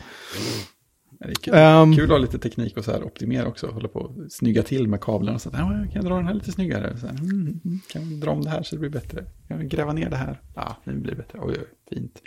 Kul. 1.42 1.54
Ehm, 1.54 1.96
kul 1.96 2.04
att 2.04 2.10
ha 2.10 2.18
lite 2.18 2.40
teknik 2.40 2.78
och 2.78 2.86
så 2.86 2.92
här 2.92 3.04
optimera 3.04 3.48
också. 3.48 3.68
Hålla 3.68 3.88
på 3.88 4.00
och 4.00 4.32
snygga 4.32 4.64
till 4.64 4.88
med 4.88 5.02
kablarna. 5.02 5.40
Så 5.40 5.50
att, 5.50 5.56
ja, 5.56 5.68
kan 5.68 5.92
jag 5.94 6.06
dra 6.06 6.16
den 6.16 6.28
här 6.28 6.34
lite 6.34 6.52
snyggare? 6.52 6.98
Så 6.98 7.08
här, 7.08 7.14
mm, 7.16 7.60
mm, 7.66 7.80
kan 7.90 8.10
vi 8.10 8.16
dra 8.16 8.32
om 8.32 8.42
det 8.42 8.50
här 8.50 8.64
så 8.64 8.76
det 8.76 8.80
blir 8.80 8.90
bättre? 8.90 9.26
Kan 9.48 9.60
vi 9.60 9.66
gräva 9.66 9.94
ner 9.94 10.10
det 10.10 10.16
här? 10.16 10.42
Ja, 10.56 10.78
det 10.84 10.92
blir 10.92 11.16
bättre. 11.16 11.40
Oj, 11.42 11.56
oj, 11.60 11.68
fint. 11.90 12.22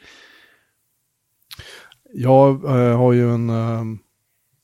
Jag 2.15 2.65
eh, 2.65 2.97
har 2.99 3.13
ju 3.13 3.35
en, 3.35 3.51
eh, 3.51 3.83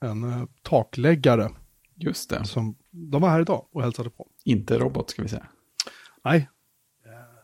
en 0.00 0.24
eh, 0.24 0.44
takläggare 0.62 1.50
Just 1.94 2.30
det. 2.30 2.44
som, 2.44 2.76
de 2.90 3.22
var 3.22 3.28
här 3.28 3.40
idag 3.40 3.66
och 3.72 3.82
hälsade 3.82 4.10
på. 4.10 4.28
Inte 4.44 4.78
robot 4.78 5.10
ska 5.10 5.22
vi 5.22 5.28
säga. 5.28 5.46
Nej, 6.24 6.48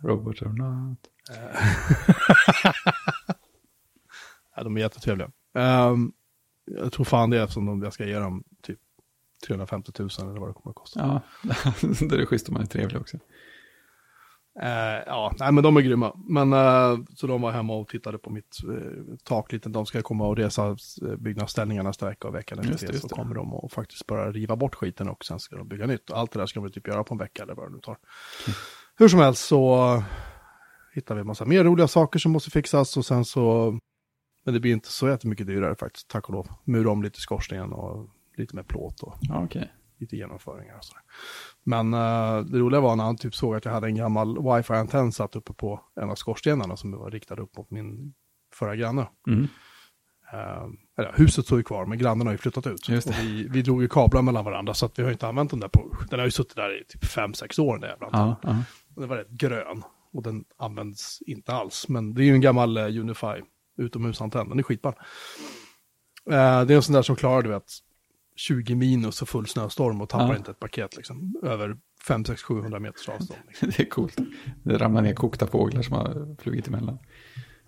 Robot 0.01 0.43
or 0.43 0.49
not. 0.49 0.99
ja, 4.57 4.63
de 4.63 4.77
är 4.77 4.81
jättetrevliga. 4.81 5.31
Ehm, 5.55 6.13
jag 6.65 6.93
tror 6.93 7.05
fan 7.05 7.31
det 7.31 7.39
är 7.39 7.43
eftersom 7.43 7.67
de, 7.67 7.83
jag 7.83 7.93
ska 7.93 8.07
ge 8.07 8.19
dem 8.19 8.45
typ 8.63 8.79
350 9.47 9.93
000 9.99 10.09
eller 10.19 10.41
vad 10.41 10.49
det 10.49 10.53
kommer 10.53 10.71
att 10.71 10.77
kosta. 10.77 11.01
Ja, 11.01 11.21
det 12.09 12.17
är 12.17 12.27
schysst 12.27 12.49
om 12.49 12.55
man 12.55 12.63
är 12.63 12.67
trevlig 12.67 13.01
också. 13.01 13.19
Eh, 14.61 15.03
ja, 15.07 15.33
nej 15.39 15.53
men 15.53 15.65
de 15.65 15.77
är 15.77 15.81
grymma. 15.81 16.13
Men 16.29 16.53
eh, 16.53 16.99
så 17.17 17.27
de 17.27 17.43
var 17.43 17.51
hemma 17.51 17.75
och 17.75 17.89
tittade 17.89 18.19
på 18.19 18.31
mitt 18.31 18.57
uh, 18.69 19.17
tak 19.25 19.53
lite. 19.53 19.69
De 19.69 19.87
ska 19.87 20.03
komma 20.03 20.27
och 20.27 20.37
resa 20.37 20.69
uh, 20.69 21.17
byggnadsställningar 21.17 21.83
nästa 21.83 22.07
vecka 22.07 22.29
och 22.29 22.35
veckan 22.35 22.59
efter 22.59 22.93
det, 22.93 22.99
Så 22.99 23.09
kommer 23.09 23.35
de 23.35 23.55
och 23.55 23.73
faktiskt 23.73 24.07
börja 24.07 24.33
riva 24.33 24.57
bort 24.57 24.75
skiten 24.75 25.09
och 25.09 25.25
sen 25.25 25.41
ska 25.41 25.57
de 25.57 25.69
bygga 25.69 25.87
nytt. 25.87 26.11
Allt 26.11 26.33
det 26.33 26.39
där 26.39 26.47
ska 26.47 26.61
de 26.61 26.71
typ 26.71 26.89
göra 26.89 27.05
på 27.05 27.15
en 27.15 27.19
vecka 27.19 27.43
eller 27.43 27.55
vad 27.55 27.69
det 27.69 27.75
nu 27.75 27.81
tar. 27.81 27.97
Mm. 28.47 28.57
Hur 28.97 29.09
som 29.09 29.21
helst 29.21 29.45
så 29.45 30.03
hittar 30.95 31.15
vi 31.15 31.21
en 31.21 31.27
massa 31.27 31.45
mer 31.45 31.65
roliga 31.65 31.89
saker 31.89 32.19
som 32.19 32.33
måste 32.33 32.51
fixas 32.51 32.97
och 32.97 33.07
sen 33.07 33.25
så, 33.25 33.79
men 34.45 34.55
det 34.55 34.61
blir 34.61 34.73
inte 34.73 34.89
så 34.93 35.09
jättemycket 35.09 35.47
dyrare 35.47 35.75
faktiskt, 35.75 36.09
tack 36.09 36.29
och 36.29 36.35
lov. 36.35 36.49
Mura 36.65 36.91
om 36.91 37.03
lite 37.03 37.21
skorsten 37.21 37.73
och 37.73 38.11
lite 38.37 38.57
mer 38.57 38.63
plåt 38.63 39.03
och 39.03 39.15
Ja, 39.21 39.45
okej. 39.45 39.73
lite 39.99 40.17
genomföringar 40.17 40.77
och 40.77 40.85
sådär. 40.85 41.03
Men 41.63 41.95
eh, 41.95 42.41
det 42.45 42.59
roliga 42.59 42.81
var 42.81 42.97
när 42.97 43.05
han 43.05 43.17
typ 43.17 43.35
såg 43.35 43.55
att 43.57 43.65
jag 43.65 43.73
hade 43.73 43.87
en 43.87 43.97
gammal 43.97 44.39
wifi-antenn 44.39 45.13
satt 45.13 45.37
uppe 45.37 45.53
på 45.53 45.81
en 46.01 46.11
av 46.11 46.15
skorstenarna 46.15 46.77
som 46.77 46.93
var 46.93 47.11
riktad 47.11 47.35
upp 47.35 47.57
mot 47.57 47.71
min 47.71 48.15
förra 48.55 48.77
granne. 48.77 49.07
Mm. 49.27 49.49
Eh, 50.33 50.65
eller, 50.99 51.13
huset 51.17 51.45
står 51.47 51.59
ju 51.59 51.65
kvar, 51.65 51.87
men 51.87 51.99
grannen 51.99 52.27
har 52.27 52.35
ju 52.35 52.39
flyttat 52.39 52.67
ut. 52.67 52.89
Vi, 52.89 53.49
vi 53.51 53.63
drog 53.63 53.83
ju 53.83 53.89
kablar 53.89 54.23
mellan 54.23 54.45
varandra, 54.45 54.75
så 54.75 54.87
att 54.87 54.99
vi 54.99 55.03
har 55.03 55.11
inte 55.11 55.29
använt 55.29 55.51
den 55.51 55.61
där 55.61 55.69
på... 55.69 55.97
Den 56.11 56.19
har 56.19 56.27
ju 56.27 56.31
suttit 56.31 56.57
där 56.57 56.81
i 56.81 56.85
typ 56.85 57.05
5-6 57.05 57.61
år, 57.61 57.79
den 57.79 57.91
jävla. 57.91 58.09
Ja, 58.13 58.37
ja. 58.43 58.57
Den 58.89 59.09
var 59.09 59.17
rätt 59.17 59.31
grön, 59.31 59.83
och 60.13 60.23
den 60.23 60.45
används 60.59 61.19
inte 61.27 61.53
alls. 61.53 61.89
Men 61.89 62.15
det 62.15 62.23
är 62.23 62.25
ju 62.25 62.33
en 62.35 62.41
gammal 62.41 62.77
eh, 62.77 62.85
Unify 62.85 63.43
utomhusantenn, 63.77 64.49
den 64.49 64.59
är 64.59 64.63
skitball. 64.63 64.95
Eh, 66.31 66.65
det 66.65 66.75
är 66.75 66.77
en 66.77 66.83
sån 66.83 66.95
där 66.95 67.03
som 67.03 67.17
klarar, 67.17 67.43
du 67.43 67.49
vet, 67.49 67.73
20 68.37 68.75
minus 68.75 69.23
och 69.23 69.29
full 69.29 69.47
snöstorm 69.47 70.01
och 70.01 70.09
tappar 70.09 70.29
Ja. 70.29 70.37
inte 70.37 70.51
ett 70.51 70.61
paket 70.61 70.97
liksom. 70.97 71.35
Över 71.43 71.77
5, 72.07 72.25
6, 72.25 72.43
700 72.43 72.79
meters 72.81 73.09
avstånd. 73.09 73.41
Liksom. 73.49 73.69
Det 73.77 73.81
är 73.81 73.89
coolt. 73.91 74.19
Det 74.63 74.79
ramlar 74.79 75.03
ner 75.03 75.15
kokta 75.15 75.47
fåglar 75.47 75.83
som 75.83 75.97
har 75.97 76.37
flugit 76.43 76.69
emellan. 76.69 76.99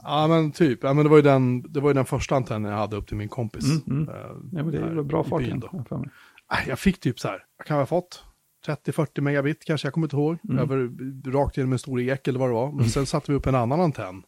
Ja 0.03 0.27
men 0.27 0.53
typ, 0.53 0.79
ja, 0.83 0.93
men 0.93 1.05
det, 1.05 1.11
var 1.11 1.17
ju 1.17 1.23
den, 1.23 1.73
det 1.73 1.81
var 1.81 1.91
ju 1.91 1.95
den 1.95 2.05
första 2.05 2.37
antennen 2.37 2.71
jag 2.71 2.79
hade 2.79 2.97
upp 2.97 3.07
till 3.09 3.17
min 3.17 3.29
kompis. 3.29 3.65
Mm, 3.65 3.83
mm. 3.87 4.09
eh, 4.09 4.15
Ja, 4.53 4.63
men 4.63 4.71
det 4.71 4.79
är 4.79 4.95
väl 4.95 5.05
bra 5.05 5.25
fart 5.25 5.43
jag 5.43 6.09
Jag 6.67 6.79
fick 6.79 7.01
typ 7.01 7.21
så 7.21 7.29
här, 7.29 7.45
vad 7.59 7.67
kan 7.67 7.77
jag 7.77 7.83
ha 7.83 7.87
fått? 7.87 8.25
30-40 8.67 9.21
megabit 9.21 9.65
kanske, 9.65 9.87
jag 9.87 9.93
kommer 9.95 10.07
inte 10.07 10.17
ihåg. 10.17 10.39
Mm. 10.49 10.59
Över, 10.59 10.91
rakt 11.33 11.57
genom 11.57 11.73
en 11.73 11.79
stor 11.79 12.01
ek 12.01 12.29
eller 12.29 12.39
vad 12.39 12.49
det 12.49 12.55
var. 12.55 12.73
Men 12.73 12.85
sen 12.89 13.07
satte 13.07 13.33
vi 13.33 13.39
upp 13.39 13.47
en 13.47 13.55
annan 13.55 13.81
antenn. 13.81 14.23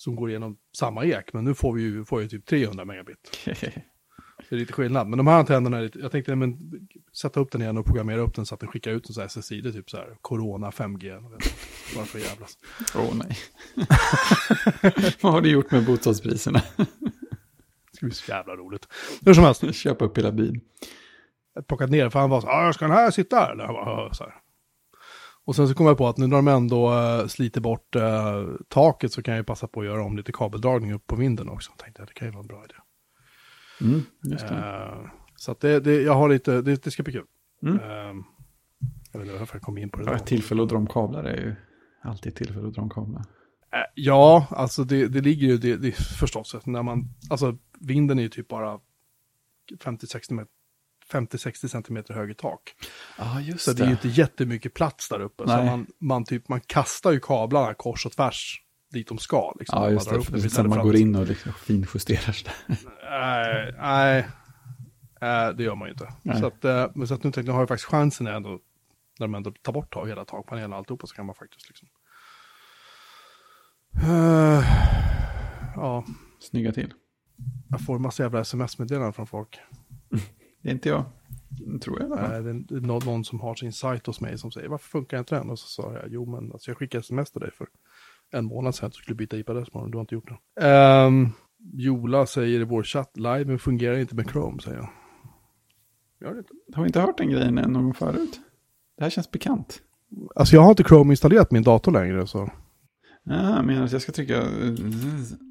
Som 0.00 0.16
går 0.16 0.30
igenom 0.30 0.56
samma 0.76 1.04
ek, 1.04 1.32
men 1.32 1.44
nu 1.44 1.54
får 1.54 1.72
vi 1.72 1.82
ju, 1.82 2.04
får 2.04 2.22
ju 2.22 2.28
typ 2.28 2.46
300 2.46 2.84
megabit. 2.84 3.38
Det 4.48 4.56
är 4.56 4.58
lite 4.60 4.72
skillnad. 4.72 5.08
Men 5.08 5.16
de 5.16 5.26
här 5.26 5.38
antennerna, 5.38 5.78
är 5.78 5.82
lite, 5.82 5.98
jag 5.98 6.12
tänkte 6.12 6.36
men, 6.36 6.58
sätta 7.16 7.40
upp 7.40 7.50
den 7.52 7.62
igen 7.62 7.78
och 7.78 7.86
programmera 7.86 8.20
upp 8.20 8.34
den 8.34 8.46
så 8.46 8.54
att 8.54 8.60
den 8.60 8.68
skickar 8.68 8.90
ut 8.90 9.08
en 9.08 9.14
sån 9.14 9.20
här 9.20 9.28
SSID, 9.28 9.72
typ 9.72 9.90
så 9.90 9.96
här, 9.96 10.16
Corona 10.20 10.70
5G. 10.70 11.06
jag 11.06 11.20
vet 11.22 11.32
inte. 11.32 11.48
Bara 11.96 12.04
för 12.04 12.18
att 12.18 12.24
jävlas. 12.24 12.58
Åh 12.96 13.14
nej. 13.14 13.36
Vad 15.20 15.32
har 15.32 15.40
du 15.40 15.50
gjort 15.50 15.70
med 15.70 15.86
bostadspriserna? 15.86 16.62
Det 16.76 17.96
ska 17.96 18.06
bli 18.06 18.14
så 18.14 18.30
jävla 18.30 18.56
roligt. 18.56 18.86
Hur 19.24 19.34
som 19.34 19.44
helst, 19.44 19.74
Köpa 19.74 20.04
upp 20.04 20.18
hela 20.18 20.32
byn. 20.32 20.60
jag 21.54 21.66
plockade 21.66 21.92
ner 21.92 22.10
för 22.10 22.18
han 22.18 22.30
var 22.30 22.40
så 22.40 22.46
här, 22.46 22.66
"Ja, 22.66 22.72
ska 22.72 22.84
den 22.84 22.96
här 22.96 23.10
sitta 23.10 23.36
här? 23.36 23.52
Eller? 23.52 23.64
Jag 23.64 23.74
bara, 23.74 24.14
så 24.14 24.24
här. 24.24 24.34
Och 25.44 25.56
sen 25.56 25.68
så 25.68 25.74
kom 25.74 25.86
jag 25.86 25.98
på 25.98 26.08
att 26.08 26.16
nu 26.16 26.26
när 26.26 26.36
de 26.36 26.48
ändå 26.48 26.90
uh, 26.92 27.26
sliter 27.26 27.60
bort 27.60 27.96
uh, 27.96 28.02
taket 28.68 29.12
så 29.12 29.22
kan 29.22 29.34
jag 29.34 29.40
ju 29.40 29.44
passa 29.44 29.66
på 29.66 29.80
att 29.80 29.86
göra 29.86 30.04
om 30.04 30.16
lite 30.16 30.32
kabeldragning 30.32 30.92
upp 30.92 31.06
på 31.06 31.16
vinden 31.16 31.48
också. 31.48 31.72
Tänkte 31.76 32.02
jag, 32.02 32.08
det 32.08 32.14
kan 32.14 32.28
ju 32.28 32.32
vara 32.32 32.40
en 32.40 32.46
bra 32.46 32.64
idé. 32.64 32.74
Mm. 33.80 34.02
Uh, 34.32 35.10
så 35.36 35.52
att 35.52 35.60
det, 35.60 35.80
det, 35.80 36.02
jag 36.02 36.14
har 36.14 36.28
lite, 36.28 36.62
det, 36.62 36.84
det 36.84 36.90
ska 36.90 37.02
bli 37.02 37.12
kul. 37.12 37.26
Mm. 37.62 37.74
Uh, 37.74 38.24
jag 39.12 39.20
vet 39.20 39.28
inte 39.28 39.38
varför 39.38 39.56
jag 39.56 39.62
kom 39.62 39.78
in 39.78 39.90
på 39.90 39.98
det. 39.98 40.04
Ja, 40.04 40.16
ett 40.16 40.26
tillfälle 40.26 40.62
att 40.62 40.68
dra 40.68 40.76
om 40.76 40.86
kablar 40.86 41.24
är 41.24 41.36
ju 41.36 41.54
alltid 42.02 42.32
ett 42.32 42.38
tillfälle 42.38 42.68
att 42.68 42.74
dra 42.74 42.82
om 42.82 42.90
kablar. 42.90 43.20
Eh, 43.72 43.78
Ja, 43.94 44.46
alltså 44.50 44.84
det, 44.84 45.08
det 45.08 45.20
ligger 45.20 45.46
ju, 45.46 45.58
det, 45.58 45.76
det 45.76 45.92
förstås, 45.92 46.56
när 46.64 46.82
man, 46.82 47.04
alltså 47.30 47.56
vinden 47.80 48.18
är 48.18 48.22
ju 48.22 48.28
typ 48.28 48.48
bara 48.48 48.80
50-60 49.80 50.32
met- 50.32 50.46
50-60 51.12 51.68
centimeter 51.68 52.14
högre 52.14 52.34
tak. 52.34 52.74
Ja, 53.18 53.40
just 53.40 53.64
Så 53.64 53.72
det 53.72 53.82
är 53.82 53.86
ju 53.86 53.92
inte 53.92 54.08
jättemycket 54.08 54.74
plats 54.74 55.08
där 55.08 55.20
uppe. 55.20 55.42
Så 55.46 55.56
man, 55.64 55.86
man, 55.98 56.24
typ, 56.24 56.48
man 56.48 56.60
kastar 56.60 57.12
ju 57.12 57.20
kablarna 57.20 57.74
kors 57.74 58.06
och 58.06 58.12
tvärs 58.12 58.62
dit 58.92 59.08
de 59.08 59.18
ska. 59.18 59.54
Liksom, 59.58 59.78
Ja, 59.78 59.84
när 59.84 59.92
just 59.92 60.10
det. 60.10 60.16
upp 60.16 60.36
istället 60.36 60.70
man 60.70 60.78
går 60.78 60.96
in 60.96 61.14
och 61.16 61.26
liksom 61.26 61.52
finjusterar 61.52 62.32
sådär. 62.32 62.54
Nej, 63.10 63.74
nej, 65.20 65.54
det 65.54 65.62
gör 65.62 65.74
man 65.74 65.88
ju 65.88 65.92
inte. 65.92 66.12
Nej. 66.22 66.40
Så 66.40 66.46
att, 66.46 66.64
eh, 66.64 66.86
men 66.94 67.08
så 67.08 67.14
att 67.14 67.24
nu 67.24 67.32
tänkte 67.32 67.40
jag, 67.40 67.46
nu 67.46 67.52
har 67.52 67.60
jag 67.60 67.68
faktiskt 67.68 67.88
chansen 67.90 68.26
ändå, 68.26 68.48
när 69.18 69.26
de 69.26 69.34
ändå 69.34 69.52
tar 69.62 69.72
bort 69.72 69.92
tag, 69.94 70.08
hela 70.08 70.24
takpanelen 70.24 70.72
och 70.72 70.78
alltihopa, 70.78 71.06
så 71.06 71.14
kan 71.14 71.26
man 71.26 71.34
faktiskt 71.34 71.68
liksom... 71.68 71.88
Eh, 74.02 74.64
ja, 75.76 76.04
Snygga 76.40 76.72
till. 76.72 76.94
jag 77.68 77.80
får 77.86 77.96
en 77.96 78.02
massa 78.02 78.22
jävla 78.22 78.40
sms-meddelanden 78.40 79.12
från 79.12 79.26
folk. 79.26 79.60
Det 80.62 80.68
är 80.68 80.72
inte 80.72 80.88
jag. 80.88 81.04
Tror 81.82 82.00
jag. 82.00 82.10
Eh, 82.12 82.42
det 82.42 82.76
är 82.76 82.80
någon, 82.80 83.24
som 83.24 83.40
har 83.40 83.54
sin 83.54 83.72
sajt 83.72 84.06
hos 84.06 84.20
mig 84.20 84.38
som 84.38 84.50
säger, 84.50 84.68
varför 84.68 84.88
funkar 84.88 85.18
inte 85.18 85.34
den? 85.34 85.50
Och 85.50 85.58
så 85.58 85.68
sa 85.68 85.92
jag, 85.94 86.04
jo 86.08 86.26
men 86.26 86.52
alltså, 86.52 86.70
jag 86.70 86.78
skickade 86.78 87.00
sms 87.00 87.30
till 87.30 87.40
dig 87.40 87.50
för 87.52 87.66
en 88.32 88.44
månad 88.44 88.74
sedan 88.74 88.90
du 88.90 88.96
skulle 88.96 89.14
byta 89.14 89.36
IP-adress 89.36 89.74
med 89.74 89.90
du 89.90 89.96
har 89.96 90.00
inte 90.00 90.14
gjort 90.14 90.30
det. 90.56 90.66
Um, 91.06 91.32
Jola 91.72 92.26
säger 92.26 92.60
i 92.60 92.64
vår 92.64 92.82
chatt, 92.82 93.16
liven 93.16 93.58
fungerar 93.58 93.98
inte 93.98 94.14
med 94.14 94.30
Chrome, 94.30 94.60
säger 94.60 94.76
jag. 94.76 94.90
Gör 96.20 96.34
det 96.34 96.38
inte? 96.38 96.52
Har 96.74 96.82
vi 96.82 96.86
inte 96.86 97.00
hört 97.00 97.18
den 97.18 97.30
grejen 97.30 97.54
någon 97.54 97.84
gång 97.84 97.94
förut? 97.94 98.40
Det 98.96 99.02
här 99.02 99.10
känns 99.10 99.30
bekant. 99.30 99.82
Alltså 100.34 100.56
jag 100.56 100.62
har 100.62 100.70
inte 100.70 100.84
Chrome 100.84 101.12
installerat 101.12 101.48
på 101.48 101.54
min 101.54 101.62
dator 101.62 101.92
längre 101.92 102.26
så. 102.26 102.50
Ja, 103.22 103.62
menar 103.62 103.84
att 103.84 103.92
jag 103.92 104.02
ska 104.02 104.12
trycka... 104.12 104.44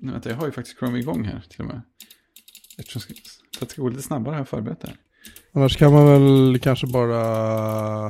Nu, 0.02 0.12
vänta, 0.12 0.30
jag 0.30 0.38
har 0.38 0.46
ju 0.46 0.52
faktiskt 0.52 0.80
Chrome 0.80 1.00
igång 1.00 1.24
här 1.24 1.46
till 1.50 1.62
och 1.62 1.68
med. 1.68 1.82
Eftersom 2.78 3.02
för 3.58 3.66
att 3.66 3.70
det 3.70 3.74
ska 3.74 3.82
gå 3.82 3.90
lite 3.90 4.02
snabbare 4.02 4.38
jag 4.38 4.48
förberett 4.48 4.84
här. 4.84 4.96
Annars 5.54 5.78
kan 5.78 5.94
man 5.94 6.06
väl 6.06 6.60
kanske 6.60 6.88
bara... 6.88 8.06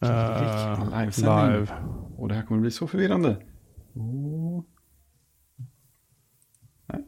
eh, 0.00 1.00
Livesändning. 1.00 1.52
live. 1.52 1.66
Och 2.16 2.28
det 2.28 2.34
här 2.34 2.42
kommer 2.46 2.60
bli 2.60 2.70
så 2.70 2.86
förvirrande. 2.86 3.36
Oh. 3.94 4.62
Nej. 6.86 7.04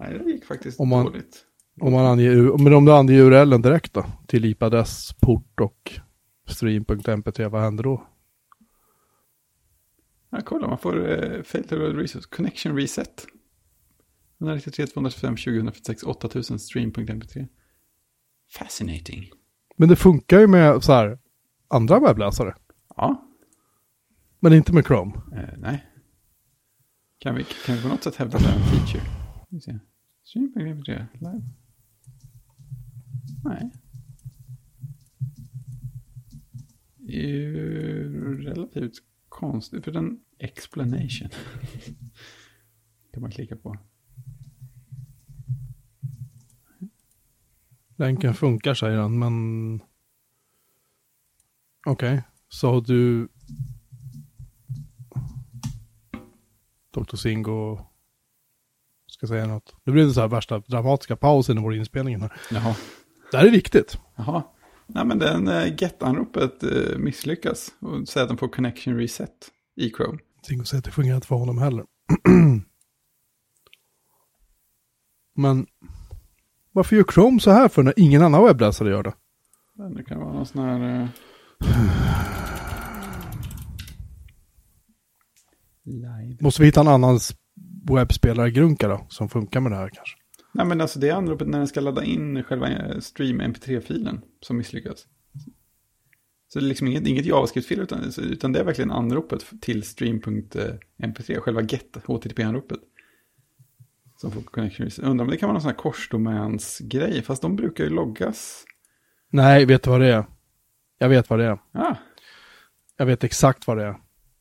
Nej, 0.00 0.18
det 0.18 0.30
gick 0.30 0.44
faktiskt 0.44 0.80
Om 0.80 0.88
man- 0.88 1.04
dåligt. 1.04 1.44
Om 1.80 1.92
man 1.92 2.06
anger, 2.06 2.58
men 2.58 2.74
om 2.74 2.84
du 2.84 2.92
anger 2.92 3.14
URLen 3.20 3.62
direkt 3.62 3.92
då? 3.94 4.04
Till 4.26 4.44
IP-adress, 4.44 5.12
port 5.20 5.60
och 5.60 5.92
stream.mp3, 6.46 7.48
vad 7.48 7.62
händer 7.62 7.84
då? 7.84 8.06
Ja, 10.30 10.40
kolla, 10.44 10.68
man 10.68 10.78
får 10.78 11.08
eh, 11.10 11.42
fail 11.42 11.64
to 11.68 11.76
load 11.76 11.96
resource. 11.96 12.28
Connection 12.30 12.76
reset. 12.76 13.26
193, 14.40 14.86
225, 14.86 15.36
2046, 15.36 16.02
8000 16.02 16.58
stream.mp3. 16.58 17.46
Fascinating. 18.58 19.30
Men 19.76 19.88
det 19.88 19.96
funkar 19.96 20.40
ju 20.40 20.46
med 20.46 20.84
så 20.84 20.92
här 20.92 21.18
andra 21.68 22.00
webbläsare. 22.00 22.54
Ja, 22.96 23.24
Men 24.40 24.52
inte 24.52 24.72
med 24.72 24.86
Chrome. 24.86 25.12
eh, 25.32 25.58
nej. 25.58 25.84
Kan 27.18 27.34
vi, 27.34 27.44
kan 27.44 27.76
vi 27.76 27.82
på 27.82 27.88
något 27.88 28.02
sätt 28.02 28.16
hävda 28.16 28.36
att 28.38 28.44
det 28.44 28.50
är 28.50 28.54
en 28.54 28.60
feature? 28.62 29.02
Ska 29.46 29.46
vi 29.56 29.60
se. 29.60 29.78
Stream.mp3 30.24 31.06
live. 31.14 31.42
Nej. 33.44 33.70
Relativt 38.38 38.92
konstigt 39.28 39.84
för 39.84 39.92
den 39.92 40.20
explanation. 40.38 41.28
kan 43.12 43.22
man 43.22 43.30
klicka 43.30 43.56
på. 43.56 43.76
Länken 47.96 48.34
funkar 48.34 48.74
säger 48.74 48.98
han, 48.98 49.18
men... 49.18 49.80
Okej, 51.86 52.22
så 52.48 52.80
du... 52.80 53.28
Dr. 56.90 57.16
Singo 57.16 57.80
ska 59.06 59.26
säga 59.26 59.46
något. 59.46 59.74
Nu 59.84 59.92
blir 59.92 60.04
det 60.04 60.12
så 60.12 60.20
här 60.20 60.28
värsta 60.28 60.58
dramatiska 60.58 61.16
pausen 61.16 61.58
i 61.58 61.62
vår 61.62 61.74
inspelning 61.74 62.20
här. 62.20 62.32
Jaha. 62.50 62.76
Det 63.30 63.36
här 63.36 63.46
är 63.46 63.50
viktigt. 63.50 63.98
Jaha. 64.16 64.42
Nej 64.90 65.04
men 65.04 65.18
den 65.18 65.48
uh, 65.48 65.74
get-anropet 65.82 66.62
eh, 66.62 66.98
misslyckas. 66.98 67.68
Och 67.80 68.08
säger 68.08 68.22
att 68.24 68.28
den 68.28 68.38
får 68.38 68.48
connection 68.48 68.96
reset 68.96 69.30
i 69.76 69.90
Chrome. 69.90 70.18
Singo 70.46 70.64
säger 70.64 70.78
att 70.78 70.84
det 70.84 70.90
fungerar 70.90 71.14
inte 71.14 71.26
för 71.26 71.34
honom 71.36 71.58
heller. 71.58 71.84
men 75.36 75.66
varför 76.72 76.96
gör 76.96 77.04
Chrome 77.04 77.40
så 77.40 77.50
här 77.50 77.68
för 77.68 77.82
när 77.82 77.94
ingen 77.96 78.22
annan 78.22 78.44
webbläsare 78.44 78.90
gör 78.90 79.02
det? 79.02 79.14
Det 79.96 80.04
kan 80.04 80.18
vara 80.20 80.32
någon 80.32 80.46
sån 80.46 80.64
här... 80.64 81.02
eh, 81.02 81.08
Live. 85.84 86.36
Måste 86.40 86.62
vi 86.62 86.66
hitta 86.68 86.80
en 86.80 86.88
annan 86.88 87.16
s- 87.16 87.34
webbspelare-grunka 87.90 88.88
då, 88.88 89.06
som 89.08 89.28
funkar 89.28 89.60
med 89.60 89.72
det 89.72 89.76
här 89.76 89.88
kanske? 89.94 90.16
Nej 90.52 90.66
men 90.66 90.80
alltså 90.80 90.98
det 90.98 91.08
är 91.08 91.14
anropet 91.14 91.48
när 91.48 91.58
den 91.58 91.68
ska 91.68 91.80
ladda 91.80 92.04
in 92.04 92.42
själva 92.44 92.68
eh, 92.68 92.98
stream 93.00 93.40
mp3-filen 93.40 94.20
som 94.40 94.56
misslyckas. 94.56 95.06
Så 96.48 96.58
det 96.58 96.64
är 96.64 96.68
liksom 96.68 96.86
inget, 96.86 97.06
inget 97.06 97.26
JavaScript-fil 97.26 97.80
utan, 97.80 98.12
utan 98.18 98.52
det 98.52 98.60
är 98.60 98.64
verkligen 98.64 98.90
anropet 98.90 99.44
till 99.60 99.82
stream.mp3, 99.82 101.40
själva 101.40 101.62
get, 101.62 101.96
HTTP-anropet. 102.04 102.78
Som 104.16 104.30
får 104.30 104.40
connection. 104.40 104.88
Undrar 105.02 105.24
om 105.24 105.30
det 105.30 105.36
kan 105.36 105.46
vara 105.46 105.52
någon 105.52 105.62
sån 105.62 105.70
här 105.70 105.76
korsdomänsgrej, 105.76 107.22
fast 107.22 107.42
de 107.42 107.56
brukar 107.56 107.84
ju 107.84 107.90
loggas. 107.90 108.64
Nej, 109.30 109.64
vet 109.66 109.82
du 109.82 109.90
vad 109.90 110.00
det 110.00 110.14
är? 110.14 110.24
Jag 110.98 111.08
vet 111.08 111.30
vad 111.30 111.38
det 111.38 111.44
är. 111.44 111.58
Ah, 111.72 111.96
Jag 112.96 113.06
vet 113.06 113.24
exakt 113.24 113.66
vad 113.66 113.76
det 113.76 113.84
är. 113.84 113.96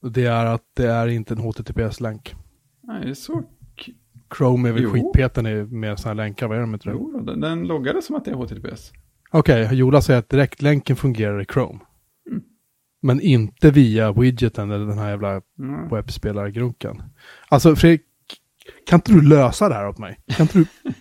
Det 0.10 0.26
är 0.26 0.46
att 0.46 0.64
det 0.74 0.88
är 0.88 1.08
inte 1.08 1.34
en 1.34 1.40
HTTPS-länk. 1.40 2.36
nej, 2.84 3.02
det 3.04 3.10
är 3.10 3.14
så. 3.14 3.44
Chrome 4.38 4.70
är 4.70 4.74
väl 4.74 4.84
Jo. 4.84 4.92
skitpeten 4.94 5.48
i- 5.48 5.64
med 5.66 6.00
sådana 6.00 6.22
här 6.22 6.28
länkar, 6.28 6.48
vad 6.48 6.58
är 6.58 6.62
de 6.62 6.74
inte 6.74 6.90
det? 6.90 6.94
Jo, 6.96 7.20
den, 7.20 7.40
den 7.40 7.68
loggade 7.68 8.02
som 8.02 8.16
att 8.16 8.26
det 8.26 8.32
är 8.32 8.36
HTTPS. 8.36 8.92
Okej, 9.32 9.70
Jola 9.76 10.02
säger 10.02 10.20
att 10.20 10.30
direktlänken 10.30 10.96
fungerar 10.96 11.42
i 11.42 11.46
Chrome. 11.46 11.80
Mm. 12.32 12.44
Men 13.02 13.22
inte 13.22 13.72
via 13.72 14.12
widgeten 14.12 14.72
eller 14.72 14.86
den 14.86 14.98
här 14.98 15.10
jävla 15.10 15.42
Mm. 15.60 15.90
webbspelargrunkan. 15.90 17.04
Alltså 17.50 17.76
Fredrik, 17.76 18.02
kan 18.88 18.98
inte 18.98 19.12
du 19.12 19.22
lösa 19.22 19.70
det 19.70 19.76
här 19.76 19.88
åt 19.88 19.98
mig? 19.98 20.20
Kan 20.28 20.44
inte 20.44 20.58
du 20.58 20.66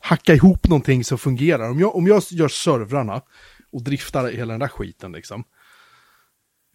hacka 0.00 0.34
ihop 0.34 0.68
någonting 0.68 1.04
som 1.04 1.18
fungerar? 1.18 1.70
Om 1.70 1.78
jag, 1.80 1.96
om 1.96 2.06
jag 2.06 2.22
gör 2.30 2.48
servrarna 2.48 3.22
och 3.72 3.84
driftar 3.84 4.28
hela 4.32 4.52
den 4.52 4.60
där 4.60 4.68
skiten 4.68 5.12
liksom. 5.12 5.44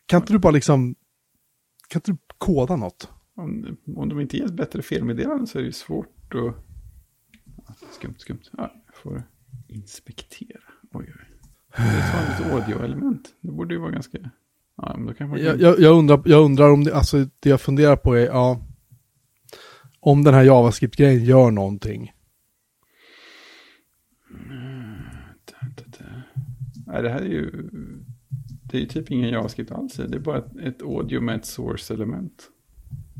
Kan 0.05 0.21
inte 0.21 0.33
du 0.33 0.39
bara 0.39 0.51
liksom, 0.51 0.95
kan 1.87 1.97
inte 1.99 2.11
du 2.11 2.17
koda 2.37 2.75
något? 2.75 3.09
Om, 3.39 3.77
om 3.95 4.09
de 4.09 4.19
inte 4.19 4.37
ger 4.37 4.45
ett 4.45 4.53
bättre 4.53 4.81
felmeddelande 4.81 5.47
så 5.47 5.57
är 5.57 5.61
det 5.61 5.65
ju 5.65 5.71
svårt 5.71 6.35
att... 6.35 6.55
Ja, 7.67 7.75
skumt, 7.91 8.15
skumt. 8.17 8.41
Ja, 8.57 8.73
jag 8.85 8.95
får 8.95 9.23
inspektera. 9.67 10.61
Oj, 10.91 11.13
oj. 11.19 11.37
Det 11.75 11.81
är 11.81 12.41
ett 12.41 12.53
audio-element. 12.53 13.29
Det 13.41 13.51
borde 13.51 13.73
ju 13.73 13.79
vara 13.79 13.91
ganska... 13.91 14.17
Ja, 14.77 14.95
men 14.97 15.05
då 15.07 15.13
kan 15.13 15.29
man... 15.29 15.39
Jag, 15.39 15.61
jag, 15.61 15.79
jag, 15.79 15.97
undrar, 15.97 16.21
jag 16.25 16.45
undrar 16.45 16.71
om 16.71 16.83
det, 16.83 16.95
alltså 16.95 17.25
det 17.39 17.49
jag 17.49 17.61
funderar 17.61 17.95
på 17.95 18.15
är, 18.15 18.25
ja, 18.25 18.61
om 19.99 20.23
den 20.23 20.33
här 20.33 20.43
JavaScript-grejen 20.43 21.25
gör 21.25 21.51
någonting. 21.51 22.13
Nej, 26.85 27.01
det 27.03 27.09
här 27.09 27.21
är 27.21 27.29
ju... 27.29 27.69
Det 28.63 28.77
är 28.77 28.81
ju 28.81 28.87
typ 28.87 29.11
ingen 29.11 29.29
JavaScript 29.29 29.71
alls. 29.71 29.93
Det 29.93 30.15
är 30.15 30.19
bara 30.19 30.37
ett, 30.37 30.57
ett 30.57 30.81
audio 30.81 31.21
med 31.21 31.35
ett 31.35 31.45
source-element. 31.45 32.49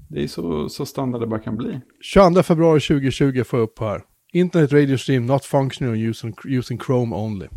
Det 0.09 0.23
är 0.23 0.27
så, 0.27 0.69
så 0.69 0.85
standard 0.85 1.21
det 1.21 1.27
bara 1.27 1.39
kan 1.39 1.57
bli. 1.57 1.81
22 2.01 2.43
februari 2.43 2.79
2020 2.79 3.43
får 3.43 3.59
jag 3.59 3.63
upp 3.63 3.79
här. 3.79 4.01
Internet 4.33 4.73
Radio 4.73 4.97
Stream 4.97 5.25
not 5.25 5.45
functioning 5.45 5.93
or 5.93 6.09
using, 6.09 6.35
using 6.45 6.79
Chrome 6.79 7.15
only. 7.15 7.47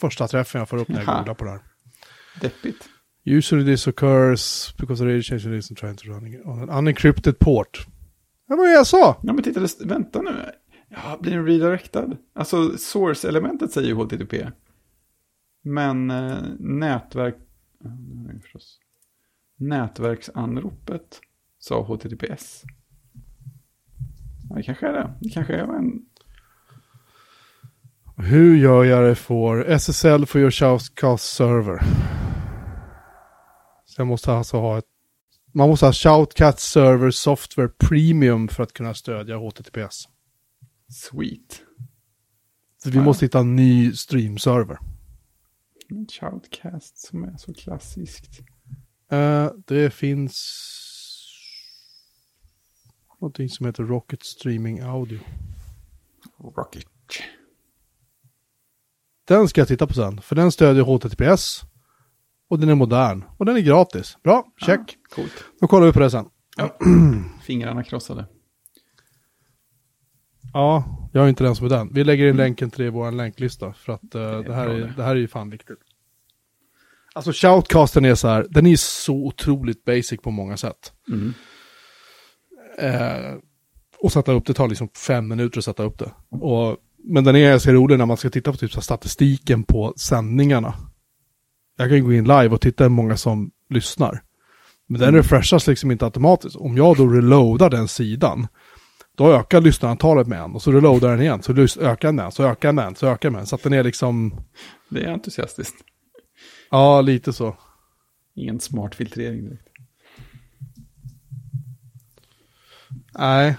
Första 0.00 0.28
träffen 0.28 0.58
jag 0.58 0.68
får 0.68 0.76
upp 0.76 0.88
när 0.88 1.04
jag 1.04 1.18
googlar 1.18 1.34
på 1.34 1.44
det 1.44 1.50
här. 1.50 1.60
Deppigt. 2.40 2.88
Usually 3.24 3.64
this 3.64 3.86
occurs 3.86 4.74
because 4.76 5.04
the 5.04 5.08
radio 5.08 5.22
change 5.22 5.58
isn't 5.58 5.76
trying 5.76 5.96
to 5.96 6.08
running 6.08 6.42
on 6.44 6.62
an 6.62 6.78
unencrypted 6.78 7.38
port. 7.38 7.86
Det 8.48 8.56
var 8.56 8.64
det 8.64 8.72
jag 8.72 8.86
sa! 8.86 9.20
Ja, 9.22 9.32
men 9.32 9.42
titta, 9.42 9.66
vänta 9.84 10.22
nu. 10.22 10.50
Ja, 10.88 11.18
blir 11.20 11.32
den 11.32 11.46
redirectad? 11.46 12.16
Alltså 12.34 12.78
source-elementet 12.78 13.72
säger 13.72 13.88
ju 13.88 13.94
HTTP. 13.94 14.50
Men 15.62 16.10
eh, 16.10 16.42
nätverk... 16.58 17.36
Nätverksanropet 19.58 21.20
sa 21.68 21.82
HTTPS. 21.82 22.62
Ja, 24.50 24.56
det 24.56 24.62
kanske 24.62 24.86
är 24.88 24.92
det. 24.92 25.14
Det 25.20 25.28
kanske 25.30 25.54
är 25.54 25.58
en... 25.76 25.92
Hur 28.16 28.56
gör 28.56 28.84
jag 28.84 29.04
det 29.04 29.14
för 29.14 29.64
SSL 29.64 30.26
for 30.26 30.40
your 30.40 30.50
shoutcast 30.50 31.34
server? 31.34 31.80
Så 33.84 34.00
jag 34.00 34.06
måste 34.06 34.32
alltså 34.32 34.56
ha 34.56 34.78
ett... 34.78 34.84
Man 35.52 35.68
måste 35.68 35.86
ha 35.86 35.92
Shoutcast 35.92 36.58
Server 36.58 37.10
Software 37.10 37.68
Premium 37.68 38.48
för 38.48 38.62
att 38.62 38.72
kunna 38.72 38.94
stödja 38.94 39.36
HTTPS. 39.36 40.08
Sweet. 40.88 41.62
Så 42.82 42.90
vi 42.90 42.96
Ja. 42.96 43.02
måste 43.04 43.24
hitta 43.24 43.38
en 43.38 43.56
ny 43.56 43.92
streamserver. 43.92 44.78
En 45.88 46.06
Shoutcast 46.06 46.98
som 46.98 47.24
är 47.24 47.36
så 47.36 47.54
klassiskt. 47.54 48.40
Eh, 49.10 49.50
det 49.66 49.90
finns 49.94 50.34
någonting 53.24 53.48
som 53.48 53.66
heter 53.66 53.82
Rocket 53.82 54.22
Streaming 54.24 54.80
Audio. 54.80 55.18
Rocket. 56.56 56.84
Den 59.24 59.48
ska 59.48 59.60
jag 59.60 59.68
titta 59.68 59.86
på 59.86 59.94
sen, 59.94 60.20
för 60.20 60.36
den 60.36 60.52
stödjer 60.52 60.84
HTTPS. 60.84 61.62
Och 62.48 62.58
den 62.58 62.68
är 62.68 62.74
modern. 62.74 63.24
Och 63.38 63.46
den 63.46 63.56
är 63.56 63.60
gratis. 63.60 64.18
Bra, 64.22 64.52
check. 64.56 64.80
Ja, 64.86 65.14
coolt. 65.14 65.44
Då 65.60 65.66
kollar 65.66 65.86
vi 65.86 65.92
på 65.92 66.00
det 66.00 66.10
sen. 66.10 66.26
Fingrarna 67.42 67.84
krossade. 67.84 68.26
Ja, 70.52 70.84
jag 71.12 71.24
är 71.24 71.28
inte 71.28 71.44
den 71.44 71.56
som 71.56 71.66
är 71.66 71.70
den. 71.70 71.92
Vi 71.92 72.04
lägger 72.04 72.28
in 72.28 72.36
länken 72.36 72.70
till 72.70 72.80
det 72.80 72.86
i 72.86 72.90
vår 72.90 73.10
länklista. 73.10 73.72
För 73.72 73.92
att 73.92 74.14
eh, 74.14 74.22
är 74.22 74.42
det, 74.42 74.54
här 74.54 74.68
är, 74.68 74.80
det. 74.80 74.92
det 74.96 75.02
här 75.02 75.10
är 75.10 75.20
ju 75.20 75.28
fan 75.28 75.50
viktigt. 75.50 75.78
Alltså 77.14 77.32
shoutcasten 77.34 78.04
är 78.04 78.14
så 78.14 78.28
här, 78.28 78.46
den 78.50 78.66
är 78.66 78.76
så 78.76 79.14
otroligt 79.14 79.84
basic 79.84 80.20
på 80.22 80.30
många 80.30 80.56
sätt. 80.56 80.92
Mm. 81.08 81.34
Eh, 82.78 83.34
och 83.98 84.12
sätta 84.12 84.32
upp 84.32 84.46
det 84.46 84.54
tar 84.54 84.68
liksom 84.68 84.88
fem 85.06 85.28
minuter 85.28 85.58
att 85.58 85.64
sätta 85.64 85.82
upp 85.82 85.98
det. 85.98 86.10
Och, 86.40 86.76
men 87.04 87.24
den 87.24 87.36
är 87.36 87.50
ganska 87.50 87.72
rolig 87.72 87.98
när 87.98 88.06
man 88.06 88.16
ska 88.16 88.30
titta 88.30 88.52
på 88.52 88.58
typ 88.58 88.82
statistiken 88.82 89.62
på 89.64 89.94
sändningarna. 89.96 90.74
Jag 91.76 91.88
kan 91.88 91.96
ju 91.96 92.02
gå 92.04 92.12
in 92.12 92.24
live 92.24 92.48
och 92.48 92.60
titta 92.60 92.84
hur 92.84 92.88
många 92.88 93.16
som 93.16 93.50
lyssnar. 93.70 94.22
Men 94.86 95.00
den 95.00 95.08
Mm. 95.08 95.22
refreshas 95.22 95.66
liksom 95.66 95.90
inte 95.90 96.04
automatiskt. 96.04 96.56
Om 96.56 96.76
jag 96.76 96.96
då 96.96 97.06
reloadar 97.08 97.70
den 97.70 97.88
sidan, 97.88 98.46
då 99.16 99.32
ökar 99.32 99.60
lyssnarantalet 99.60 100.26
med 100.26 100.40
en. 100.40 100.54
Och 100.54 100.62
så 100.62 100.72
reloadar 100.72 101.10
den 101.10 101.20
igen, 101.22 101.42
så 101.42 101.52
ökar 101.80 102.08
den 102.08 102.16
med 102.16 102.24
en, 102.24 102.32
så 102.32 102.44
ökar 102.44 102.68
den 102.68 102.74
med 102.74 102.86
en, 102.86 102.94
så 102.94 103.06
ökar 103.06 103.28
den 103.28 103.32
med 103.32 103.40
en. 103.40 103.46
Så 103.46 103.54
att 103.54 103.62
den 103.62 103.72
är 103.72 103.82
liksom, 103.84 104.34
Det 104.88 105.04
är 105.04 105.08
entusiastiskt. 105.12 105.74
ja 106.70 107.00
lite 107.00 107.32
så. 107.32 107.56
Ingen 108.36 108.60
smart 108.60 108.94
filtrering 108.94 109.44
direkt. 109.44 109.68
Nej. 113.18 113.56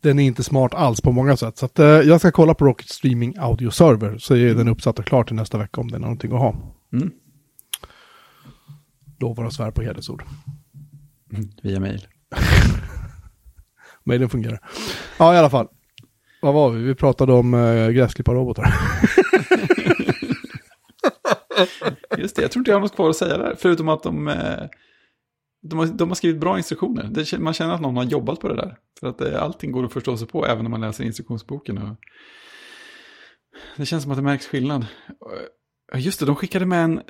Den 0.00 0.18
är 0.18 0.26
inte 0.26 0.44
smart 0.44 0.74
alls 0.74 1.00
på 1.00 1.12
många 1.12 1.36
sätt. 1.36 1.58
Så 1.58 1.66
att, 1.66 1.78
eh, 1.78 1.86
jag 1.86 2.20
ska 2.20 2.32
kolla 2.32 2.54
på 2.54 2.64
Rocket 2.64 2.88
Streaming 2.88 3.34
Audio 3.38 3.70
Server. 3.70 4.18
Så 4.18 4.36
är 4.36 4.54
den 4.54 4.68
uppsatt 4.68 4.98
och 4.98 5.04
klar 5.04 5.24
till 5.24 5.36
nästa 5.36 5.58
vecka 5.58 5.80
om 5.80 5.90
det 5.90 5.96
är 5.96 6.00
någonting 6.00 6.32
att 6.32 6.38
ha. 6.38 6.54
Mm. 6.92 7.12
Lovar 9.20 9.44
och 9.44 9.52
svär 9.52 9.70
på 9.70 9.82
hedersord. 9.82 10.24
Via 11.62 11.80
mail. 11.80 12.06
Mailen 14.04 14.28
fungerar. 14.28 14.60
Ja, 15.18 15.34
i 15.34 15.38
alla 15.38 15.50
fall. 15.50 15.68
Vad 16.42 16.54
var 16.54 16.70
vi? 16.70 16.82
Vi 16.82 16.94
pratade 16.94 17.32
om 17.32 17.54
uh, 17.54 17.90
gräsklipparrobotar. 17.90 18.74
Just 22.18 22.36
det, 22.36 22.42
jag 22.42 22.50
tror 22.50 22.60
inte 22.60 22.70
jag 22.70 22.76
har 22.76 22.80
något 22.80 22.94
kvar 22.94 23.10
att 23.10 23.16
säga 23.16 23.38
där. 23.38 23.56
Förutom 23.58 23.88
att 23.88 24.02
de, 24.02 24.28
eh, 24.28 24.64
de, 25.64 25.78
har, 25.78 25.86
de 25.86 26.08
har 26.08 26.14
skrivit 26.14 26.40
bra 26.40 26.56
instruktioner. 26.58 27.04
Det, 27.04 27.38
man 27.38 27.54
känner 27.54 27.74
att 27.74 27.80
någon 27.80 27.96
har 27.96 28.04
jobbat 28.04 28.40
på 28.40 28.48
det 28.48 28.56
där. 28.56 28.76
För 29.00 29.06
att 29.06 29.20
eh, 29.20 29.42
allting 29.42 29.72
går 29.72 29.84
att 29.84 29.92
förstå 29.92 30.16
sig 30.16 30.28
på 30.28 30.46
även 30.46 30.64
när 30.64 30.70
man 30.70 30.80
läser 30.80 31.04
instruktionsboken. 31.04 31.78
Och 31.78 31.96
det 33.76 33.86
känns 33.86 34.02
som 34.02 34.12
att 34.12 34.18
det 34.18 34.22
märks 34.22 34.46
skillnad. 34.46 34.86
Just 35.94 36.20
det, 36.20 36.26
de 36.26 36.36
skickade 36.36 36.66
med 36.66 36.84
en, 36.84 37.00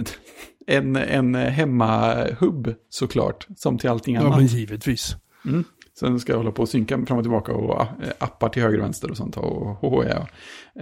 en, 0.66 0.96
en 0.96 1.34
hemmahubb 1.34 2.74
såklart. 2.88 3.46
Som 3.56 3.78
till 3.78 3.90
allting 3.90 4.14
ja, 4.14 4.20
annat. 4.20 4.38
men 4.38 4.46
givetvis. 4.46 5.16
Mm. 5.44 5.64
Sen 5.98 6.20
ska 6.20 6.32
jag 6.32 6.38
hålla 6.38 6.52
på 6.52 6.62
och 6.62 6.68
synka 6.68 7.06
fram 7.06 7.18
och 7.18 7.24
tillbaka 7.24 7.52
och 7.52 7.80
eh, 7.80 8.12
appar 8.18 8.48
till 8.48 8.62
höger 8.62 8.78
och 8.78 8.84
vänster 8.84 9.10
och 9.10 9.16
sånt. 9.16 9.36
Och, 9.36 9.84
och, 9.84 9.92
och, 9.92 10.04
ja. 10.04 10.28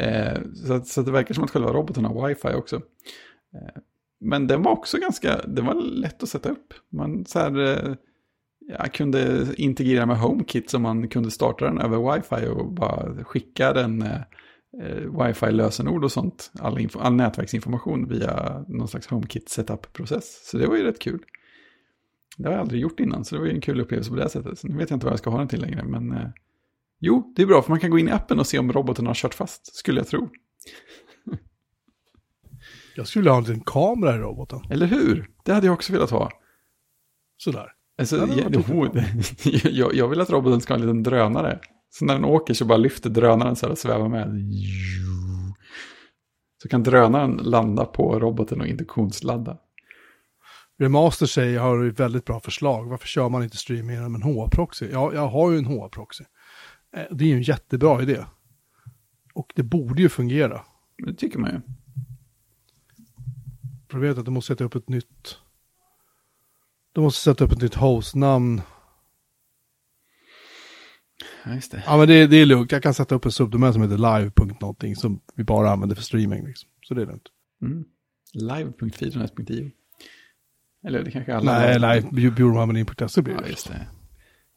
eh, 0.01 0.39
så, 0.67 0.81
så 0.85 1.03
det 1.03 1.11
verkar 1.11 1.35
som 1.35 1.45
att 1.45 1.51
själva 1.51 1.73
roboten 1.73 2.05
har 2.05 2.29
wifi 2.29 2.49
också. 2.49 2.77
Eh, 2.77 3.83
men 4.23 4.47
den 4.47 4.63
var 4.63 4.73
också 4.73 4.99
ganska, 4.99 5.41
den 5.47 5.67
var 5.67 5.75
lätt 5.75 6.23
att 6.23 6.29
sätta 6.29 6.49
upp. 6.49 6.75
Man 6.89 7.25
så 7.25 7.39
här, 7.39 7.59
eh, 7.59 7.95
jag 8.69 8.95
kunde 8.95 9.47
integrera 9.57 10.07
med 10.07 10.19
HomeKit 10.19 10.71
så 10.71 10.79
man 10.79 11.09
kunde 11.09 11.31
starta 11.31 11.65
den 11.65 11.79
över 11.79 12.15
wifi 12.15 12.49
och 12.49 12.73
bara 12.73 13.25
skicka 13.25 13.73
den 13.73 14.03
eh, 14.03 14.21
eh 14.83 15.27
wifi-lösenord 15.27 16.05
och 16.05 16.13
sånt. 16.13 16.53
All, 16.61 16.81
info, 16.81 16.99
all 16.99 17.15
nätverksinformation 17.15 18.09
via 18.09 18.65
någon 18.69 18.89
slags 18.89 19.07
HomeKit 19.07 19.49
setup-process. 19.49 20.51
Så 20.51 20.59
det 20.59 20.67
var 20.67 20.77
ju 20.77 20.83
rätt 20.83 20.99
kul. 20.99 21.23
Det 22.37 22.49
har 22.49 22.53
jag 22.53 22.61
aldrig 22.61 22.81
gjort 22.81 23.01
innan, 23.01 23.25
så 23.25 23.35
det 23.35 23.41
var 23.41 23.47
ju 23.47 23.55
en 23.55 23.61
kul 23.61 23.81
upplevelse 23.81 24.11
på 24.11 24.17
det 24.17 24.29
sättet. 24.29 24.59
Så 24.59 24.69
nu 24.69 24.77
vet 24.77 24.91
jag 24.91 24.97
inte 24.97 25.07
vad 25.07 25.13
jag 25.13 25.19
ska 25.19 25.31
ha 25.31 25.39
den 25.39 25.49
till 25.49 25.61
längre, 25.61 25.85
men... 25.85 26.13
Eh, 26.13 26.29
jo, 27.01 27.33
det 27.37 27.43
är 27.43 27.47
bra, 27.47 27.63
för 27.63 27.71
man 27.71 27.81
kan 27.81 27.91
gå 27.91 27.99
in 27.99 28.09
i 28.09 28.13
appen 28.13 28.39
och 28.39 28.47
se 28.47 28.59
om 28.59 28.73
roboten 28.73 29.07
har 29.07 29.15
kört 29.15 29.35
fast, 29.35 29.77
skulle 29.77 30.01
jag 30.01 30.07
tro. 30.07 30.29
Jag 32.97 33.07
skulle 33.09 33.31
ha 33.31 33.37
en 33.37 33.43
liten 33.45 33.61
kamera 33.61 34.15
i 34.15 34.19
roboten. 34.19 34.61
Eller 34.71 34.87
hur? 34.87 35.31
Det 35.45 35.53
hade 35.53 35.67
jag 35.67 35.75
också 35.75 35.93
velat 35.93 36.11
ha. 36.11 36.31
Sådär. 37.37 37.73
Alltså, 37.99 38.17
jag, 38.17 38.53
jag, 39.73 39.95
jag 39.95 40.09
vill 40.09 40.21
att 40.21 40.31
roboten 40.31 40.61
ska 40.61 40.73
ha 40.75 40.81
en 40.81 40.87
liten 40.87 41.03
drönare. 41.03 41.59
Så 41.91 42.05
när 42.05 42.15
den 42.15 42.25
åker 42.25 42.55
så 42.55 42.65
bara 42.65 42.79
lyfter 42.79 43.11
drönaren 43.11 43.57
så 43.57 43.67
här 43.67 43.71
och 43.73 43.79
svävar 43.79 44.09
med. 44.09 44.29
Så 46.63 46.69
kan 46.69 46.83
drönaren 46.83 47.37
landa 47.37 47.85
på 47.85 48.19
roboten 48.21 48.61
och 48.61 48.67
induktionsladda. 48.67 49.59
Remaster 50.79 51.27
säger 51.27 51.55
jag 51.55 51.63
har 51.63 51.85
ett 51.85 52.01
väldigt 52.01 52.25
bra 52.25 52.41
förslag. 52.41 52.89
Varför 52.89 53.07
kör 53.07 53.29
man 53.29 53.43
inte 53.43 53.57
streaming 53.57 53.97
genom 53.97 54.15
en 54.15 54.23
HA-proxy? 54.23 54.89
Ja, 54.93 55.15
jag 55.15 55.29
har 55.29 55.51
ju 55.53 55.59
en 55.59 55.67
HA-proxy. 55.67 56.25
Eh, 56.97 57.03
Det 57.11 57.25
är 57.25 57.29
ju 57.29 57.35
en 57.37 57.43
jättebra 57.43 58.03
idé. 58.03 58.25
Och 59.35 59.53
det 59.55 59.63
borde 59.63 60.03
ju 60.03 60.09
fungera. 60.09 60.61
Det 61.07 61.15
tycker 61.15 61.39
man 61.39 61.51
ju. 61.51 61.61
Problemet 63.93 64.17
är 64.17 64.21
att 64.21 64.25
du 64.27 64.31
måste 64.33 64.53
sätta 64.53 64.65
upp 64.65 64.75
ett 64.75 64.89
nytt... 64.89 65.39
Du 66.93 67.01
måste 67.01 67.23
sätta 67.23 67.45
upp 67.45 67.53
ett 67.53 67.61
nytt 67.63 67.75
hostnamn. 67.75 68.63
Ja, 71.45 71.55
just 71.55 71.73
det. 71.73 71.83
Ja, 71.87 71.97
men 71.97 72.09
det, 72.09 72.27
det 72.27 72.37
är 72.37 72.47
lugnt. 72.47 72.73
Jag 72.73 72.83
kan 72.83 72.95
sätta 72.95 73.15
upp 73.15 73.25
en 73.25 73.33
subdomän 73.33 73.73
som 73.73 73.83
heter 73.83 74.21
live.någonting 74.21 74.97
som 74.97 75.21
vi 75.35 75.45
bara 75.45 75.71
använder 75.71 75.97
för 75.97 76.03
streaming. 76.03 76.47
Liksom. 76.47 76.69
Så 76.83 76.95
det 76.95 77.03
är 77.03 77.07
lugnt. 77.07 77.29
Mm. 77.63 77.85
Live.fidonet.io. 78.33 79.71
Eller 80.87 81.03
det 81.03 81.11
kanske 81.11 81.35
alla... 81.35 81.53
Nej, 81.59 81.75
live, 81.75 82.31
bjurmanmelin.se 82.31 83.23
blir 83.23 83.35
Ja, 83.35 83.41
det. 83.41 83.49
just 83.49 83.69
det. 83.69 83.87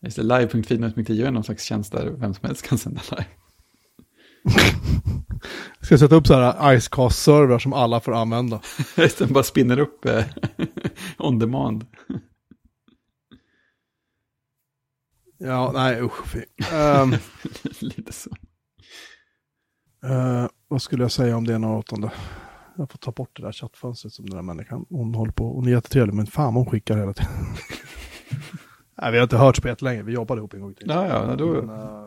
Just 0.01 0.17
det, 0.17 0.23
live.fidonet.io 0.23 1.25
är 1.27 1.31
någon 1.31 1.43
slags 1.43 1.63
tjänst 1.63 1.91
där 1.91 2.09
vem 2.09 2.33
som 2.33 2.47
helst 2.47 2.67
kan 2.67 2.77
sända 2.77 3.01
live. 3.11 3.25
Ska 5.81 5.93
jag 5.93 5.99
sätta 5.99 6.15
upp 6.15 6.27
så 6.27 6.33
här 6.33 6.73
Icecast-servrar 6.75 7.59
som 7.59 7.73
alla 7.73 7.99
får 7.99 8.13
använda. 8.15 8.61
Det, 8.95 9.29
bara 9.29 9.43
spinner 9.43 9.79
upp 9.79 10.05
eh, 10.05 10.23
on 11.17 11.39
demand. 11.39 11.85
Ja, 15.37 15.71
nej 15.73 16.01
usch. 16.01 16.25
fy. 16.27 16.43
Ehm, 16.73 17.11
Lite 17.79 18.13
så. 18.13 18.29
eh, 20.03 20.47
vad 20.67 20.81
skulle 20.81 21.03
jag 21.03 21.11
säga 21.11 21.37
om 21.37 21.47
det 21.47 21.57
åttonde? 21.57 22.11
Jag 22.77 22.91
får 22.91 22.97
ta 22.97 23.11
bort 23.11 23.29
det 23.35 23.41
där 23.41 23.51
chattfönstret 23.51 24.13
som 24.13 24.25
den 24.25 24.35
där 24.35 24.41
människan, 24.43 24.85
hon 24.89 25.15
håller 25.15 25.31
på, 25.31 25.53
hon 25.53 25.67
är 25.67 25.71
jättetrevlig, 25.71 26.13
men 26.13 26.27
fan 26.27 26.53
hon 26.53 26.65
skickar 26.65 26.97
hela 26.97 27.13
tiden. 27.13 27.31
nej, 29.01 29.11
vi 29.11 29.17
har 29.17 29.23
inte 29.23 29.37
hört 29.37 29.55
spet 29.55 29.81
länge, 29.81 30.03
vi 30.03 30.13
jobbade 30.13 30.39
ihop 30.39 30.53
en 30.53 30.61
gång 30.61 30.73
till. 30.73 30.87
Ja, 30.89 31.07
ja, 31.07 31.35
då, 31.35 31.45
Men, 31.47 31.69
eh, 31.69 32.05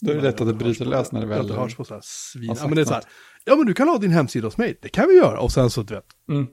då 0.00 0.10
är 0.10 0.14
det 0.16 0.20
lätt 0.22 0.40
att 0.40 0.46
det 0.46 0.54
bryter 0.54 0.84
lös 0.84 1.12
när 1.12 1.20
det 1.20 1.26
väl... 1.26 1.40
inte 1.42 1.54
hörts 1.54 1.74
på 1.76 1.84
så 1.84 1.94
här 1.94 2.00
svin. 2.04 2.54
Ja, 2.58 2.66
men 2.66 2.74
det 2.74 2.80
är 2.80 2.84
så 2.84 2.94
här, 2.94 3.02
ja 3.44 3.56
men 3.56 3.66
du 3.66 3.74
kan 3.74 3.88
ha 3.88 3.98
din 3.98 4.10
hemsida 4.10 4.46
hos 4.46 4.56
mig, 4.56 4.78
det 4.82 4.88
kan 4.88 5.08
vi 5.08 5.14
göra. 5.16 5.40
Och 5.40 5.52
sen 5.52 5.70
så, 5.70 5.82
du 5.82 5.94
vet, 5.94 6.04
Mm. 6.30 6.46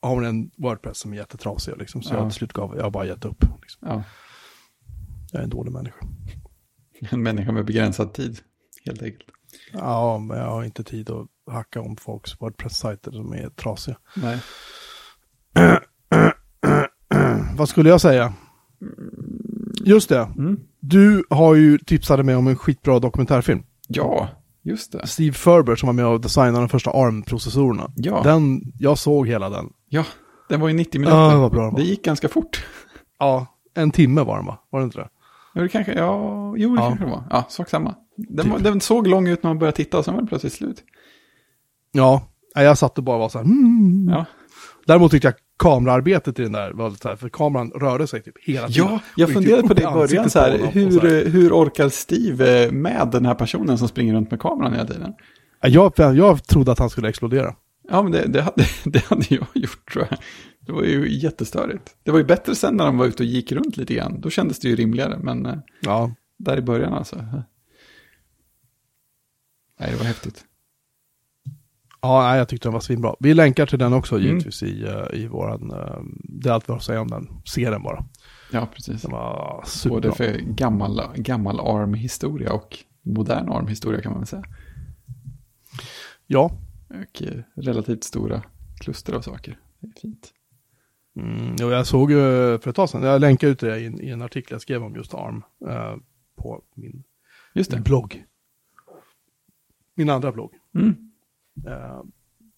har 0.00 0.14
man 0.16 0.24
en 0.24 0.50
Wordpress 0.58 0.98
som 0.98 1.12
är 1.12 1.16
jättetrasig, 1.16 1.74
liksom, 1.78 2.02
så 2.02 2.14
Ja. 2.14 2.18
jag 2.18 2.30
till 2.30 2.36
slut 2.38 2.52
gav, 2.52 2.76
jag 2.76 2.82
har 2.82 2.90
bara 2.90 3.06
gett 3.06 3.24
upp. 3.24 3.44
Liksom. 3.62 3.88
Ja, 3.88 4.02
Jag 5.32 5.38
är 5.40 5.44
en 5.44 5.50
dålig 5.50 5.72
människa. 5.72 5.96
en 7.10 7.22
människa 7.22 7.52
med 7.52 7.64
begränsad 7.64 8.12
tid, 8.14 8.38
helt 8.86 9.02
enkelt. 9.02 9.30
Ja, 9.72 10.18
men 10.18 10.38
jag 10.38 10.46
har 10.50 10.64
inte 10.64 10.84
tid 10.84 11.10
att 11.10 11.26
hacka 11.54 11.80
om 11.80 11.96
folks 11.96 12.40
Wordpress-sajter 12.40 13.10
som 13.12 13.32
är 13.32 13.50
trasiga. 13.50 13.96
Nej. 14.16 14.38
Vad 17.56 17.68
skulle 17.68 17.88
jag 17.88 18.00
säga? 18.00 18.32
Just 19.84 20.08
det, 20.08 20.18
Mm. 20.38 20.60
Du 20.90 21.24
har 21.30 21.54
ju 21.54 21.78
tipsade 21.78 22.22
mig 22.22 22.36
om 22.36 22.46
en 22.46 22.56
skitbra 22.56 22.98
dokumentärfilm. 22.98 23.62
Ja, 23.88 24.28
just 24.62 24.92
det. 24.92 25.06
Steve 25.06 25.32
Ferber 25.32 25.76
som 25.76 25.86
var 25.86 25.92
med 25.94 26.06
och 26.06 26.20
designade 26.20 26.58
de 26.58 26.68
första 26.68 26.90
ARM-processorerna. 26.90 27.90
Ja. 27.96 28.20
Den, 28.24 28.60
jag 28.78 28.98
såg 28.98 29.28
hela 29.28 29.50
den. 29.50 29.70
Ja, 29.88 30.04
den 30.48 30.60
var 30.60 30.68
ju 30.68 30.74
90 30.74 31.00
minuter. 31.00 31.18
Ja, 31.18 31.38
vad 31.40 31.50
bra 31.52 31.62
den 31.62 31.72
var. 31.72 31.80
det 31.80 31.86
gick 31.86 32.04
ganska 32.04 32.28
fort. 32.28 32.64
Ja, 33.18 33.46
en 33.74 33.90
timme 33.90 34.20
var 34.22 34.36
den 34.36 34.46
va? 34.46 34.58
Var 34.70 34.80
det 34.80 34.84
inte 34.84 34.98
det? 34.98 35.08
Ja, 35.54 35.62
det 35.62 35.68
kanske, 35.68 35.92
ja, 35.94 36.54
jo, 36.56 36.76
det 36.76 36.82
Ja. 36.82 36.88
kanske 36.88 37.04
det 37.04 37.10
var. 37.10 37.24
Ja, 37.30 37.44
sak 37.48 37.68
samma. 37.68 37.94
Den, 38.16 38.44
Typ. 38.44 38.52
var, 38.52 38.58
den 38.60 38.80
såg 38.80 39.06
lång 39.06 39.28
ut 39.28 39.42
när 39.42 39.50
man 39.50 39.58
började 39.58 39.76
titta 39.76 39.98
och 39.98 40.04
sen 40.04 40.14
var 40.14 40.20
det 40.22 40.28
plötsligt 40.28 40.52
slut. 40.52 40.84
Ja, 41.92 42.22
jag 42.54 42.78
satt 42.78 42.98
och 42.98 43.04
bara 43.04 43.18
var 43.18 43.28
så 43.28 43.38
här. 43.38 43.44
Mm. 43.44 44.08
Ja, 44.08 44.24
Däremot 44.86 45.10
tyckte 45.10 45.28
jag 45.28 45.34
kameraarbetet 45.58 46.38
i 46.38 46.42
den 46.42 46.52
där 46.52 46.72
var 46.72 46.90
så 46.90 47.08
här, 47.08 47.16
för 47.16 47.28
kameran 47.28 47.70
rörde 47.70 48.06
sig 48.06 48.22
typ 48.22 48.34
hela 48.44 48.68
tiden. 48.68 48.86
ja 48.90 49.00
jag 49.16 49.32
funderade 49.32 49.62
typ 49.62 49.68
på 49.68 49.74
det 49.74 49.82
i 49.82 49.92
början, 49.92 50.30
så 50.30 50.38
här, 50.38 50.58
hur, 50.72 51.24
hur 51.30 51.52
orkar 51.52 51.88
Steve 51.88 52.64
eh, 52.64 52.72
med 52.72 53.08
den 53.12 53.26
här 53.26 53.34
personen 53.34 53.78
som 53.78 53.88
springer 53.88 54.14
runt 54.14 54.30
med 54.30 54.40
kameran 54.40 54.72
hela 54.72 54.86
tiden? 54.86 55.14
Ja, 55.60 55.92
Jag, 55.96 56.16
jag 56.16 56.44
trodde 56.44 56.72
att 56.72 56.78
han 56.78 56.90
skulle 56.90 57.08
explodera. 57.08 57.54
Ja, 57.90 58.02
men 58.02 58.12
det, 58.12 58.24
det, 58.26 58.42
hade, 58.42 58.64
det 58.84 59.04
hade 59.04 59.24
jag 59.28 59.46
gjort 59.54 59.92
tror 59.92 60.06
jag. 60.10 60.18
Det 60.60 60.72
var 60.72 60.82
ju 60.82 61.18
jättestörigt. 61.18 61.96
Det 62.02 62.10
var 62.10 62.18
ju 62.18 62.24
bättre 62.24 62.54
sen 62.54 62.74
när 62.76 62.84
de 62.86 62.98
var 62.98 63.06
ute 63.06 63.22
och 63.22 63.26
gick 63.26 63.52
runt 63.52 63.76
lite 63.76 63.94
grann. 63.94 64.20
Då 64.20 64.30
kändes 64.30 64.58
det 64.60 64.68
ju 64.68 64.76
rimligare, 64.76 65.18
men 65.18 65.46
eh, 65.46 65.58
Ja, 65.80 66.14
där 66.38 66.56
i 66.56 66.62
början 66.62 66.94
alltså. 66.94 67.16
Nej, 69.80 69.90
det 69.90 69.96
var 69.96 70.04
häftigt. 70.04 70.44
Ja 72.00 72.36
jag 72.36 72.48
tyckte 72.48 72.68
den 72.68 72.72
var 72.72 72.80
svinbra. 72.80 73.14
Vi 73.20 73.34
länkar 73.34 73.66
till 73.66 73.78
den 73.78 73.92
också 73.92 74.14
Mm. 74.14 74.26
givetvis 74.28 74.62
i, 74.62 74.84
eh, 74.86 75.04
i 75.20 75.26
våran, 75.26 75.70
eh, 75.70 76.00
det 76.24 76.48
är 76.48 76.52
allt 76.52 76.68
vi 76.68 76.72
har 76.72 76.78
att 76.78 76.84
säga 76.84 77.00
om 77.00 77.08
den. 77.08 77.28
Se 77.44 77.70
den 77.70 77.82
bara. 77.82 78.04
Ja, 78.52 78.68
precis. 78.74 79.02
Den 79.02 79.10
var 79.10 79.54
Både 79.54 79.66
superbra. 79.68 80.12
för 80.12 80.38
gammal, 80.38 81.02
gammal 81.16 81.60
ARM-historia 81.60 82.52
och 82.52 82.78
modern 83.02 83.48
ARM-historia 83.48 84.00
kan 84.00 84.12
man 84.12 84.20
väl 84.20 84.26
säga. 84.26 84.44
Ja, 86.26 86.50
Och 86.88 87.22
eh, 87.22 87.42
relativt 87.54 88.04
stora 88.04 88.42
kluster 88.80 89.12
av 89.12 89.20
saker. 89.20 89.58
Det 89.80 89.86
är 89.86 90.00
fint. 90.00 90.32
mm, 91.16 91.56
jo, 91.60 91.70
jag 91.70 91.86
såg 91.86 92.10
ju 92.10 92.18
för 92.58 92.68
ett 92.68 92.76
tag 92.76 92.88
sedan, 92.88 93.02
jag 93.02 93.20
länkade 93.20 93.52
ut 93.52 93.58
det 93.60 93.78
i, 93.78 93.86
en- 93.86 94.00
i 94.00 94.08
en 94.10 94.22
artikel 94.22 94.52
jag 94.54 94.60
skrev 94.62 94.82
om 94.84 94.94
just 94.94 95.14
ARM 95.14 95.42
eh, 95.68 95.96
på 96.36 96.62
min 96.74 97.02
Just 97.54 97.70
det. 97.70 97.80
blogg. 97.80 98.24
Min 99.94 100.10
andra 100.10 100.32
blogg. 100.32 100.52
Mm. 100.74 101.07
Eh, 101.66 102.02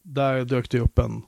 där 0.03 0.45
dök 0.45 0.71
det 0.71 0.81
upp 0.81 0.99
en 0.99 1.23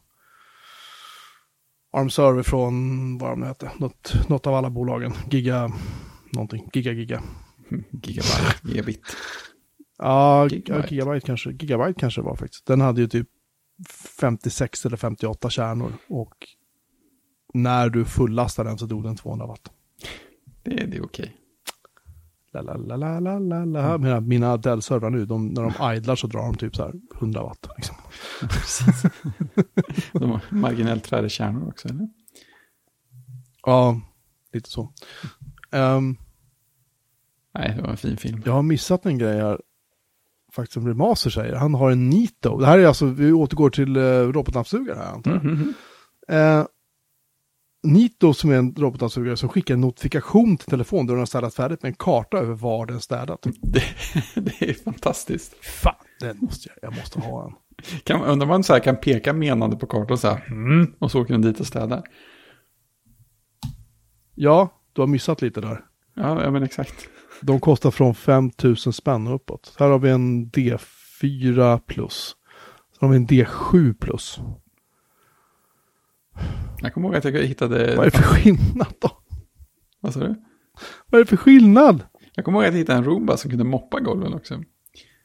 ARM-server 1.93 2.43
från, 2.43 3.19
vad 3.19 3.31
de 3.31 3.41
nu 3.41 3.47
hette, 3.47 3.71
något, 3.79 4.29
något 4.29 4.47
av 4.47 4.55
alla 4.55 4.71
bolagen. 4.71 5.13
Giga, 5.31 5.73
någonting, 6.33 6.71
Giga 6.73 6.93
Giga. 6.93 7.23
Gigabyte, 7.91 8.57
gigabit. 8.63 9.17
Ja, 9.99 10.49
Gigabyte. 10.49 10.95
gigabyte. 10.95 11.27
kanske, 11.27 11.51
gigabyte 11.51 12.01
kanske 12.01 12.21
det 12.21 12.25
var 12.25 12.37
faktiskt. 12.37 12.67
Den 12.67 12.81
hade 12.81 13.01
ju 13.01 13.09
typ 13.09 13.29
56 14.21 14.87
eller 14.87 14.97
58 14.97 15.51
kärnor 15.51 15.93
och 16.09 16.35
när 17.55 17.89
du 17.89 18.05
fullastade 18.05 18.71
den 18.71 18.79
så 18.79 18.87
dog 18.87 19.03
den 19.03 19.17
200 19.17 19.47
watt. 19.47 19.71
Det, 20.63 20.71
det 20.87 20.97
är 20.97 21.05
okej. 21.05 21.25
La, 21.27 21.42
la, 22.53 24.01
la. 24.01 24.21
Mina, 24.21 24.57
Dell-servrar 24.57 25.11
nu, 25.11 25.25
de, 25.27 25.49
när 25.49 25.63
de 25.63 25.97
idlar 25.97 26.17
så 26.17 26.27
drar 26.27 26.43
de 26.43 26.55
typ 26.55 26.77
så 26.77 26.83
här 26.83 26.93
100 27.19 27.43
watt. 27.43 27.69
Liksom. 27.77 27.97
Precis. 28.41 29.03
De 30.13 30.31
har 30.31 30.41
marginellt 30.51 31.07
färre 31.07 31.29
kärnor 31.29 31.69
också, 31.69 31.89
eller? 31.89 32.09
Ja, 33.67 34.01
lite 34.53 34.71
så. 34.71 34.93
Ehm, 35.71 36.17
Nej, 37.55 37.73
det 37.77 37.83
var 37.83 37.91
en 37.91 37.97
fin 37.97 38.17
film. 38.17 38.43
jag 38.45 38.53
har 38.53 38.63
missat 38.63 39.07
en 39.07 39.19
grej 39.19 39.39
här. 39.39 39.61
Faktiskt 40.53 40.73
som 40.73 40.89
Remaster 40.89 41.31
säger. 41.31 41.55
Han 41.55 41.75
har 41.75 41.91
en 41.91 42.11
Nito. 42.11 42.59
Det 42.59 42.67
här 42.67 42.79
är 42.79 42.87
alltså, 42.87 43.07
vi 43.07 43.33
återgår 43.33 43.71
till 43.71 43.97
uh, 43.97 44.33
robotdammsugare 44.33 44.99
här 44.99 45.13
antar 45.13 45.31
jag. 45.31 45.45
Mhm. 45.45 45.75
Eh, 46.29 46.67
Nito 47.83 48.35
som 48.35 48.51
är 48.51 48.55
en 48.55 48.75
robotdammsugare 48.75 49.37
som 49.37 49.49
skickar 49.49 49.75
en 49.75 49.81
notifikation 49.81 50.57
till 50.57 50.71
telefon 50.71 51.07
då 51.07 51.13
den 51.13 51.19
har 51.19 51.27
städat 51.27 51.55
färdigt 51.55 51.83
med 51.83 51.91
en 51.91 51.95
karta 51.95 52.39
över 52.39 52.55
var 52.55 52.87
den 52.87 53.01
städat. 53.01 53.47
Det, 53.61 53.83
det 54.35 54.71
är 54.71 54.75
fantastiskt. 54.85 55.65
Fan, 55.65 55.95
den 56.21 56.39
måste 56.41 56.69
jag, 56.69 56.91
jag 56.91 56.99
måste 56.99 57.21
ha 57.21 57.45
en. 57.45 57.53
Kan, 58.05 58.23
undrar 58.23 58.47
man 58.47 58.65
så 58.65 58.73
här 58.73 58.81
kan 58.81 58.97
peka 58.97 59.33
menande 59.33 59.77
på 59.77 59.87
kartan 59.87 60.13
och 60.13 60.19
så 60.19 60.29
här, 60.29 60.47
mm, 60.47 60.95
och 60.99 61.11
så 61.11 61.21
åker 61.21 61.35
den 61.35 61.43
dit 61.43 61.61
och 61.61 61.67
städar. 61.67 62.03
Ja, 64.35 64.69
du 64.93 65.03
har 65.03 65.07
missat 65.07 65.43
lite 65.43 65.61
där. 65.61 65.85
Ja, 66.15 66.45
ja 66.45 66.51
men 66.51 66.63
exakt. 66.63 67.09
De 67.41 67.61
kostar 67.61 67.91
från 67.91 68.15
5000 68.15 68.93
spänn 68.93 69.27
och 69.27 69.35
uppåt. 69.35 69.75
Här 69.79 69.89
har 69.89 69.99
vi 69.99 70.11
en 70.11 70.51
D4 70.51 71.81
plus. 71.87 72.37
Sen 72.99 73.09
har 73.09 73.09
vi 73.09 73.17
en 73.17 73.27
D7 73.27 73.95
plus. 74.01 74.41
Jag 76.83 76.95
kommer 76.95 77.09
ihåg 77.09 77.17
att 77.17 77.25
jag 77.25 77.33
hittade... 77.33 77.97
Vad 77.97 78.07
är 78.07 78.11
det 78.11 78.17
för 78.17 78.23
skillnad 78.23 78.95
då? 78.99 79.11
Vad 80.01 80.15
sa 80.15 80.21
du? 80.21 80.35
Vad 81.07 81.21
är 81.21 81.25
det 81.25 81.29
för 81.29 81.37
skillnad? 81.37 82.03
Jag 82.35 82.45
kommer 82.45 82.59
ihåg 82.59 82.67
att 82.67 82.73
jag 82.73 82.79
hittade 82.79 82.99
en 82.99 83.05
Roomba 83.05 83.37
som 83.37 83.51
kunde 83.51 83.65
moppa 83.65 84.01
golven 84.01 84.35
också. 84.35 84.63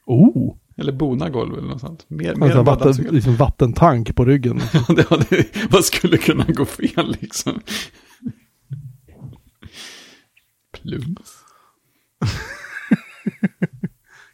Oh, 0.06 0.56
Eller 0.76 0.92
bona 0.92 1.30
golv 1.30 1.58
eller 1.58 1.68
något 1.68 1.80
sånt. 1.80 2.04
Mer, 2.08 2.34
mer 2.34 2.42
alltså 2.42 2.62
bara 2.62 2.62
vatten, 2.62 2.86
dammsugare. 2.86 3.14
liksom 3.14 3.36
vattentank 3.36 4.16
på 4.16 4.24
ryggen. 4.24 4.58
det, 4.88 5.26
det, 5.30 5.66
vad 5.70 5.84
skulle 5.84 6.16
kunna 6.16 6.44
gå 6.44 6.64
fel 6.64 7.16
liksom? 7.20 7.60
Plums. 10.72 11.44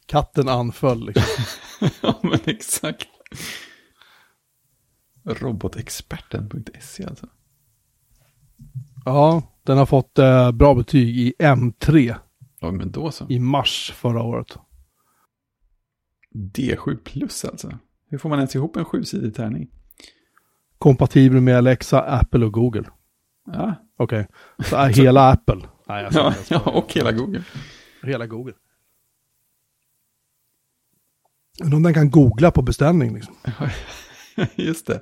Katten 0.06 0.48
anföll 0.48 1.06
liksom. 1.06 1.44
ja, 2.00 2.20
men 2.22 2.38
exakt. 2.44 3.08
Robotexperten.se 5.24 7.04
alltså. 7.04 7.26
Ja, 9.04 9.42
den 9.62 9.78
har 9.78 9.86
fått 9.86 10.18
eh, 10.18 10.52
bra 10.52 10.74
betyg 10.74 11.18
i 11.18 11.34
M3 11.38 12.14
Ja, 12.60 12.70
men 12.70 12.90
då 12.92 13.10
så. 13.10 13.26
i 13.28 13.38
mars 13.38 13.92
förra 13.96 14.22
året. 14.22 14.58
D7 16.34 16.96
plus 17.04 17.44
alltså. 17.44 17.78
Hur 18.08 18.18
får 18.18 18.28
man 18.28 18.38
ens 18.38 18.54
ihop 18.54 18.76
en 18.76 18.84
sjusidig 18.84 19.34
tärning? 19.34 19.70
Kompatibel 20.78 21.40
med 21.40 21.56
Alexa, 21.56 22.00
Apple 22.02 22.44
och 22.46 22.52
Google. 22.52 22.84
Ja, 23.46 23.74
Okej, 23.96 24.26
så 24.58 24.76
är 24.76 24.88
hela 24.88 25.30
Apple. 25.32 25.60
Nej, 25.88 26.02
jag 26.04 26.12
ja, 26.12 26.34
ja 26.48 26.60
och 26.60 26.92
hela 26.92 27.12
Google. 27.12 27.44
Hela 28.02 28.26
Google. 28.26 28.54
Men 31.60 31.74
om 31.74 31.82
den 31.82 31.94
kan 31.94 32.10
googla 32.10 32.50
på 32.50 32.62
beställning 32.62 33.14
liksom. 33.14 33.34
Just 34.54 34.86
det. 34.86 35.00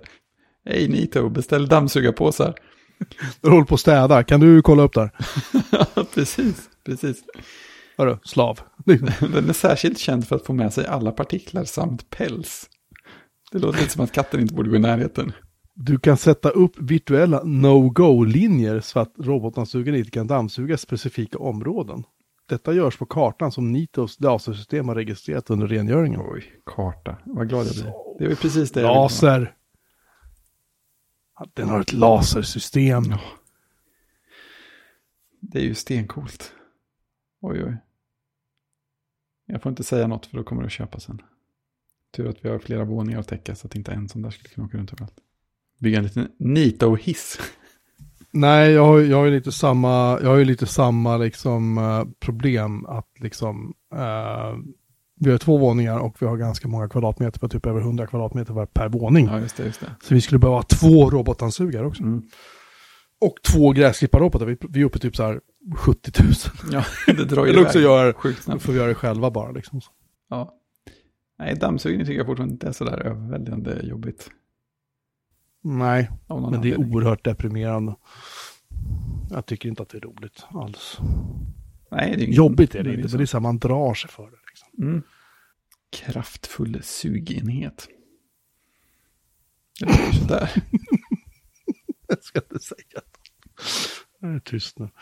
Hej 0.64 0.88
Nito, 0.88 1.28
beställ 1.28 1.68
dammsugarpåsar. 1.68 2.54
Du 3.40 3.50
håller 3.50 3.64
på 3.64 3.74
att 3.74 3.80
städa, 3.80 4.22
kan 4.22 4.40
du 4.40 4.62
kolla 4.62 4.82
upp 4.82 4.94
där? 4.94 5.10
precis, 6.14 6.70
precis. 6.84 7.22
Hörru, 7.98 8.18
slav. 8.24 8.60
Den 8.84 9.48
är 9.48 9.52
särskilt 9.52 9.98
känd 9.98 10.28
för 10.28 10.36
att 10.36 10.46
få 10.46 10.52
med 10.52 10.72
sig 10.72 10.86
alla 10.86 11.12
partiklar 11.12 11.64
samt 11.64 12.10
päls. 12.10 12.68
Det 13.52 13.58
låter 13.58 13.78
lite 13.78 13.92
som 13.92 14.04
att 14.04 14.12
katten 14.12 14.40
inte 14.40 14.54
borde 14.54 14.70
gå 14.70 14.76
i 14.76 14.78
närheten. 14.78 15.32
Du 15.74 15.98
kan 15.98 16.16
sätta 16.16 16.48
upp 16.48 16.78
virtuella 16.78 17.42
no-go-linjer 17.44 18.80
så 18.80 19.00
att 19.00 19.14
robotdammsugaren 19.18 19.98
inte 19.98 20.10
kan 20.10 20.26
dammsuga 20.26 20.76
specifika 20.76 21.38
områden. 21.38 22.04
Detta 22.48 22.72
görs 22.72 22.96
på 22.96 23.06
kartan 23.06 23.52
som 23.52 23.72
Nitos 23.72 24.20
lasersystem 24.20 24.88
har 24.88 24.94
registrerat 24.94 25.50
under 25.50 25.66
rengöringen. 25.66 26.20
Oj, 26.24 26.44
karta. 26.66 27.16
Vad 27.24 27.48
glad 27.48 27.66
jag 27.66 27.74
blir. 27.74 27.92
Det 28.22 28.32
är 28.32 28.36
precis 28.36 28.72
det. 28.72 28.82
Laser. 28.82 29.54
Den 31.54 31.68
har 31.68 31.80
ett 31.80 31.92
lasersystem. 31.92 33.04
Ja. 33.10 33.20
Det 35.40 35.58
är 35.58 35.62
ju 35.62 35.74
stencoolt. 35.74 36.52
Oj, 37.40 37.64
oj. 37.64 37.76
Jag 39.46 39.62
får 39.62 39.70
inte 39.70 39.84
säga 39.84 40.06
något 40.06 40.26
för 40.26 40.36
då 40.36 40.44
kommer 40.44 40.62
det 40.62 40.66
att 40.66 40.72
köpa 40.72 41.00
sen. 41.00 41.22
Tur 42.10 42.28
att 42.28 42.44
vi 42.44 42.48
har 42.48 42.58
flera 42.58 42.84
våningar 42.84 43.20
att 43.20 43.28
täcka 43.28 43.54
så 43.54 43.66
att 43.66 43.74
inte 43.74 43.92
en 43.92 44.08
sån 44.08 44.22
där 44.22 44.30
skulle 44.30 44.48
kunna 44.48 44.66
åka 44.66 44.78
runt 44.78 44.92
överallt. 44.92 45.16
Bygga 45.78 45.98
en 45.98 46.04
liten 46.04 46.28
Nito-hiss. 46.38 47.40
Nej, 48.30 48.72
jag 48.72 48.84
har, 48.84 49.00
jag 49.00 49.16
har 49.16 49.24
ju 49.24 49.30
lite 49.30 49.52
samma, 49.52 50.18
jag 50.22 50.28
har 50.28 50.36
ju 50.36 50.44
lite 50.44 50.66
samma 50.66 51.16
liksom 51.16 51.78
eh, 51.78 52.04
problem 52.20 52.86
att 52.86 53.20
liksom 53.20 53.74
eh, 53.94 54.56
vi 55.24 55.30
har 55.30 55.38
två 55.38 55.58
våningar 55.58 55.98
och 55.98 56.16
vi 56.18 56.26
har 56.26 56.36
ganska 56.36 56.68
många 56.68 56.88
kvadratmeter, 56.88 57.40
för 57.40 57.48
typ 57.48 57.66
över 57.66 57.80
100 57.80 58.06
kvadratmeter 58.06 58.52
var 58.52 58.66
per 58.66 58.88
våning. 58.88 59.26
Ja, 59.26 59.40
just 59.40 59.56
det, 59.56 59.64
just 59.64 59.80
det. 59.80 59.94
Så 60.02 60.14
vi 60.14 60.20
skulle 60.20 60.38
behöva 60.38 60.56
ha 60.56 60.62
två 60.62 61.10
robotdammsugare 61.10 61.86
också. 61.86 62.02
Mm. 62.02 62.22
Och 63.20 63.34
två 63.52 63.72
gräsklipparrobotar, 63.72 64.46
vi, 64.46 64.56
vi 64.68 64.80
är 64.80 64.84
uppe 64.84 64.98
typ 64.98 65.16
så 65.16 65.22
här 65.22 65.40
70 65.76 66.22
000. 66.22 66.32
Ja, 66.72 66.84
det 67.06 67.24
drar 67.24 67.44
ju 67.44 67.50
Eller 67.52 67.62
också 67.62 67.78
gör, 67.78 68.12
sjukt 68.12 68.38
då 68.38 68.42
snabbt. 68.42 68.62
får 68.62 68.72
vi 68.72 68.78
göra 68.78 68.88
det 68.88 68.94
själva 68.94 69.30
bara 69.30 69.50
liksom. 69.50 69.80
Ja. 70.30 70.54
Nej, 71.38 71.54
dammsugning 71.56 72.06
tycker 72.06 72.18
jag 72.18 72.26
fortfarande 72.26 72.52
inte 72.52 72.68
är 72.68 72.72
sådär 72.72 72.98
överväldigande 72.98 73.80
jobbigt. 73.82 74.30
Nej, 75.64 76.10
men 76.28 76.42
det 76.42 76.46
är 76.46 76.56
anledning. 76.56 76.94
oerhört 76.94 77.24
deprimerande. 77.24 77.94
Jag 79.30 79.46
tycker 79.46 79.68
inte 79.68 79.82
att 79.82 79.88
det 79.88 79.98
är 79.98 80.00
roligt 80.00 80.44
alls. 80.50 80.98
Nej, 81.90 82.14
det 82.16 82.24
är 82.24 82.26
ju 82.26 82.32
Jobbigt 82.32 82.74
är 82.74 82.82
det 82.82 82.90
ju 82.90 82.96
inte, 82.96 83.08
men 83.08 83.18
det 83.18 83.24
är 83.24 83.26
så 83.26 83.36
här, 83.36 83.42
man 83.42 83.58
drar 83.58 83.94
sig 83.94 84.10
för 84.10 84.22
det. 84.22 84.36
Liksom. 84.50 84.88
Mm. 84.88 85.02
Kraftfull 85.92 86.82
sugenhet. 86.82 87.88
Det 89.80 89.86
låter 89.86 90.12
sådär. 90.12 90.50
Jag 92.08 92.24
ska 92.24 92.38
inte 92.40 92.58
säga 92.60 92.82
det. 92.94 93.02
Jag 94.20 94.34
är 94.34 94.40
tyst 94.40 94.78
nu. 94.78 94.88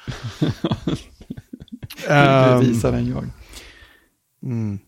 Du 2.07 2.15
Ehm, 2.15 2.61
visar 2.61 2.93
än 2.93 3.07
jag. 3.09 3.25
mm. 4.43 4.79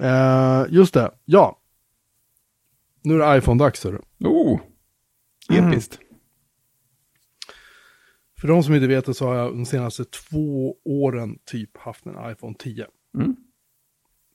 Eh, 0.00 0.66
just 0.70 0.94
det, 0.94 1.10
ja. 1.24 1.60
Nu 3.02 3.22
är 3.22 3.32
det 3.32 3.38
iPhone-dags. 3.38 3.84
Oh! 4.20 4.60
Mm. 5.50 5.68
Episkt. 5.72 5.98
För 8.40 8.48
de 8.48 8.62
som 8.62 8.74
inte 8.74 8.86
vet 8.86 9.04
det 9.06 9.14
så 9.14 9.26
har 9.26 9.34
jag 9.34 9.52
de 9.52 9.66
senaste 9.66 10.04
två 10.04 10.76
åren 10.84 11.38
typ 11.44 11.76
haft 11.76 12.06
en 12.06 12.30
iPhone 12.32 12.54
10. 12.58 12.86
Mm. 13.14 13.36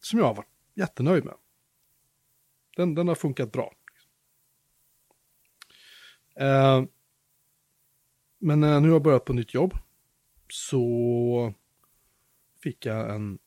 Som 0.03 0.19
jag 0.19 0.25
har 0.25 0.33
varit 0.35 0.49
jättenöjd 0.75 1.25
med. 1.25 1.33
Den, 2.75 2.95
den 2.95 3.07
har 3.07 3.15
funkat 3.15 3.51
bra. 3.51 3.73
Eh, 6.35 6.83
men 8.39 8.59
när 8.59 8.73
jag 8.73 8.81
nu 8.83 8.89
har 8.89 8.99
börjat 8.99 9.25
på 9.25 9.33
nytt 9.33 9.53
jobb 9.53 9.73
så 10.49 11.53
fick 12.63 12.85
jag 12.85 13.15
en, 13.15 13.39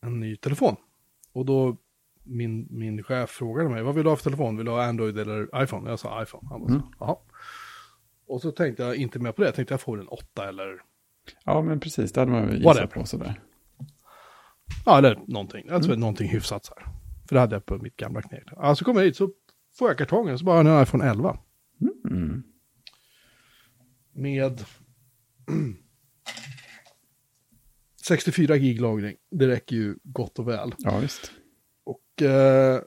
en 0.00 0.20
ny 0.20 0.36
telefon. 0.36 0.76
Och 1.32 1.44
då 1.46 1.76
min, 2.22 2.66
min 2.70 3.02
chef 3.02 3.30
frågade 3.30 3.68
mig, 3.68 3.82
vad 3.82 3.94
vill 3.94 4.04
du 4.04 4.10
ha 4.10 4.16
för 4.16 4.24
telefon? 4.24 4.56
Vill 4.56 4.66
du 4.66 4.72
ha 4.72 4.84
Android 4.84 5.18
eller 5.18 5.62
iPhone? 5.62 5.90
Jag 5.90 5.98
sa 5.98 6.22
iPhone. 6.22 6.48
Han 6.48 6.60
bara, 6.60 6.70
Mm. 6.74 6.82
Jaha. 7.00 7.16
Och 8.26 8.42
så 8.42 8.50
tänkte 8.50 8.82
jag 8.82 8.96
inte 8.96 9.18
mer 9.18 9.32
på 9.32 9.42
det, 9.42 9.48
jag 9.48 9.54
tänkte 9.54 9.74
jag 9.74 9.80
får 9.80 10.00
en 10.00 10.08
8 10.08 10.48
eller, 10.48 10.82
Ja, 11.44 11.62
men 11.62 11.80
precis. 11.80 12.12
Det 12.12 12.20
hade 12.20 12.32
man 12.32 12.40
Whatever. 12.42 12.58
gissat 12.74 12.90
på 12.90 13.06
sådär. 13.06 13.40
Ja 14.86 14.98
eller 14.98 15.20
någonting, 15.26 15.68
alltså 15.68 15.94
någonting 15.94 16.28
hyfsat 16.28 16.64
så 16.64 16.74
här. 16.76 16.86
För 17.28 17.34
det 17.34 17.40
hade 17.40 17.56
jag 17.56 17.66
på 17.66 17.78
mitt 17.78 17.96
gamla 17.96 18.22
knä. 18.22 18.42
Ja, 18.56 18.76
så 18.76 18.84
kommer 18.84 19.00
jag 19.00 19.06
hit 19.06 19.16
så 19.16 19.30
får 19.78 19.88
jag 19.88 19.98
kartongen, 19.98 20.38
så 20.38 20.44
bara 20.44 20.56
har 20.56 20.64
jag 20.64 20.76
en 20.76 20.82
iPhone 20.82 21.10
11. 21.10 21.38
Mm. 22.10 22.42
Med 24.12 24.64
64 28.06 28.56
gig 28.56 28.80
lagring. 28.80 29.16
Det 29.30 29.48
räcker 29.48 29.76
ju 29.76 29.96
gott 30.02 30.38
och 30.38 30.48
väl. 30.48 30.74
Ja, 30.78 30.98
visst. 30.98 31.32
Och 31.84 32.22
eh, 32.22 32.80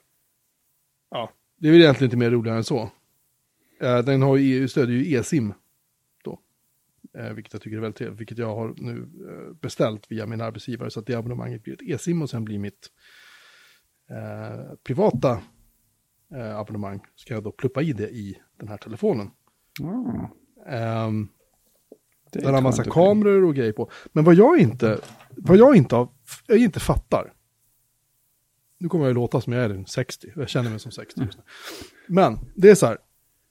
ja, 1.12 1.32
det 1.58 1.68
är 1.68 1.72
väl 1.72 1.82
egentligen 1.82 2.08
inte 2.08 2.18
mer 2.18 2.32
roligare 2.32 2.58
än 2.58 2.64
så. 2.64 2.92
Eh, 3.82 4.00
den 4.00 4.22
har 4.22 4.38
ju, 4.38 4.68
stödjer 4.68 4.98
ju 4.98 5.18
eSIM. 5.18 5.54
Eh, 7.18 7.34
vilket 7.34 7.54
jag 7.54 7.62
tycker 7.62 7.78
är 7.78 7.82
väldigt 7.82 7.98
trevligt, 7.98 8.20
vilket 8.20 8.38
jag 8.38 8.56
har 8.56 8.74
nu 8.78 9.02
eh, 9.02 9.54
beställt 9.62 10.12
via 10.12 10.26
min 10.26 10.42
arbetsgivare. 10.42 10.90
Så 10.90 11.00
att 11.00 11.06
det 11.06 11.16
abonnemanget 11.16 11.64
blir 11.64 11.74
ett 11.74 11.82
eSIM 11.82 12.22
och 12.22 12.30
sen 12.30 12.46
blir 12.46 12.60
mitt 12.60 12.88
eh, 14.10 14.74
privata 14.84 15.42
eh, 16.36 16.58
abonnemang. 16.58 17.02
Ska 17.16 17.34
jag 17.34 17.44
då 17.44 17.52
pluppa 17.52 17.82
i 17.82 17.94
det 17.94 18.10
i 18.10 18.38
den 18.60 18.68
här 18.68 18.78
telefonen. 18.78 19.30
Ja, 19.80 20.30
Ehm, 20.68 21.28
det 22.32 22.40
den 22.40 22.54
har 22.54 22.62
massa 22.62 22.84
kameror 22.84 23.44
och 23.44 23.56
grejer 23.56 23.74
på. 23.74 23.92
Men 24.14 24.24
vad 24.24 24.36
jag 24.36 24.60
inte, 24.60 25.00
vad 25.30 25.58
jag 25.58 25.76
inte, 25.76 25.96
har, 25.96 26.10
jag 26.48 26.58
inte 26.58 26.80
fattar. 26.80 27.34
Nu 28.80 28.90
kommer 28.90 29.06
jag 29.06 29.10
att 29.10 29.16
låta 29.16 29.42
som 29.42 29.54
jag 29.54 29.64
är 29.64 29.86
60. 29.88 30.32
Jag 30.36 30.50
känner 30.50 30.70
mig 30.70 30.80
som 30.80 30.92
60 30.92 31.22
just 31.22 31.38
nu. 31.38 31.44
Men 32.08 32.40
det 32.56 32.70
är 32.70 32.76
så 32.76 32.86
här. 32.86 32.98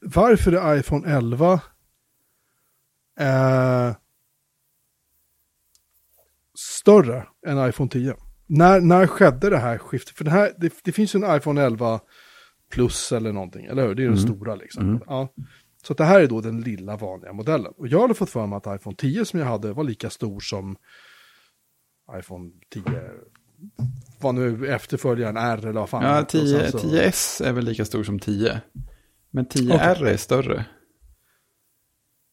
Varför 0.01 0.53
är 0.53 0.79
iPhone 0.79 1.09
11 1.09 1.61
eh, 3.21 3.95
större 6.59 7.27
än 7.47 7.69
iPhone 7.69 7.91
10? 7.91 8.15
När, 8.47 8.81
när 8.81 9.07
skedde 9.07 9.51
det 9.51 9.59
här 9.59 9.79
skiftet? 9.79 10.17
För 10.17 10.25
det, 10.25 10.31
här, 10.31 10.53
det, 10.59 10.73
det 10.85 10.93
finns 10.93 11.15
ju 11.15 11.25
en 11.25 11.37
iPhone 11.37 11.63
11 11.63 12.01
plus 12.71 13.13
eller 13.13 13.33
någonting, 13.33 13.67
eller 13.67 13.87
hur? 13.87 13.95
Det 13.95 14.03
är 14.03 14.09
den 14.09 14.19
Mm. 14.19 14.29
stora 14.35 14.55
liksom. 14.55 14.83
Mm. 14.89 15.01
Ja. 15.07 15.29
Så 15.83 15.93
att 15.93 15.99
det 15.99 16.05
här 16.05 16.21
är 16.21 16.27
då 16.27 16.41
den 16.41 16.61
lilla 16.61 16.97
vanliga 16.97 17.33
modellen. 17.33 17.73
Och 17.77 17.89
jag 17.89 18.01
hade 18.01 18.15
fått 18.15 18.31
för 18.31 18.47
mig 18.47 18.57
att 18.57 18.81
iPhone 18.81 18.97
10 18.97 19.25
som 19.25 19.39
jag 19.41 19.47
hade 19.47 19.73
var 19.73 19.85
lika 19.85 20.11
stor 20.11 20.41
som 20.41 20.77
iPhone 22.19 22.51
10, 22.71 22.85
vad 24.21 24.35
nu 24.35 24.67
efterföljaren 24.69 25.37
är 25.37 25.59
eller 25.59 25.73
vad 25.73 25.89
fan 25.89 26.03
Ja, 26.03 26.09
heter. 26.19 26.23
Och 26.39 26.47
10, 26.47 26.71
sen 26.71 26.81
så- 26.81 26.89
10S 26.89 27.41
är 27.45 27.53
väl 27.53 27.65
lika 27.65 27.85
stor 27.85 28.05
som 28.05 28.19
10. 28.19 28.61
Men 29.31 29.47
10R 29.47 29.97
Okej. 30.01 30.13
är 30.13 30.17
större. 30.17 30.65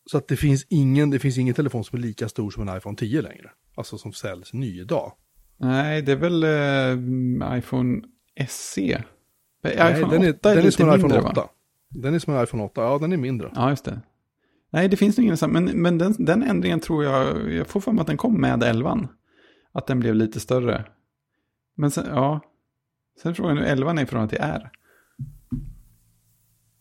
Så 0.05 0.17
att 0.17 0.27
det 0.27 0.37
finns 0.37 0.65
ingen, 0.69 1.09
det 1.09 1.19
finns 1.19 1.37
ingen 1.37 1.55
telefon 1.55 1.83
som 1.83 1.97
är 1.97 2.01
lika 2.01 2.29
stor 2.29 2.51
som 2.51 2.67
en 2.67 2.77
iPhone 2.77 2.97
10 2.97 3.21
längre. 3.21 3.51
Alltså 3.75 3.97
som 3.97 4.13
säljs 4.13 4.53
ny 4.53 4.81
idag. 4.81 5.13
Nej, 5.57 6.01
det 6.01 6.11
är 6.11 6.15
väl 6.15 6.43
eh, 6.43 7.57
iPhone 7.57 8.01
SE. 8.47 9.03
Nej, 9.63 9.75
Nej, 9.77 9.93
iPhone 9.93 10.13
den 10.13 10.23
är, 10.23 10.33
8 10.33 10.51
är, 10.51 10.55
den 10.55 10.65
är 10.65 10.71
som 10.71 10.89
en 10.89 10.95
iPhone 10.95 11.19
8. 11.19 11.31
va? 11.35 11.49
Den 11.89 12.13
är 12.13 12.19
som 12.19 12.35
en 12.35 12.43
iPhone 12.43 12.63
8, 12.63 12.81
ja 12.81 12.97
den 12.97 13.13
är 13.13 13.17
mindre. 13.17 13.51
Ja, 13.55 13.69
just 13.69 13.85
det. 13.85 14.01
Nej, 14.71 14.87
det 14.87 14.97
finns 14.97 15.17
nog 15.17 15.23
ingen 15.23 15.37
sån, 15.37 15.51
men, 15.51 15.65
men 15.65 15.97
den, 15.97 16.15
den 16.19 16.43
ändringen 16.43 16.79
tror 16.79 17.03
jag, 17.03 17.51
jag 17.53 17.67
får 17.67 17.79
för 17.79 17.91
mig 17.91 18.01
att 18.01 18.07
den 18.07 18.17
kom 18.17 18.41
med 18.41 18.63
11. 18.63 19.09
Att 19.71 19.87
den 19.87 19.99
blev 19.99 20.15
lite 20.15 20.39
större. 20.39 20.85
Men 21.75 21.91
sen, 21.91 22.05
ja. 22.09 22.41
Sen 23.21 23.35
frågan 23.35 23.55
nu 23.55 23.65
11 23.65 23.91
är 23.91 24.01
i 24.01 24.05
förhållande 24.05 24.35
till 24.35 24.43
R. 24.43 24.71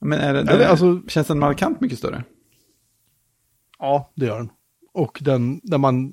Men 0.01 0.18
är 0.18 0.35
det, 0.35 0.43
den, 0.43 0.70
alltså- 0.70 1.03
känns 1.09 1.27
den 1.27 1.39
markant 1.39 1.81
mycket 1.81 1.99
större? 1.99 2.25
Ja, 3.83 4.12
det 4.14 4.26
gör 4.26 4.39
den. 4.39 4.51
Och 4.93 5.18
den, 5.22 5.61
när 5.64 5.78
man, 5.78 6.12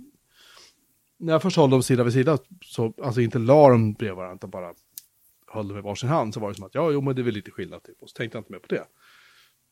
när 1.18 1.34
jag 1.34 1.42
först 1.42 1.58
höll 1.58 1.70
dem 1.70 1.84
sida 1.84 2.04
vid 2.04 2.14
sida, 2.14 2.38
så, 2.66 2.94
alltså 3.04 3.22
inte 3.22 3.40
la 3.40 3.70
dem 3.70 3.94
bredvid 3.94 4.16
varandra, 4.16 4.36
utan 4.36 4.50
bara 4.50 4.74
höll 5.48 5.68
dem 5.68 5.78
i 5.78 5.82
varsin 5.82 6.10
hand, 6.10 6.34
så 6.34 6.40
var 6.40 6.50
det 6.50 6.56
som 6.56 6.66
att, 6.66 6.76
ja, 6.76 6.92
jo, 6.92 7.02
men 7.02 7.16
det 7.16 7.22
är 7.22 7.24
väl 7.24 7.34
lite 7.34 7.52
skillnad, 7.52 7.84
typ. 7.84 8.02
Och 8.02 8.10
så 8.10 8.14
tänkte 8.14 8.38
jag 8.38 8.42
inte 8.42 8.52
mer 8.52 8.60
på 8.60 8.68
det. 8.68 8.84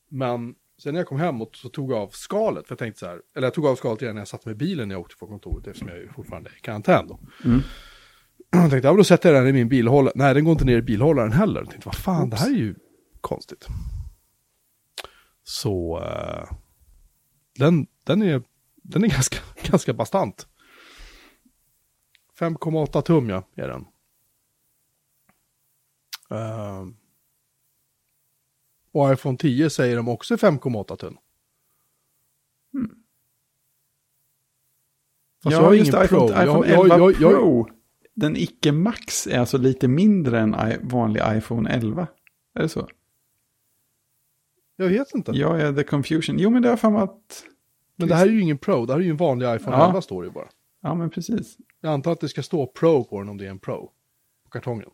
Men 0.09 0.55
sen 0.77 0.93
när 0.93 0.99
jag 0.99 1.07
kom 1.07 1.19
hem 1.19 1.41
och 1.41 1.55
så 1.55 1.69
tog 1.69 1.91
jag 1.91 1.97
av 1.97 2.09
skalet, 2.09 2.67
för 2.67 2.73
jag 2.73 2.79
tänkte 2.79 2.99
så 2.99 3.05
här, 3.05 3.21
eller 3.35 3.47
jag 3.47 3.53
tog 3.53 3.65
av 3.65 3.75
skalet 3.75 4.01
redan 4.01 4.15
när 4.15 4.21
jag 4.21 4.27
satt 4.27 4.45
med 4.45 4.57
bilen 4.57 4.87
när 4.87 4.95
jag 4.95 5.01
åkte 5.01 5.15
från 5.15 5.29
kontoret, 5.29 5.67
eftersom 5.67 5.87
jag 5.87 5.97
är 5.97 6.07
fortfarande 6.07 6.49
är 6.49 6.57
i 6.57 6.59
karantän 6.59 7.07
då. 7.07 7.19
Mm. 7.45 7.61
Jag 8.51 8.69
tänkte, 8.69 8.87
ja, 8.87 8.91
men 8.91 8.97
då 8.97 9.03
sätter 9.03 9.33
jag 9.33 9.41
den 9.41 9.49
i 9.49 9.53
min 9.53 9.69
bilhållare. 9.69 10.13
Nej, 10.15 10.33
den 10.33 10.43
går 10.43 10.51
inte 10.51 10.65
ner 10.65 10.77
i 10.77 10.81
bilhållaren 10.81 11.31
heller. 11.31 11.59
Jag 11.61 11.69
tänkte, 11.69 11.87
vad 11.87 11.95
fan, 11.95 12.29
det 12.29 12.37
här 12.37 12.49
är 12.49 12.57
ju 12.57 12.75
konstigt. 13.21 13.67
Så, 15.43 16.03
eh, 16.03 16.57
den, 17.57 17.87
den 18.03 18.21
är, 18.21 18.41
den 18.75 19.03
är 19.03 19.07
ganska, 19.13 19.37
ganska 19.63 19.93
bastant. 19.93 20.47
5,8 22.39 23.01
tum 23.01 23.29
ja, 23.29 23.43
är 23.55 23.67
den. 23.67 23.85
Ehm. 26.29 26.95
och 28.91 29.13
iPhone 29.13 29.37
10 29.37 29.69
säger 29.69 29.95
de 29.95 30.07
också 30.07 30.33
är 30.33 30.37
5,8 30.37 30.95
tum. 30.95 31.17
Fast 35.43 35.53
jag 35.55 35.61
har 35.61 35.73
just 35.73 35.93
ingen 35.93 36.07
Pro. 36.07 36.25
iPhone, 36.29 36.43
iPhone 36.43 36.67
jag- 36.67 36.79
11 36.83 36.97
jag- 36.97 37.11
jag- 37.11 37.31
Pro. 37.31 37.69
Den 38.13 38.35
icke 38.37 38.71
Max 38.71 39.27
är 39.27 39.39
alltså 39.39 39.57
lite 39.57 39.87
mindre 39.87 40.39
än 40.39 40.55
vanlig 40.83 41.21
iPhone 41.27 41.69
11. 41.69 42.07
Är 42.53 42.61
det 42.61 42.69
så? 42.69 42.87
Jag 44.79 44.87
vet 44.89 45.15
inte. 45.15 45.31
Jag 45.31 45.61
är 45.61 45.73
the 45.73 45.83
confusion. 45.83 46.39
Jo, 46.39 46.49
men 46.49 46.61
det 46.61 46.69
har 46.69 46.77
för 46.77 46.89
mig 46.89 47.01
att... 47.01 47.43
Men 47.95 48.07
det 48.07 48.15
här 48.15 48.25
är 48.27 48.31
ju 48.31 48.41
ingen 48.41 48.57
Pro, 48.57 48.85
det 48.85 48.93
här 48.93 48.99
är 48.99 49.03
ju 49.03 49.09
en 49.09 49.17
vanlig 49.17 49.55
iPhone 49.55 49.77
Ja. 49.77 49.87
11 49.87 50.01
står 50.01 50.21
det 50.21 50.27
ju 50.27 50.33
bara. 50.33 50.47
Ja, 50.81 50.95
men 50.95 51.09
precis. 51.09 51.57
Jag 51.81 51.93
antar 51.93 52.11
att 52.11 52.19
det 52.19 52.29
ska 52.29 52.43
stå 52.43 52.67
Pro 52.67 53.03
på 53.03 53.19
den 53.19 53.29
om 53.29 53.37
det 53.37 53.45
är 53.45 53.49
en 53.49 53.59
Pro. 53.59 53.91
På 54.43 54.49
kartongen. 54.49 54.89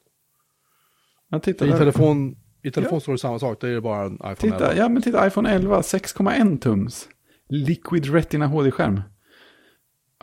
Jag 1.29 1.43
tittar 1.43 1.65
I 1.65 1.69
där. 1.69 1.77
telefon, 1.77 2.35
i 2.61 2.71
telefon 2.71 2.95
Ja. 2.95 2.99
står 2.99 3.11
det 3.11 3.17
samma 3.19 3.39
sak, 3.39 3.61
då 3.61 3.67
är 3.67 3.71
det 3.71 3.81
bara 3.81 4.05
en 4.05 4.13
iPhone 4.13 4.35
Titta, 4.35 4.55
11. 4.71 4.73
ja 4.75 4.89
men 4.89 5.01
titta, 5.01 5.27
iPhone 5.27 5.49
11, 5.51 5.81
6,1 5.81 6.59
tums. 6.59 7.09
Liquid 7.49 8.13
Retina 8.13 8.47
HD-skärm. 8.47 9.01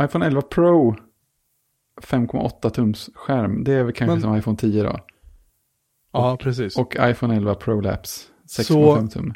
iPhone 0.02 0.26
11 0.26 0.42
Pro, 0.42 0.96
5,8 2.02 2.70
tums 2.70 3.10
skärm. 3.14 3.64
Det 3.64 3.72
är 3.72 3.84
väl 3.84 3.92
kanske 3.92 4.14
Men- 4.14 4.22
som 4.22 4.36
iPhone 4.36 4.56
10 4.56 4.82
då. 4.82 4.98
Ja, 6.12 6.36
precis. 6.40 6.76
Och 6.78 6.96
iPhone 7.00 7.36
11 7.36 7.54
Pro 7.54 7.80
Lapse, 7.80 8.26
6,5 8.46 8.62
Så- 8.62 9.18
tum. 9.18 9.32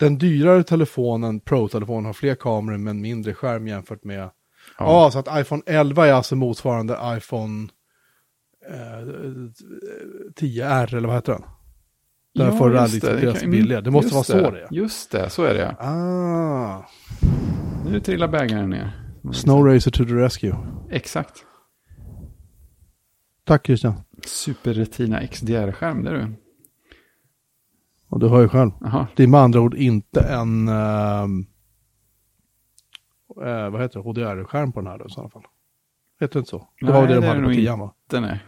Den 0.00 0.18
dyrare 0.18 0.62
telefonen, 0.62 1.40
Pro-telefonen, 1.40 2.04
har 2.04 2.12
fler 2.12 2.34
kameror 2.34 2.78
men 2.78 3.00
mindre 3.00 3.34
skärm 3.34 3.68
jämfört 3.68 4.04
med... 4.04 4.18
Ja, 4.18 4.30
Ja. 4.78 5.10
så 5.10 5.18
att 5.18 5.40
iPhone 5.40 5.62
11 5.66 6.06
är 6.06 6.12
alltså 6.12 6.36
motsvarande 6.36 6.98
iPhone 7.16 7.68
eh, 8.70 9.06
10R, 10.40 10.94
eller 10.96 11.08
vad 11.08 11.16
heter 11.16 11.32
den? 11.32 11.42
Där 12.34 12.50
förra 12.58 12.82
just 12.82 12.94
lite 12.94 13.12
det, 13.14 13.20
deras 13.20 13.40
kan- 13.40 13.50
billiga. 13.50 13.80
Det 13.80 13.90
måste 13.90 14.14
vara 14.14 14.24
så 14.24 14.50
det 14.50 14.60
är. 14.62 14.68
Just 14.70 15.10
det, 15.12 15.30
så 15.30 15.44
är 15.44 15.54
det 15.54 15.60
ja. 15.60 15.86
Ah, 15.86 16.86
Nu 17.90 18.00
trillar 18.00 18.28
bägaren 18.28 18.70
ner. 18.70 18.90
Snow 19.32 19.66
Racer 19.66 19.90
to 19.90 20.04
the 20.04 20.14
rescue. 20.14 20.54
Exakt. 20.90 21.44
Tack 23.44 23.66
Christian. 23.66 23.94
Super 24.26 24.74
Retina 24.74 25.20
XDR-skärm, 25.26 26.04
det 26.04 26.10
är 26.10 26.14
du. 26.14 26.26
Och 28.10 28.20
du 28.20 28.28
hör 28.28 28.40
ju 28.40 28.48
själv. 28.48 28.70
Jaha. 28.80 29.06
Det 29.16 29.22
är 29.22 29.26
med 29.26 29.40
andra 29.40 29.60
ord 29.60 29.74
inte 29.74 30.20
en... 30.20 30.68
ehm, 30.68 31.46
eh, 33.44 33.70
vad 33.70 33.80
heter 33.80 33.98
det, 34.02 34.04
HDR-skärm 34.10 34.72
på 34.72 34.80
den 34.80 34.86
här 34.90 34.98
då, 34.98 35.06
i 35.06 35.10
sådana 35.10 35.30
fall. 35.30 35.42
Heter 36.20 36.32
det 36.34 36.38
inte 36.38 36.50
så? 36.50 36.58
Det 36.58 36.86
Nej, 36.86 36.92
var 36.94 37.00
väl 37.00 37.08
det 37.08 37.14
det 37.14 37.20
de 37.20 37.24
är 37.26 37.28
hade 37.28 37.40
det 37.40 37.46
på 37.48 37.54
tian 37.54 37.78
va? 37.78 37.94
Den 38.10 38.24
är 38.24 38.44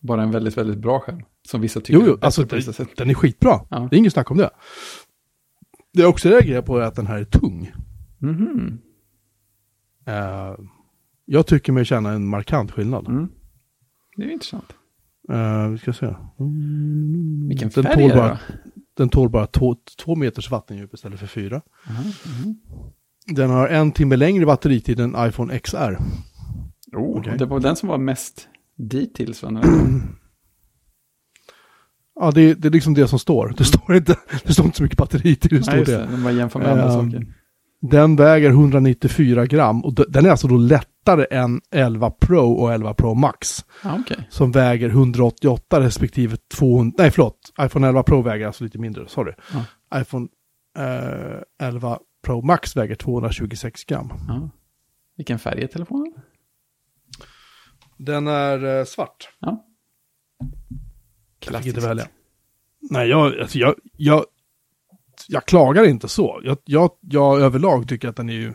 bara 0.00 0.22
en 0.22 0.30
väldigt, 0.30 0.56
väldigt 0.58 0.78
bra 0.78 1.00
skärm. 1.00 1.22
Som 1.48 1.60
vissa 1.60 1.80
tycker 1.80 1.92
Jo, 1.94 2.02
jo, 2.06 2.12
är 2.12 2.24
alltså 2.24 2.72
sätt. 2.72 2.88
den 2.96 3.10
är 3.10 3.14
skitbra. 3.14 3.60
Ja. 3.70 3.88
Det 3.90 3.96
är 3.96 3.98
inget 3.98 4.12
snack 4.12 4.30
om 4.30 4.36
det. 4.36 4.50
Det 5.92 6.00
jag 6.00 6.10
också 6.10 6.28
reagerar 6.28 6.62
på 6.62 6.78
är 6.78 6.82
att 6.82 6.94
den 6.94 7.06
här 7.06 7.18
är 7.18 7.24
tung. 7.24 7.72
Mhm. 8.18 8.78
Eh, 10.06 10.54
jag 11.24 11.46
tycker 11.46 11.72
mig 11.72 11.84
känna 11.84 12.10
en 12.12 12.28
markant 12.28 12.70
skillnad. 12.72 13.08
Mm. 13.08 13.28
Det 14.16 14.22
är 14.24 14.30
intressant. 14.30 14.72
Eh, 15.32 15.68
vi 15.68 15.78
ska 15.78 15.92
se. 15.92 16.06
Vilken 17.48 17.68
Den 17.68 17.84
färg 17.84 17.94
tål 17.94 18.10
är 18.10 18.14
det 18.22 18.28
då? 18.28 18.38
Den 18.98 19.08
tål 19.08 19.28
bara 19.28 19.46
två, 19.46 19.76
två 20.04 20.14
meters 20.14 20.50
vattendjup 20.50 20.94
istället 20.94 21.20
för 21.20 21.26
fyra. 21.26 21.62
Mhm. 21.88 22.14
Den 23.26 23.50
har 23.50 23.68
en 23.68 23.92
timme 23.92 24.16
längre 24.16 24.46
batteritid 24.46 25.00
än 25.00 25.14
iPhone 25.18 25.58
XR. 25.58 25.76
Oh, 26.92 27.18
Okej. 27.18 27.34
Det 27.38 27.44
var 27.46 27.60
den 27.60 27.76
som 27.76 27.88
var 27.88 27.98
mest 27.98 28.48
dittills. 28.76 29.42
va? 29.42 29.62
Ja, 32.20 32.30
det, 32.30 32.40
är- 32.40 32.54
det 32.54 32.68
är 32.68 32.72
liksom 32.72 32.94
det 32.94 33.08
som 33.08 33.18
står. 33.18 33.54
Det 33.58 33.64
står 33.64 33.96
inte, 33.96 34.16
det 34.44 34.52
står 34.52 34.64
inte 34.66 34.76
så 34.76 34.82
mycket 34.82 34.98
batteritid, 34.98 35.50
det 35.50 35.54
Nej, 35.56 35.62
står 35.62 35.74
det. 35.76 35.84
det. 35.98 36.08
De 36.10 36.22
bara 36.22 36.32
jämför 36.32 36.58
med 36.58 36.68
andra 36.68 36.84
Ehm, 36.84 37.10
saker. 37.12 37.34
Den 37.80 38.16
väger 38.16 38.50
194 38.50 39.46
gram 39.46 39.84
och 39.84 39.94
den 39.94 40.26
är 40.26 40.30
alltså 40.30 40.48
då 40.48 40.56
lättare 40.56 41.26
än 41.30 41.60
11 41.70 42.10
Pro 42.10 42.52
och 42.52 42.72
11 42.72 42.94
Pro 42.94 43.14
Max. 43.14 43.64
Ja, 43.84 43.98
okej. 44.00 44.26
Som 44.30 44.52
väger 44.52 44.88
188 44.88 45.80
respektive 45.80 46.36
200, 46.36 46.94
nej 46.98 47.10
förlåt, 47.10 47.38
iPhone 47.60 47.88
11 47.88 48.02
Pro 48.02 48.22
väger 48.22 48.46
alltså 48.46 48.64
lite 48.64 48.78
mindre, 48.78 49.08
sorry. 49.08 49.32
iPhone 49.94 50.28
eh, 50.78 51.66
11 51.68 51.98
Pro 52.22 52.42
Max 52.42 52.76
väger 52.76 52.94
226 52.94 53.84
gram. 53.84 54.12
Ja. 54.28 54.50
Vilken 55.16 55.38
färg 55.38 55.62
är 55.62 55.66
telefonen? 55.66 56.12
Den 57.96 58.26
är 58.26 58.78
eh, 58.78 58.84
svart. 58.84 59.28
Ja. 59.38 59.64
Jag 61.50 61.62
fick 61.62 61.66
inte 61.66 61.88
välja. 61.88 62.08
Nej, 62.90 63.08
jag, 63.08 63.40
alltså 63.40 63.58
jag, 63.58 63.74
jag, 63.96 64.24
jag 65.28 65.46
klagar 65.46 65.84
inte 65.84 66.08
så. 66.08 66.40
Jag, 66.44 66.58
jag, 66.64 66.90
jag 67.00 67.40
överlag 67.40 67.88
tycker 67.88 68.08
att 68.08 68.16
den 68.16 68.28
är 68.28 68.32
ju... 68.34 68.52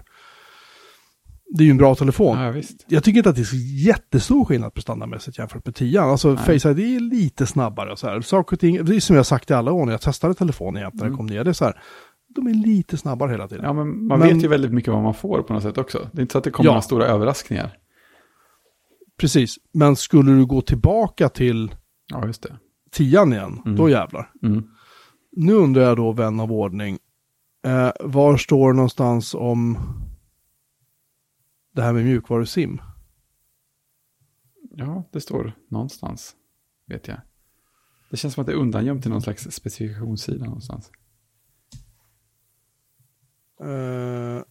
Det 1.55 1.63
är 1.63 1.65
ju 1.65 1.71
en 1.71 1.77
bra 1.77 1.95
telefon. 1.95 2.39
Ja, 2.39 2.51
visst. 2.51 2.85
Jag 2.87 3.03
tycker 3.03 3.17
inte 3.17 3.29
att 3.29 3.35
det 3.35 3.41
är 3.41 3.45
så 3.45 3.55
jättestor 3.87 4.45
skillnad 4.45 4.73
prestandamässigt 4.73 5.37
jämfört 5.37 5.65
med 5.65 5.75
10. 5.75 6.01
Alltså 6.01 6.27
Nej. 6.47 6.59
Face 6.59 6.69
ID 6.71 6.79
är 6.79 6.99
lite 6.99 7.45
snabbare 7.45 7.91
och 7.91 7.99
så 7.99 8.07
här. 8.07 8.21
Saker 8.21 8.55
och 8.55 8.59
ting, 8.59 8.85
det 8.85 8.95
är 8.95 8.99
som 8.99 9.15
jag 9.15 9.25
sagt 9.25 9.51
i 9.51 9.53
alla 9.53 9.71
år 9.71 9.85
när 9.85 9.91
jag 9.93 10.01
testade 10.01 10.33
telefonen 10.33 10.81
jämt 10.81 10.93
när 10.93 11.01
det 11.01 11.07
Mm. 11.07 11.17
kom 11.17 11.25
ner. 11.25 11.43
Det 11.43 11.49
är 11.51 11.53
så 11.53 11.65
här, 11.65 11.81
de 12.35 12.47
är 12.47 12.53
lite 12.53 12.97
snabbare 12.97 13.31
hela 13.31 13.47
tiden. 13.47 13.63
Ja, 13.65 13.73
men 13.73 14.05
man 14.07 14.19
Men- 14.19 14.27
vet 14.27 14.43
ju 14.43 14.47
väldigt 14.47 14.73
mycket 14.73 14.93
vad 14.93 15.03
man 15.03 15.13
får 15.13 15.41
på 15.41 15.53
något 15.53 15.63
sätt 15.63 15.77
också. 15.77 16.09
Det 16.11 16.19
är 16.19 16.21
inte 16.21 16.31
så 16.31 16.37
att 16.37 16.43
det 16.43 16.51
kommer 16.51 16.67
Ja. 16.67 16.71
några 16.71 16.81
stora 16.81 17.05
överraskningar. 17.05 17.73
Precis, 19.19 19.55
men 19.73 19.95
skulle 19.95 20.31
du 20.31 20.45
gå 20.45 20.61
tillbaka 20.61 21.29
till 21.29 21.75
Ja, 22.11 22.25
just 22.27 22.43
det. 22.43 22.57
10 22.91 23.05
igen, 23.31 23.61
Mm. 23.65 23.75
då 23.77 23.89
jävlar. 23.89 24.29
Mm. 24.43 24.63
Nu 25.35 25.53
undrar 25.53 25.81
jag 25.81 25.97
då, 25.97 26.11
vän 26.11 26.39
av 26.39 26.51
ordning, 26.51 26.99
eh, 27.65 27.91
var 27.99 28.37
står 28.37 28.71
det 28.71 28.75
någonstans 28.75 29.33
om 29.33 29.77
det 31.71 31.81
här 31.81 31.93
med 31.93 32.05
mjukvarusim? 32.05 32.81
Ja, 34.75 35.03
det 35.11 35.21
står 35.21 35.53
någonstans, 35.69 36.35
vet 36.85 37.07
jag. 37.07 37.17
Det 38.11 38.17
känns 38.17 38.33
som 38.33 38.41
att 38.41 38.47
det 38.47 38.53
är 38.53 38.57
undangömt 38.57 39.05
i 39.05 39.09
någon 39.09 39.21
slags 39.21 39.51
specifikationssida 39.51 40.45
någonstans. 40.45 40.91
Eh, 43.61 44.43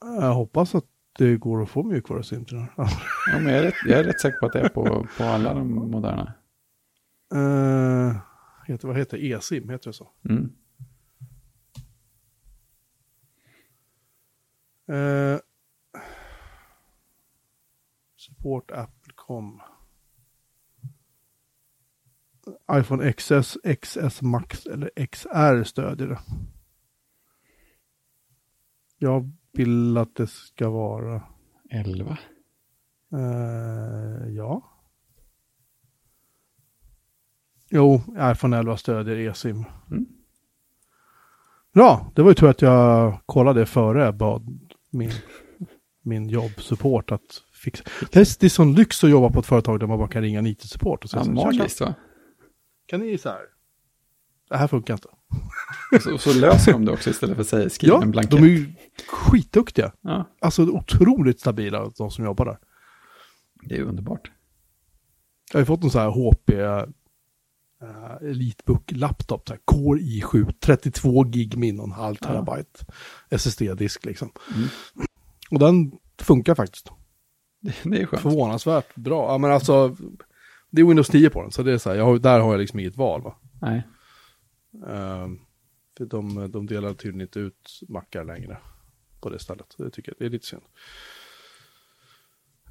jag 0.00 0.34
hoppas 0.34 0.74
att 0.74 0.84
det 1.18 1.36
går 1.36 1.62
att 1.62 1.70
få 1.70 1.82
mjukvarusim 1.82 2.44
till 2.44 2.56
den. 2.56 2.66
Ja, 2.76 3.38
men 3.40 3.46
jag, 3.46 3.58
är 3.58 3.62
rätt, 3.62 3.74
jag 3.86 3.98
är 3.98 4.04
rätt 4.04 4.20
säker 4.20 4.38
på 4.38 4.46
att 4.46 4.52
det 4.52 4.60
är 4.60 4.68
på, 4.68 5.06
på 5.18 5.24
alla 5.24 5.54
de 5.54 5.74
moderna. 5.74 6.34
Eh, 7.34 8.16
heter, 8.66 8.88
vad 8.88 8.96
heter? 8.96 9.18
E-sim, 9.32 9.68
heter 9.68 9.90
det 9.90 9.94
så? 9.94 10.10
Mm. 10.28 10.52
Eh, 14.86 15.40
support 18.16 18.70
Apple.com. 18.70 19.60
iPhone 22.72 23.12
XS, 23.12 23.56
XS 23.82 24.22
Max 24.22 24.66
eller 24.66 25.06
XR 25.06 25.64
stödjer 25.64 26.08
det. 26.08 26.18
Jag 28.98 29.32
vill 29.52 29.96
att 29.96 30.14
det 30.14 30.26
ska 30.26 30.70
vara, 30.70 31.22
11. 31.70 32.18
eh, 33.12 34.28
ja. 34.28 34.73
Jo, 37.74 38.02
iPhone 38.20 38.58
11 38.58 38.76
stödjer 38.76 39.16
eSIM. 39.30 39.64
Mm. 39.90 40.06
Ja, 41.72 42.12
det 42.14 42.22
var 42.22 42.30
ju 42.30 42.34
tur 42.34 42.48
att 42.48 42.62
jag 42.62 43.18
kollade 43.26 43.66
före 43.66 44.04
jag 44.04 44.16
bad 44.16 44.58
min, 44.90 45.10
min 46.02 46.28
jobbsupport 46.28 47.12
att 47.12 47.42
fixa. 47.62 47.84
Det 48.12 48.20
är, 48.20 48.40
det 48.40 48.46
är 48.46 48.50
sån 48.50 48.74
lyx 48.74 49.04
att 49.04 49.10
jobba 49.10 49.30
på 49.30 49.40
ett 49.40 49.46
företag 49.46 49.80
där 49.80 49.86
man 49.86 49.98
bara 49.98 50.08
kan 50.08 50.22
ringa 50.22 50.38
en 50.38 50.46
IT-support 50.46 51.04
och 51.04 51.10
säga 51.10 51.20
Ja, 51.20 51.24
så 51.24 51.30
här, 51.44 51.52
"Tja, 51.52 51.58
magiskt 51.58 51.80
va? 51.80 51.94
kan 52.86 53.00
ni 53.00 53.18
så 53.18 53.28
här? 53.28 53.40
Det 54.50 54.56
här 54.56 54.66
funkar 54.68 54.94
inte. 54.94 55.08
Och 55.96 56.02
så, 56.02 56.14
och 56.14 56.20
så 56.20 56.40
löser 56.40 56.72
de 56.72 56.84
det 56.84 56.92
också 56.92 57.10
istället 57.10 57.34
för 57.36 57.42
att 57.42 57.48
säga 57.48 57.70
skriv 57.70 57.90
Ja, 57.90 58.02
en 58.02 58.10
blankett. 58.10 58.30
de 58.30 58.42
är 58.44 58.48
ju 58.48 58.72
skitduktiga. 59.08 59.92
Ja, 60.00 60.28
Alltså 60.40 60.62
otroligt 60.62 61.40
stabila, 61.40 61.90
de 61.98 62.10
som 62.10 62.24
jobbar 62.24 62.44
där. 62.44 62.58
det 63.62 63.76
är 63.76 63.82
underbart. 63.82 64.30
Jag 65.52 65.58
har 65.58 65.60
ju 65.62 65.66
fått 65.66 65.84
en 65.84 65.90
sån 65.90 66.00
här 66.00 66.10
HP 66.10 66.50
uh, 67.84 68.30
Elitebook 68.30 68.92
laptop, 68.92 69.48
så 69.48 69.54
här 69.54 69.60
Core 69.64 70.00
i7, 70.00 70.52
32 70.60 71.22
gig 71.24 71.56
min 71.58 71.78
och 71.80 71.86
en 71.86 71.92
halv 71.92 72.16
Ja. 72.20 72.26
terabyte 72.26 72.84
SSD-disk 73.30 74.04
liksom. 74.04 74.30
Mm. 74.56 74.68
Och 75.50 75.58
den 75.58 75.92
funkar 76.18 76.54
faktiskt. 76.54 76.90
Det, 77.60 77.74
det 77.84 78.00
är 78.02 78.06
skönt. 78.06 78.22
Förvånansvärt 78.22 78.94
bra. 78.94 79.32
Ja 79.32 79.38
men 79.38 79.50
alltså, 79.52 79.96
det 80.70 80.80
är 80.80 80.86
Windows 80.86 81.08
10 81.08 81.30
på 81.30 81.42
den, 81.42 81.50
så 81.50 81.62
det 81.62 81.72
är 81.72 81.78
så 81.78 81.90
här, 81.90 81.96
jag 81.96 82.04
har, 82.04 82.18
där 82.18 82.40
har 82.40 82.50
jag 82.52 82.60
liksom 82.60 82.80
inget 82.80 82.96
val 82.96 83.22
va. 83.22 83.36
Nej. 83.60 83.82
Ehm, 84.88 85.38
för 85.96 86.04
de, 86.06 86.50
de 86.50 86.66
delar 86.66 86.94
tydligen 86.94 87.20
inte 87.20 87.38
ut 87.40 87.80
mackar 87.88 88.24
längre 88.24 88.58
på 89.20 89.28
det 89.30 89.38
stället. 89.38 89.74
Det 89.78 89.90
tycker 89.90 90.10
jag 90.12 90.16
det 90.18 90.26
är 90.26 90.30
lite 90.30 90.46
synd. 90.46 90.62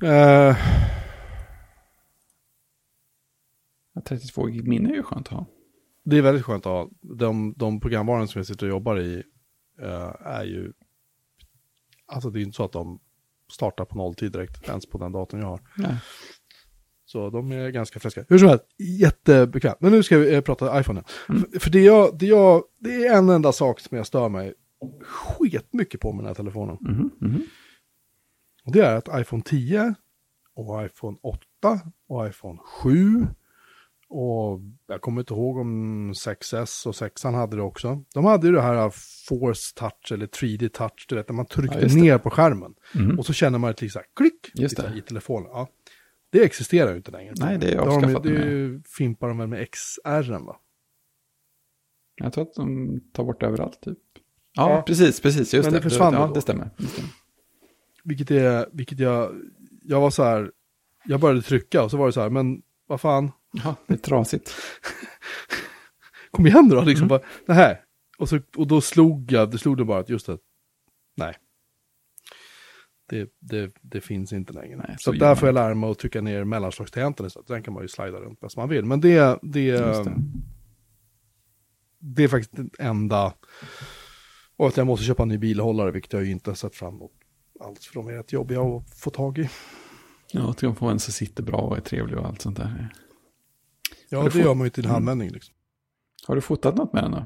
Eh, 0.04 0.10
Ja, 0.10 0.56
32 4.02 4.46
gig 4.46 4.68
minne 4.68 4.90
är 4.90 4.96
ju 4.96 5.04
skönt 5.04 5.28
att 5.28 5.34
ha. 5.34 5.46
det 6.04 6.18
är 6.18 6.22
väldigt 6.22 6.46
skönt 6.46 6.66
att 6.66 6.72
ha. 6.72 6.90
De, 7.02 7.54
de 7.58 7.80
programvaran 7.80 8.28
som 8.28 8.40
jag 8.40 8.48
sitter 8.48 8.66
och 8.66 8.70
jobbar 8.70 9.00
i 9.00 9.24
eh, 9.82 10.16
är 10.20 10.44
ju... 10.44 10.74
Alltså 12.06 12.30
det 12.30 12.40
är 12.40 12.42
inte 12.42 12.56
så 12.56 12.64
att 12.64 12.72
de 12.72 13.00
startar 13.52 13.86
på 13.86 13.98
nolltid 13.98 14.32
direkt, 14.32 14.70
ens 14.70 14.86
på 14.86 14.98
den 14.98 15.12
datorn 15.12 15.40
jag 15.40 15.48
har. 15.48 15.62
Nej. 15.78 15.98
Så 17.06 17.30
de 17.30 17.52
är 17.52 17.70
ganska 17.70 18.00
fräska. 18.00 18.26
Hur 18.30 18.38
som 18.38 18.48
helst, 18.48 18.66
jättebekvämt. 18.78 19.78
Men 19.80 19.92
nu 19.92 20.04
ska 20.04 20.18
vi 20.18 20.36
eh, 20.36 20.42
prata 20.42 20.80
iPhone. 20.80 21.04
Mm. 21.30 21.42
För, 21.42 21.60
för 21.60 21.70
det, 21.70 21.82
jag, 21.82 22.18
det, 22.18 22.26
jag, 22.26 22.64
det 22.80 23.06
är 23.06 23.18
en 23.18 23.30
enda 23.30 23.52
sak 23.52 23.80
som 23.80 23.98
jag 23.98 24.08
stör 24.08 24.30
mig 24.30 24.54
sketmycket 25.02 26.02
på 26.02 26.12
med 26.12 26.24
den 26.24 26.28
här 26.28 26.36
telefonen. 26.36 26.78
Mhm, 26.82 27.12
mhm. 27.22 27.44
Och 28.66 28.72
det 28.72 28.86
är 28.86 28.96
att 28.96 29.22
iPhone 29.22 29.44
10 29.46 29.96
och 30.56 30.86
iPhone 30.86 31.18
8 31.22 31.40
och 32.08 32.28
iPhone 32.28 32.60
7 32.60 33.28
och 34.10 34.60
jag 34.88 35.02
kommer 35.02 35.22
inte 35.22 35.34
ihåg 35.34 35.58
om 35.58 36.12
6S 36.14 36.88
och 36.88 36.96
6 36.96 37.24
hade 37.24 37.56
det 37.56 37.62
också. 37.62 38.04
De 38.14 38.26
hade 38.26 38.48
ju 38.48 38.54
det 38.54 38.62
här 38.62 38.90
Force 39.30 39.74
Touch 39.76 40.12
eller 40.12 40.28
3D 40.28 40.70
Touch, 40.70 41.06
du 41.10 41.16
vet, 41.16 41.30
när 41.30 41.36
man 41.36 41.46
Ja, 41.50 41.56
tryckte 41.56 41.80
det. 41.80 41.96
ner 41.96 42.18
på 42.18 42.30
skärmen. 42.30 42.74
Mhm. 42.96 43.20
Och 43.20 43.26
så 43.26 43.34
känner 43.34 43.60
man 43.60 43.70
ett 43.72 43.82
litet 43.82 43.96
här 43.96 44.06
klick 44.16 44.52
Just 44.54 44.80
i- 44.80 44.82
det. 44.82 44.98
i 44.98 45.02
telefonen. 45.02 45.50
Ja. 45.54 45.68
Det 46.30 46.44
existerar 46.44 46.92
ju 46.92 46.98
inte 46.98 47.12
längre. 47.12 47.34
Nej, 47.38 47.58
det 47.58 47.72
är 47.74 47.78
har 47.78 47.86
de- 47.86 47.96
avskaffat 47.96 48.24
Det 48.24 48.82
fimpar 48.88 49.28
de 49.28 49.38
väl 49.38 49.48
med 49.48 49.68
XR 49.72 50.46
va? 50.46 50.60
Jag 52.16 52.34
tror 52.34 52.44
att 52.44 52.54
de 52.54 53.00
tar 53.14 53.24
bort 53.24 53.40
det 53.40 53.46
överallt 53.46 53.82
typ. 53.82 53.98
Ja, 54.56 54.70
Ja. 54.72 54.82
precis, 54.82 55.22
precis. 55.22 55.54
Just 55.54 55.66
Men 55.66 55.74
det. 55.74 55.80
det 55.80 55.84
försvann 55.84 56.14
ja, 56.14 56.32
det 56.36 56.42
stämmer. 56.42 56.70
Det 56.78 56.88
stämmer. 56.88 57.10
Vilket 58.04 58.32
är, 58.32 58.70
vilket 58.74 59.00
jag, 59.00 59.42
jag 59.84 60.02
var 60.02 60.10
så 60.10 60.24
här, 60.24 60.52
jag 61.06 61.20
började 61.20 61.42
trycka 61.42 61.84
och 61.84 61.92
så 61.92 61.98
var 61.98 62.06
det 62.06 62.12
så 62.14 62.22
här, 62.22 62.30
men 62.30 62.62
vad 62.88 63.02
fan, 63.02 63.32
Ja, 63.54 63.76
det 63.88 63.94
är 63.94 63.98
trasigt. 63.98 64.54
kom 66.32 66.48
igen 66.48 66.70
då, 66.70 66.82
liksom, 66.82 67.04
Mm. 67.06 67.08
bara, 67.08 67.22
det 67.46 67.54
här. 67.54 67.82
Och, 68.18 68.30
så, 68.30 68.40
och 68.58 68.68
då 68.68 68.82
slog 68.82 69.32
jag, 69.32 69.52
det 69.52 69.58
slog 69.58 69.78
det 69.78 69.86
bara 69.86 70.00
att 70.00 70.10
just 70.10 70.26
det, 70.26 70.38
nej. 71.18 71.34
Det, 73.10 73.30
det, 73.40 73.72
det 73.82 74.02
finns 74.02 74.34
inte 74.34 74.54
längre. 74.54 74.76
Nej, 74.78 74.96
så 75.00 75.12
så 75.14 75.20
där 75.20 75.36
får 75.36 75.48
jag 75.48 75.54
lära 75.54 75.76
mig 75.76 75.92
att 75.92 76.00
trycka 76.00 76.22
ner 76.22 76.44
mellanslagstangenten 76.44 77.26
istället. 77.26 77.48
Den 77.48 77.64
kan 77.64 77.74
man 77.74 77.84
ju 77.84 77.88
slida 77.88 78.18
runt 78.20 78.40
bäst 78.40 78.58
man 78.58 78.70
vill. 78.70 78.86
Men 78.86 79.02
det, 79.02 79.40
det, 79.42 79.72
det. 79.72 80.16
det. 82.00 82.24
är 82.24 82.28
faktiskt 82.28 82.56
den 82.56 82.70
enda 82.80 83.34
Och 84.56 84.68
att 84.68 84.78
jag 84.78 84.88
måste 84.88 85.06
köpa 85.06 85.24
en 85.24 85.30
ny 85.30 85.38
bilhållare, 85.38 85.92
vilket 85.92 86.14
jag 86.14 86.24
ju 86.26 86.32
inte 86.32 86.50
har 86.50 86.56
sett 86.56 86.76
fram 86.76 86.94
emot 86.96 87.12
alls, 87.60 87.88
för 87.88 87.94
de 87.96 88.08
är 88.08 88.12
rätt 88.14 88.34
jobbiga 88.34 88.62
att 88.62 88.90
få 89.00 89.10
tag 89.10 89.38
i. 89.38 89.50
Ja, 90.32 90.50
att 90.50 90.58
de 90.58 90.76
få 90.76 90.88
en 90.88 91.00
som 91.00 91.14
sitter 91.14 91.44
bra 91.44 91.58
och 91.58 91.78
är 91.78 91.82
trevlig 91.82 92.18
och 92.18 92.26
allt 92.26 92.42
sånt 92.42 92.58
där. 92.58 92.90
Ja, 94.10 94.30
det 94.34 94.40
gör 94.40 94.54
man 94.54 94.66
ju 94.66 94.70
till 94.70 94.86
Mm. 94.86 94.94
handvändning 94.94 95.30
liksom. 95.30 95.56
Har 96.28 96.36
du 96.36 96.42
fotat 96.42 96.76
något 96.76 96.94
med 96.94 97.04
den 97.04 97.12
då? 97.12 97.26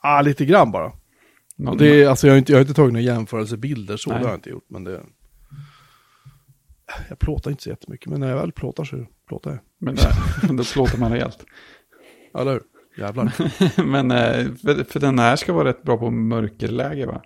Ah, 0.00 0.22
lite 0.22 0.44
grann 0.44 0.72
bara. 0.72 0.92
Någon, 1.56 1.76
Det 1.78 2.02
är, 2.02 2.08
alltså, 2.08 2.26
jag, 2.26 2.34
har 2.34 2.38
inte, 2.38 2.52
jag 2.52 2.58
har 2.58 2.62
inte 2.62 2.74
tagit 2.74 2.92
några 2.92 3.04
jämförelsebilder, 3.04 3.96
så 3.96 4.10
Nej. 4.10 4.18
det 4.18 4.24
har 4.24 4.30
jag 4.32 4.38
inte 4.38 4.50
gjort. 4.50 4.64
Men 4.68 4.84
det... 4.84 5.02
Jag 7.08 7.18
plåtar 7.18 7.50
inte 7.50 7.62
så 7.62 7.68
jättemycket, 7.68 8.06
men 8.10 8.20
när 8.20 8.28
jag 8.28 8.36
väl 8.36 8.52
plåtar 8.52 8.84
så 8.84 9.06
plåtar 9.28 9.50
jag. 9.50 9.60
Men 9.78 9.94
där, 10.42 10.52
då 10.56 10.64
plåtar 10.64 10.98
man 10.98 11.12
rejält. 11.12 11.44
Eller 12.38 12.52
hur? 12.52 12.62
Jävlar. 12.98 13.32
Men 13.86 14.10
eh, 14.10 14.54
för, 14.54 14.84
för 14.84 15.00
den 15.00 15.18
här 15.18 15.36
ska 15.36 15.52
vara 15.52 15.68
rätt 15.68 15.82
bra 15.82 15.96
på 15.98 16.10
mörkerläge 16.10 17.06
va? 17.06 17.22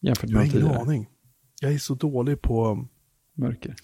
Jämfört 0.00 0.30
Jag 0.30 0.38
har 0.38 0.44
med 0.46 0.54
ingen 0.54 0.76
aning. 0.76 1.08
Jag 1.60 1.72
är 1.72 1.78
så 1.78 1.94
dålig 1.94 2.42
på... 2.42 2.86
Mörker. 3.34 3.74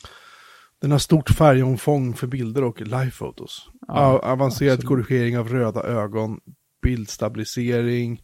Den 0.84 0.90
har 0.92 0.98
stort 0.98 1.30
färgomfång 1.30 2.14
för 2.14 2.26
bilder 2.26 2.64
och 2.64 2.80
livefotos. 2.80 3.68
Ja, 3.88 4.18
avancerad 4.18 4.72
absolut. 4.72 4.88
korrigering 4.88 5.38
av 5.38 5.48
röda 5.48 5.82
ögon, 5.82 6.40
bildstabilisering, 6.82 8.22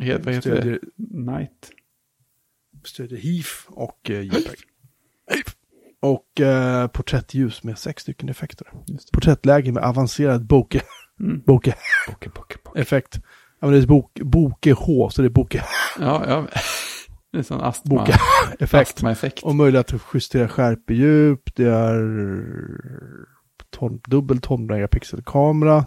Het, 0.00 0.24
vad 0.24 0.34
heter 0.34 0.50
stödjer, 0.50 0.78
det? 0.96 1.32
Night. 1.32 1.70
stödjer 2.84 3.18
HIF 3.18 3.66
och 3.68 4.10
eh, 4.10 4.20
JPEG. 4.20 4.58
Och 6.00 6.40
eh, 6.40 6.86
porträttljus 6.86 7.62
med 7.62 7.78
sex 7.78 8.02
stycken 8.02 8.28
effekter. 8.28 8.66
Porträttläge 9.12 9.72
med 9.72 9.82
avancerad 9.84 10.46
bokeh. 10.46 10.82
Mm. 11.20 11.42
Bokeh. 11.46 11.74
Bokeh, 12.08 12.32
bokeh, 12.32 12.58
bokeh. 12.64 12.82
effekt. 12.82 13.20
Ja, 13.60 13.66
men 13.66 13.72
det 13.72 13.78
är 13.78 13.86
bok, 13.86 14.20
bokeh 14.20 14.76
H, 14.78 15.10
så 15.10 15.22
det 15.22 15.28
är 15.28 15.30
bokeh 15.30 15.64
Ja, 15.98 16.24
ja. 16.28 16.46
Det 17.32 17.38
är 17.38 17.42
sån 17.42 17.60
astma, 17.60 18.06
astmaeffekt. 18.72 19.42
Och 19.42 19.54
möjlighet 19.54 19.94
att 19.94 20.02
justera 20.14 20.48
skärpedjup, 20.48 21.54
det 21.56 21.66
är 21.66 22.00
ton, 23.70 24.00
dubbel 24.08 24.40
12 24.40 24.60
megapixel-kamera. 24.60 25.86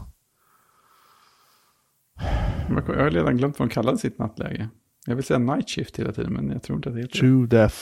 Jag 2.69 2.81
har 2.81 3.09
redan 3.09 3.37
glömt 3.37 3.59
vad 3.59 3.69
de 3.69 3.73
kallade 3.73 3.97
sitt 3.97 4.19
nattläge. 4.19 4.69
Jag 5.05 5.15
vill 5.15 5.25
säga 5.25 5.39
night 5.39 5.69
shift 5.69 5.99
hela 5.99 6.11
tiden, 6.11 6.33
men 6.33 6.49
jag 6.49 6.63
tror 6.63 6.75
inte 6.75 6.89
att 6.89 6.95
det 6.95 7.01
heter 7.01 7.19
True 7.19 7.47
depth. 7.47 7.77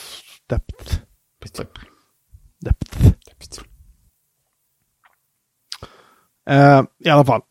Depth. 0.47 1.01
det. 2.59 2.70
depth. 3.26 3.62
Eh, 6.49 6.84
I 6.99 7.09
alla 7.09 7.26
fall. 7.26 7.41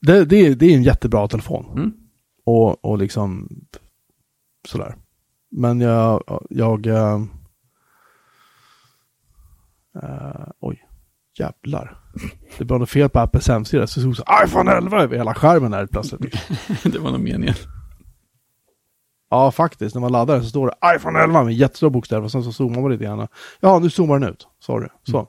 Det, 0.00 0.24
det, 0.24 0.54
det 0.54 0.66
är 0.66 0.76
en 0.76 0.82
jättebra 0.82 1.28
telefon. 1.28 1.66
Mm. 1.72 1.92
Och, 2.44 2.84
och 2.84 2.98
liksom 2.98 3.48
sådär. 4.68 4.96
Men 5.50 5.80
jag, 5.80 6.22
jag 6.50 6.86
eh, 6.86 7.20
eh, 10.02 10.46
oj, 10.60 10.86
jävlar. 11.38 11.98
Det 12.58 12.64
var 12.64 12.78
något 12.78 12.90
fel 12.90 13.08
på 13.08 13.18
Apples 13.18 13.48
hemsida. 13.48 13.86
Så 13.86 14.00
stod 14.00 14.12
det 14.12 14.16
så 14.16 14.24
iPhone 14.46 14.72
11 14.72 15.02
över 15.02 15.16
hela 15.16 15.34
skärmen 15.34 15.72
här 15.72 15.86
plötsligt. 15.86 16.20
det 16.82 16.98
var 16.98 17.10
nog 17.10 17.20
meningen. 17.20 17.54
Ja, 19.30 19.50
faktiskt. 19.50 19.94
När 19.94 20.00
man 20.00 20.12
laddar 20.12 20.34
den 20.34 20.42
så 20.42 20.48
står 20.50 20.66
det 20.66 20.96
iPhone 20.96 21.18
11 21.20 21.44
med 21.44 21.54
jättestora 21.54 21.90
bokstäver. 21.90 22.24
Och 22.24 22.32
sen 22.32 22.44
så 22.44 22.52
zoomar 22.52 22.80
man 22.80 22.90
lite 22.90 23.04
grann. 23.04 23.28
Ja, 23.60 23.78
nu 23.78 23.90
zoomar 23.90 24.18
den 24.18 24.28
ut. 24.30 24.48
Sorry. 24.58 24.88
Så. 25.02 25.28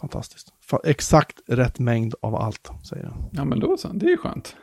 Fantastiskt. 0.00 0.52
Fa- 0.70 0.80
exakt 0.84 1.40
rätt 1.46 1.78
mängd 1.78 2.14
av 2.22 2.34
allt, 2.34 2.70
säger 2.88 3.02
den. 3.02 3.14
Ja, 3.32 3.44
men 3.44 3.60
då 3.60 3.76
så. 3.76 3.88
Det 3.88 4.06
är 4.06 4.10
ju 4.10 4.16
skönt. 4.16 4.56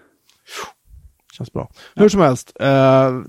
Känns 1.33 1.53
bra. 1.53 1.71
Hur 1.95 2.09
som 2.09 2.21
helst. 2.21 2.57
Eh, 2.59 3.19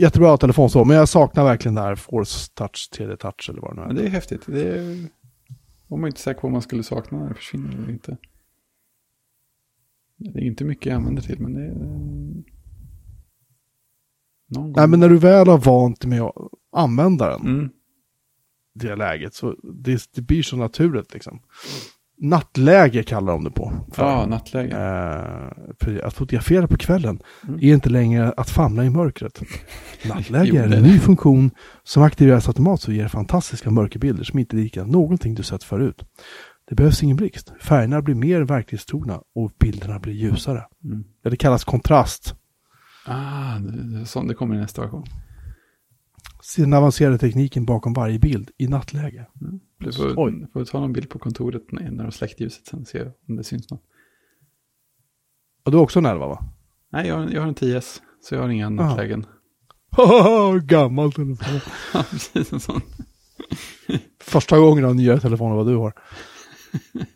jättebra 0.00 0.36
telefon 0.36 0.70
så, 0.70 0.84
men 0.84 0.96
jag 0.96 1.08
saknar 1.08 1.44
verkligen 1.44 1.74
det 1.74 1.80
här 1.80 1.94
Force 1.94 2.50
Touch, 2.54 2.90
3D-touch 2.98 3.50
eller 3.50 3.60
vad 3.60 3.76
det 3.76 3.82
nu 3.82 3.90
är. 3.90 3.94
Det 3.94 4.06
är 4.06 4.10
häftigt. 4.10 4.42
Det 4.46 4.62
är... 4.62 5.08
var 5.88 5.98
man 5.98 6.08
inte 6.08 6.20
säker 6.20 6.40
på 6.40 6.46
om 6.46 6.52
man 6.52 6.62
skulle 6.62 6.82
sakna 6.82 7.18
när 7.18 7.28
det 7.28 7.34
försvinner 7.34 7.72
eller 7.76 7.90
inte. 7.90 8.16
Det 10.16 10.38
är 10.38 10.44
inte 10.44 10.64
mycket 10.64 10.86
jag 10.86 10.94
använder 10.96 11.22
till, 11.22 11.40
men 11.40 11.52
det 11.54 11.64
är... 11.64 11.74
Någon. 14.52 14.72
Nej, 14.76 14.88
men 14.88 15.00
när 15.00 15.08
du 15.08 15.18
väl 15.18 15.48
har 15.48 15.58
vant 15.58 16.04
med 16.04 16.20
att 16.22 16.34
använda 16.72 17.30
den, 17.30 17.46
Mm. 17.46 17.70
det 18.74 18.96
läget, 18.96 19.34
så 19.34 19.56
det, 19.74 20.02
det 20.14 20.22
blir 20.22 20.42
så 20.42 20.56
naturligt 20.56 21.14
liksom. 21.14 21.40
Nattläge 22.22 23.02
kallar 23.02 23.32
de 23.32 23.44
det 23.44 23.50
på. 23.50 23.72
för. 23.92 24.02
Ja, 24.02 24.26
nattläge. 24.26 24.76
Eh, 25.86 26.06
att 26.06 26.14
fotografera 26.14 26.68
på 26.68 26.76
kvällen 26.76 27.20
Mm. 27.48 27.60
är 27.62 27.74
inte 27.74 27.90
längre 27.90 28.32
att 28.36 28.50
famla 28.50 28.84
i 28.84 28.90
mörkret. 28.90 29.40
Nattläge 30.08 30.58
är 30.60 30.72
en 30.76 30.82
ny 30.82 30.98
funktion 30.98 31.50
som 31.82 32.02
aktiveras 32.02 32.48
automatiskt 32.48 32.88
och 32.88 32.94
ger 32.94 33.08
fantastiska 33.08 33.70
mörkerbilder 33.70 34.24
som 34.24 34.38
inte 34.38 34.56
liknar 34.56 34.84
någonting 34.84 35.34
du 35.34 35.42
sett 35.42 35.64
förut. 35.64 36.04
Det 36.68 36.74
behövs 36.74 37.02
ingen 37.02 37.16
blixt. 37.16 37.52
Färgerna 37.60 38.02
blir 38.02 38.14
mer 38.14 38.40
verklighetstrogna 38.40 39.20
och 39.34 39.52
bilderna 39.60 39.98
blir 39.98 40.12
ljusare. 40.14 40.64
Mm. 40.84 41.04
Det 41.24 41.36
kallas 41.36 41.64
kontrast. 41.64 42.34
Ah, 43.06 43.58
det, 43.58 44.04
det, 44.22 44.28
det 44.28 44.34
kommer 44.34 44.54
i 44.54 44.58
nästa 44.58 44.82
version. 44.82 45.04
Se 46.42 46.62
den 46.62 46.72
avancerade 46.72 47.18
tekniken 47.18 47.64
bakom 47.64 47.92
varje 47.92 48.18
bild 48.18 48.50
i 48.58 48.66
nattläge. 48.68 49.26
Du 49.78 49.92
får, 49.92 50.14
Oj. 50.16 50.46
får 50.52 50.64
ta 50.64 50.80
någon 50.80 50.92
bild 50.92 51.08
på 51.08 51.18
kontoret 51.18 51.72
när 51.72 52.04
har 52.04 52.10
släckt 52.10 52.40
ljuset 52.40 52.66
sen 52.66 52.80
och 52.80 52.88
se 52.88 53.10
om 53.28 53.36
det 53.36 53.44
syns 53.44 53.70
något. 53.70 53.82
Och 55.64 55.70
du 55.70 55.76
har 55.76 55.84
också 55.84 55.98
en 55.98 56.06
11 56.06 56.26
va? 56.26 56.44
Nej, 56.92 57.08
jag 57.08 57.16
har, 57.16 57.28
jag 57.30 57.40
har 57.40 57.48
en 57.48 57.54
10S, 57.54 58.00
så 58.22 58.34
jag 58.34 58.42
har 58.42 58.48
inga 58.48 58.70
nattlägen. 58.70 59.26
Gammal 60.62 61.12
telefon. 61.12 61.60
Ja, 61.94 62.04
precis 62.10 62.52
en 62.52 62.60
sån. 62.60 62.80
Första 64.20 64.58
gången 64.58 64.84
av 64.84 64.94
nyare 64.96 65.20
telefoner 65.20 65.56
vad 65.56 65.66
du 65.66 65.76
har. 65.76 65.92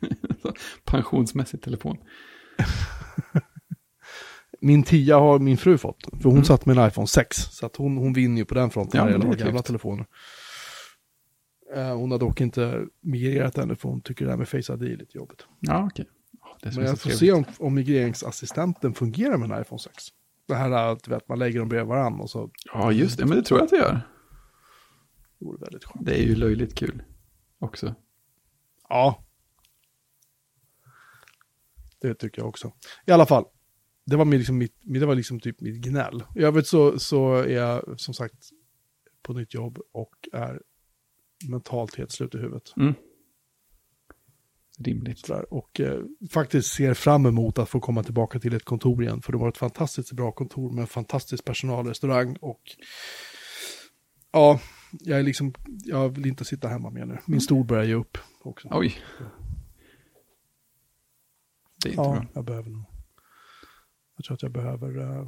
Pensionsmässig 0.85 1.63
telefon. 1.63 1.97
Min 4.65 4.83
10 4.83 5.15
har 5.15 5.39
min 5.39 5.57
fru 5.57 5.79
fått. 5.79 6.03
För 6.13 6.23
hon 6.25 6.33
Mm. 6.33 6.45
satt 6.45 6.67
med 6.67 6.79
en 6.79 6.89
iPhone 6.89 7.07
6. 7.07 7.37
Så 7.37 7.67
att 7.67 7.77
hon, 7.77 7.97
hon 7.97 8.13
vinner 8.13 8.37
ju 8.39 8.45
på 8.45 8.55
den 8.55 8.71
fronten 8.71 8.99
Ja, 8.99 9.05
när 9.05 9.19
det 9.19 9.25
gäller 9.27 9.45
gamla 9.45 9.63
telefoner. 9.63 10.07
Eh, 11.75 11.97
hon 11.97 12.11
har 12.11 12.19
dock 12.19 12.41
inte 12.41 12.85
migrerat 13.01 13.59
ännu 13.59 13.77
för 13.77 13.89
hon 13.89 14.01
tycker 14.01 14.25
det 14.25 14.31
här 14.31 14.39
med 14.39 14.49
Face 14.49 14.57
ID 14.75 14.83
är 14.83 14.97
lite 14.97 15.17
jobbigt. 15.19 15.47
Ja, 15.61 15.85
okej. 15.93 16.07
Så 16.73 16.79
Men 16.81 16.89
jag 16.89 17.01
får 17.01 17.11
se 17.11 17.33
om, 17.33 17.45
om 17.59 17.75
migreringsassistenten 17.75 18.95
fungerar 18.95 19.37
med 19.37 19.51
en 19.51 19.61
iPhone 19.63 19.79
6. 19.79 20.05
Det 20.49 20.55
här 20.55 20.71
att 20.93 21.09
vet, 21.09 21.29
man 21.29 21.39
lägger 21.39 21.59
dem 21.59 21.69
bredvid 21.69 21.89
varandra 21.89 22.23
och 22.23 22.31
så 22.31 22.51
Ja, 22.73 22.93
just 22.93 23.19
det. 23.19 23.27
Men 23.27 23.37
det 23.37 23.43
tror 23.43 23.61
jag 23.61 23.65
att 23.65 23.71
det 23.71 23.77
gör. 23.77 24.01
det 25.39 25.45
vore 25.45 25.59
väldigt 25.59 25.85
skönt. 25.85 26.07
Det 26.07 26.15
är 26.19 26.23
ju 26.23 26.35
löjligt 26.35 26.75
kul 26.75 27.03
också. 27.59 27.95
Ja. 28.89 29.25
Det 32.01 32.15
tycker 32.15 32.41
jag 32.43 32.49
också. 32.49 32.73
I 33.07 33.13
alla 33.13 33.27
fall. 33.27 33.45
Det 34.07 34.17
var, 34.17 34.25
liksom 34.25 34.59
mitt, 34.59 34.75
det 34.83 35.07
var 35.07 35.15
liksom 35.15 35.41
typ 35.41 35.61
mitt 35.61 35.77
gnäll. 35.85 36.25
I 36.35 36.43
övrigt 36.43 36.67
så, 36.67 36.99
så 36.99 37.35
är 37.35 37.49
jag 37.49 38.01
som 38.01 38.15
sagt 38.15 38.49
på 39.23 39.33
nytt 39.33 39.55
jobb 39.55 39.79
och 39.93 40.15
är 40.33 40.61
mentalt 41.49 41.95
helt 41.95 42.13
slut 42.13 42.35
i 42.35 42.39
huvudet. 42.39 42.73
Mm. 42.77 42.95
Rimligt. 44.79 45.19
Sådär. 45.19 45.55
Och 45.55 45.81
eh, 45.81 46.01
faktiskt 46.31 46.73
ser 46.73 46.95
fram 46.95 47.27
emot 47.27 47.59
att 47.59 47.69
få 47.69 47.81
komma 47.81 48.03
tillbaka 48.03 48.39
till 48.41 48.55
ett 48.55 48.65
kontor 48.65 49.03
igen. 49.03 49.23
För 49.23 49.33
det 49.33 49.39
var 49.39 49.49
ett 49.49 49.57
fantastiskt 49.59 50.13
bra 50.13 50.33
kontor 50.33 50.71
med 50.73 50.81
en 50.83 50.87
fantastisk 50.87 51.45
personal, 51.45 51.87
restaurang 51.87 52.37
och 52.41 52.63
ja, 54.33 54.61
jag 54.91 55.19
är 55.19 55.23
liksom, 55.23 55.55
jag 55.85 56.09
vill 56.09 56.27
inte 56.27 56.45
sitta 56.45 56.69
hemma 56.69 56.91
mer 56.91 57.07
nu. 57.07 57.19
Min 57.27 57.41
stol 57.41 57.65
börjar 57.65 57.85
ge 57.85 57.95
upp 57.95 58.19
också. 58.41 58.69
Oj. 58.71 58.97
Det 61.83 61.89
är 61.89 61.91
inte 61.93 62.03
Ja, 62.03 62.13
bra. 62.13 62.27
jag 62.35 62.45
behöver 62.45 62.71
nog. 62.71 62.85
Jag 64.17 64.25
tror 64.25 64.35
att 64.35 64.43
jag 64.43 64.53
behöver, 64.53 64.99
eh, 65.01 65.27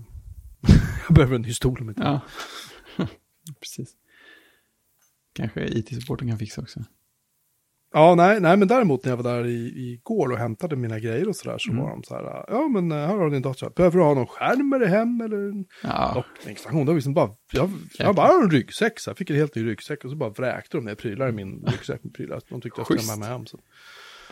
jag 1.08 1.14
behöver 1.14 1.34
en 1.34 1.42
ny 1.42 1.52
stol 1.52 1.80
om 1.80 1.88
inte. 1.88 2.02
Ja, 2.02 2.20
precis. 3.60 3.94
Kanske 5.32 5.64
IT-supporten 5.66 6.28
kan 6.28 6.38
fixa 6.38 6.60
också. 6.62 6.80
Ja, 7.92 8.14
nej, 8.14 8.40
nej, 8.40 8.56
men 8.56 8.68
däremot 8.68 9.04
när 9.04 9.12
jag 9.12 9.16
var 9.16 9.32
där 9.32 9.46
i, 9.46 9.92
igår 9.92 10.32
och 10.32 10.38
hämtade 10.38 10.76
mina 10.76 10.98
grejer 10.98 11.28
och 11.28 11.36
sådär 11.36 11.58
så 11.58 11.70
Mm. 11.70 11.82
var 11.84 11.90
de 11.90 12.02
så 12.02 12.14
här, 12.14 12.44
ja 12.48 12.68
men 12.68 12.92
eh, 12.92 12.98
här 12.98 13.06
har 13.16 13.24
du 13.24 13.30
din 13.30 13.42
dator, 13.42 13.70
behöver 13.76 13.98
du 13.98 14.04
ha 14.04 14.14
någon 14.14 14.26
skärm 14.26 14.68
med 14.68 14.80
dig 14.80 14.88
hem 14.88 15.20
eller 15.20 15.36
en 15.36 15.64
Ja, 15.82 16.12
dockningsstation? 16.14 16.94
Liksom 16.94 17.14
bara, 17.14 17.30
jag, 17.52 17.70
jag 17.98 18.14
bara 18.14 18.26
har 18.26 18.42
en 18.42 18.50
ryggsäck, 18.50 19.00
så 19.00 19.10
jag 19.10 19.16
fick 19.18 19.30
en 19.30 19.36
helt 19.36 19.54
ny 19.54 19.66
ryggsäck 19.66 20.04
och 20.04 20.10
så 20.10 20.16
bara 20.16 20.30
vräkte 20.30 20.76
de 20.76 20.84
ner 20.84 20.94
prylar 20.94 21.28
i 21.28 21.32
min 21.32 21.64
ryggsäck 21.66 22.04
med 22.04 22.14
prylar. 22.14 22.40
De 22.48 22.60
tyckte 22.60 22.80
jag 22.80 22.86
skulle 22.86 23.00
ha 23.00 23.08
med 23.08 23.18
mig 23.18 23.28
hem. 23.28 23.46
Så. 23.46 23.58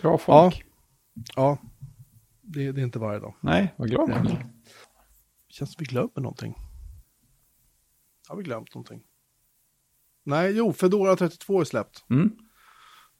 bra 0.02 0.18
folk. 0.18 0.64
Ja, 1.36 1.58
det, 2.46 2.72
det 2.72 2.80
är 2.80 2.84
inte 2.84 2.98
varje 2.98 3.20
dag. 3.20 3.34
Nej, 3.40 3.74
vad 3.76 3.90
glad 3.90 4.08
man 4.08 4.22
blir. 4.22 4.46
Känns 5.48 5.72
som 5.72 5.76
vi 5.78 5.84
glömmer 5.84 6.20
någonting. 6.20 6.54
Har 8.28 8.36
vi 8.36 8.42
glömt 8.42 8.74
någonting? 8.74 9.02
Nej, 10.24 10.52
jo, 10.56 10.72
Fedora 10.72 11.16
32 11.16 11.60
är 11.60 11.64
släppt. 11.64 12.04
Mm. 12.10 12.30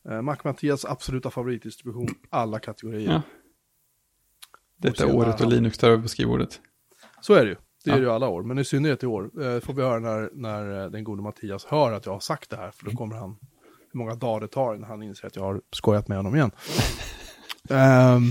Eh, 0.08 0.22
Mac-Mattias 0.22 0.84
absoluta 0.84 1.30
favoritdistribution, 1.30 2.08
alla 2.30 2.58
kategorier. 2.58 3.12
Ja. 3.12 3.22
Detta 4.76 5.06
året 5.14 5.40
och. 5.40 5.50
Linux 5.50 5.78
tar 5.78 5.88
över 5.90 6.02
på 6.02 6.08
skrivbordet. 6.08 6.60
Så 7.20 7.34
är 7.34 7.44
det 7.44 7.50
ju. 7.50 7.56
Det 7.84 7.90
är 7.90 7.94
Ja. 7.94 7.98
det 8.00 8.04
ju 8.04 8.10
alla 8.10 8.28
år, 8.28 8.42
men 8.42 8.58
i 8.58 8.64
synnerhet 8.64 9.02
i 9.02 9.06
år. 9.06 9.42
Eh, 9.42 9.60
får 9.60 9.72
vi 9.74 9.82
höra 9.82 9.98
när, 10.00 10.30
när 10.34 10.84
eh, 10.84 10.90
den 10.90 11.04
gode 11.04 11.22
Mattias 11.22 11.64
hör 11.64 11.92
att 11.92 12.06
jag 12.06 12.12
har 12.12 12.20
sagt 12.20 12.50
det 12.50 12.56
här, 12.56 12.70
för 12.70 12.84
då 12.84 12.90
kommer 12.96 13.16
han, 13.16 13.36
hur 13.92 13.98
många 13.98 14.14
dagar 14.14 14.40
det 14.40 14.48
tar 14.48 14.74
innan 14.74 14.90
han 14.90 15.02
inser 15.02 15.26
att 15.26 15.36
jag 15.36 15.42
har 15.42 15.60
skojat 15.70 16.08
med 16.08 16.16
honom 16.16 16.34
igen. 16.36 16.50
Ehm, 17.70 18.22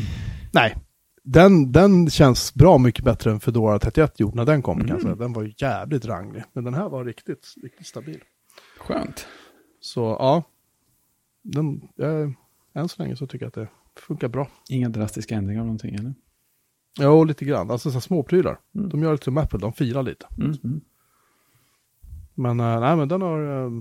nej, 0.53 0.75
den, 1.23 1.71
den 1.71 2.09
känns 2.09 2.53
bra 2.53 2.77
mycket 2.77 3.05
bättre 3.05 3.31
än 3.31 3.39
Fedora 3.39 3.79
31 3.79 4.19
gjorde 4.19 4.35
när 4.35 4.45
den 4.45 4.61
kom. 4.61 4.79
Kan 4.79 4.87
jag 4.87 5.01
säga. 5.01 5.15
Den 5.15 5.33
var 5.33 5.53
jävligt 5.57 6.05
ranglig, 6.05 6.43
men 6.53 6.63
den 6.63 6.73
här 6.73 6.89
var 6.89 7.05
riktigt, 7.05 7.53
riktigt 7.63 7.87
stabil. 7.87 8.23
Skönt. 8.79 9.27
Så 9.79 10.01
ja, 10.19 10.43
den, 11.41 11.81
eh, 11.99 12.29
än 12.81 12.89
så 12.89 13.01
länge 13.03 13.15
så 13.15 13.27
tycker 13.27 13.45
jag 13.45 13.47
att 13.47 13.53
det 13.53 13.67
funkar 14.01 14.27
bra. 14.27 14.47
Inga 14.69 14.89
drastiska 14.89 15.35
ändringar 15.35 15.61
av 15.61 15.65
någonting, 15.67 15.95
eller? 15.95 16.13
Ja, 16.99 17.23
lite 17.23 17.45
grann. 17.45 17.71
Alltså 17.71 17.91
så 17.91 18.01
småprylar. 18.01 18.59
Mm. 18.75 18.89
De 18.89 19.03
gör 19.03 19.11
lite 19.11 19.23
som 19.23 19.37
Apple, 19.37 19.59
de 19.59 19.73
filar 19.73 20.03
lite. 20.03 20.27
Mm. 20.37 20.53
Mm. 20.63 20.81
Men 22.33 22.59
eh, 22.59 22.79
nej, 22.79 22.95
men 22.95 23.07
den 23.07 23.21
har... 23.21 23.65
eh, 23.65 23.71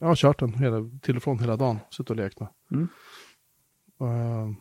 jag 0.00 0.06
har 0.06 0.16
kört 0.16 0.38
den 0.38 0.54
hela, 0.54 0.90
till 1.02 1.16
och 1.16 1.22
från 1.22 1.38
hela 1.38 1.56
dagen. 1.56 1.78
Suttit 1.90 2.10
och 2.10 2.16
lekt 2.16 2.40
med. 2.40 2.48
Mm. 2.72 2.88
Eh, 4.00 4.56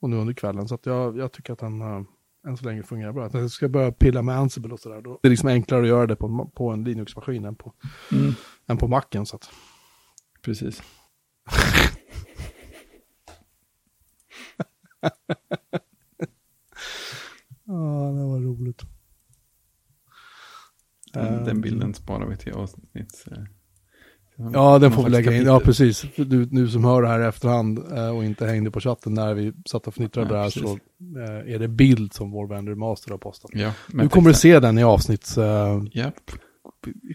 och 0.00 0.10
nu 0.10 0.16
under 0.16 0.32
kvällen. 0.34 0.68
Så 0.68 0.74
att 0.74 0.86
jag, 0.86 1.16
jag 1.18 1.32
tycker 1.32 1.52
att 1.52 1.58
den 1.58 1.82
uh, 1.82 2.02
än 2.46 2.56
så 2.56 2.64
länge 2.64 2.82
fungerar 2.82 3.12
bra. 3.12 3.30
Jag 3.32 3.50
ska 3.50 3.68
börja 3.68 3.92
pilla 3.92 4.22
med 4.22 4.36
Ansible 4.38 4.72
och 4.72 4.80
sådär. 4.80 5.02
Det 5.02 5.28
är 5.28 5.30
liksom 5.30 5.48
enklare 5.48 5.82
att 5.82 5.88
göra 5.88 6.06
det 6.06 6.16
på, 6.16 6.50
på 6.54 6.70
en 6.70 6.84
Linux-maskin 6.84 7.44
än 7.44 7.54
på, 7.56 7.72
Mm. 8.12 8.32
än 8.66 8.76
på 8.76 8.88
Macen. 8.88 9.26
Så 9.26 9.36
att, 9.36 9.50
Precis. 10.42 10.82
ja, 17.64 18.12
det 18.16 18.24
var 18.24 18.40
roligt. 18.40 18.82
Den, 21.12 21.44
den 21.44 21.56
Eh, 21.56 21.62
bilden 21.62 21.94
sparar 21.94 22.26
vi 22.26 22.36
till 22.36 22.52
avsnitt. 22.52 23.24
Eh, 24.40 24.46
till 24.46 24.54
Ja, 24.54 24.78
den 24.78 24.92
får 24.92 25.04
vi 25.04 25.10
lägga 25.10 25.32
in. 25.32 25.44
Ja, 25.46 25.52
kapitel. 25.52 25.66
precis. 25.66 26.04
Du, 26.16 26.48
nu 26.50 26.68
som 26.68 26.84
hör 26.84 27.02
det 27.02 27.08
här 27.08 27.20
i 27.20 27.26
efterhand 27.26 27.78
eh, 27.92 28.16
och 28.16 28.24
inte 28.24 28.46
hängde 28.46 28.70
på 28.70 28.80
chatten 28.80 29.14
när 29.14 29.34
vi 29.34 29.52
satt 29.70 29.86
och 29.86 29.94
fnittrade 29.94 30.34
Nej, 30.34 30.42
där 30.42 30.50
så 30.50 30.68
eh, 31.20 31.54
är 31.54 31.58
det 31.58 31.68
bild 31.68 32.12
som 32.12 32.30
vår 32.30 32.46
vän 32.46 32.78
Master 32.78 33.10
har 33.10 33.18
postat. 33.18 33.50
Ja, 33.54 33.72
Nu 33.88 34.08
kommer 34.08 34.28
du 34.28 34.34
se 34.34 34.60
den 34.60 34.78
i 34.78 34.82
avsnitts 34.82 35.38
uh, 35.38 35.44
Japp, 35.92 36.30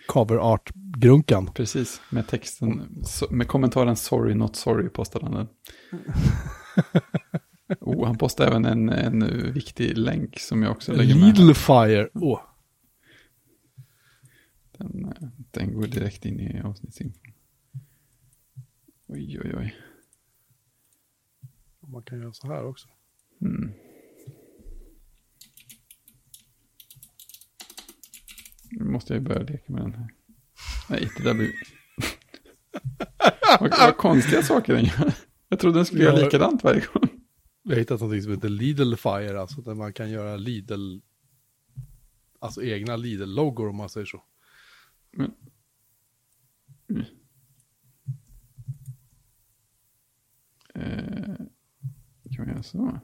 cover 0.07 0.35
art-grunkan. 0.37 1.49
precis. 1.53 2.01
Med 2.09 2.27
texten, 2.27 2.81
med 3.29 3.47
kommentaren 3.47 3.95
sorry 3.95 4.33
not 4.35 4.55
sorry 4.55 4.89
postade 4.89 5.25
han 5.25 5.33
den. 5.33 5.47
oh, 7.79 8.05
han 8.05 8.17
postade 8.17 8.49
även 8.49 8.65
en, 8.65 8.89
en 8.89 9.53
viktig 9.53 9.97
länk 9.97 10.39
som 10.39 10.63
jag 10.63 10.71
också 10.71 10.93
lägger 10.93 11.15
med. 11.15 11.23
Lidl 11.37 11.53
Fire. 11.53 12.09
Åh, 12.13 12.39
Den, 14.77 15.05
eh, 15.05 15.27
den 15.55 15.73
går 15.73 15.87
direkt 15.87 16.25
in 16.25 16.39
i 16.39 16.61
avsnittsinfon. 16.61 17.33
Oj, 19.07 19.39
oj, 19.43 19.55
oj. 19.57 19.75
man 21.79 22.03
kan 22.03 22.19
göra 22.19 22.33
så 22.33 22.47
här 22.47 22.65
också. 22.65 22.87
Mm. 23.41 23.71
Nu 28.71 28.83
måste 28.85 29.13
jag 29.13 29.23
börja 29.23 29.41
leka 29.41 29.73
med 29.73 29.81
den 29.81 29.93
här. 29.93 30.09
Nej, 30.89 31.09
det 31.17 31.23
där 31.23 31.33
blir... 31.33 31.51
vad, 33.59 33.69
vad 33.69 33.97
konstiga 33.97 34.43
saker 34.43 34.73
den 34.73 34.85
gör. 34.85 35.13
Jag 35.49 35.59
trodde 35.59 35.77
den 35.79 35.85
skulle 35.85 36.03
göra 36.03 36.19
Ja. 36.19 36.25
likadant 36.25 36.63
varje 36.63 36.85
gång. 36.93 37.09
Jag 37.63 37.71
har 37.71 37.79
hittat 37.79 38.01
något 38.01 38.23
som 38.23 38.31
heter 38.31 38.49
Lidl 38.49 38.95
Fire, 38.95 39.41
alltså 39.41 39.61
där 39.61 39.73
man 39.75 39.93
kan 39.93 40.09
göra 40.09 40.35
Lidl, 40.35 40.99
alltså 42.39 42.63
egna 42.63 42.95
Lidl-loggor 42.95 43.69
om 43.69 43.75
man 43.75 43.89
säger 43.89 44.05
så. 44.05 44.23
Men... 45.15 45.31
Mm. 46.89 47.05
Eh, 50.75 51.35
kan 52.35 52.45
man 52.45 52.47
göra 52.47 52.63
så? 52.63 52.99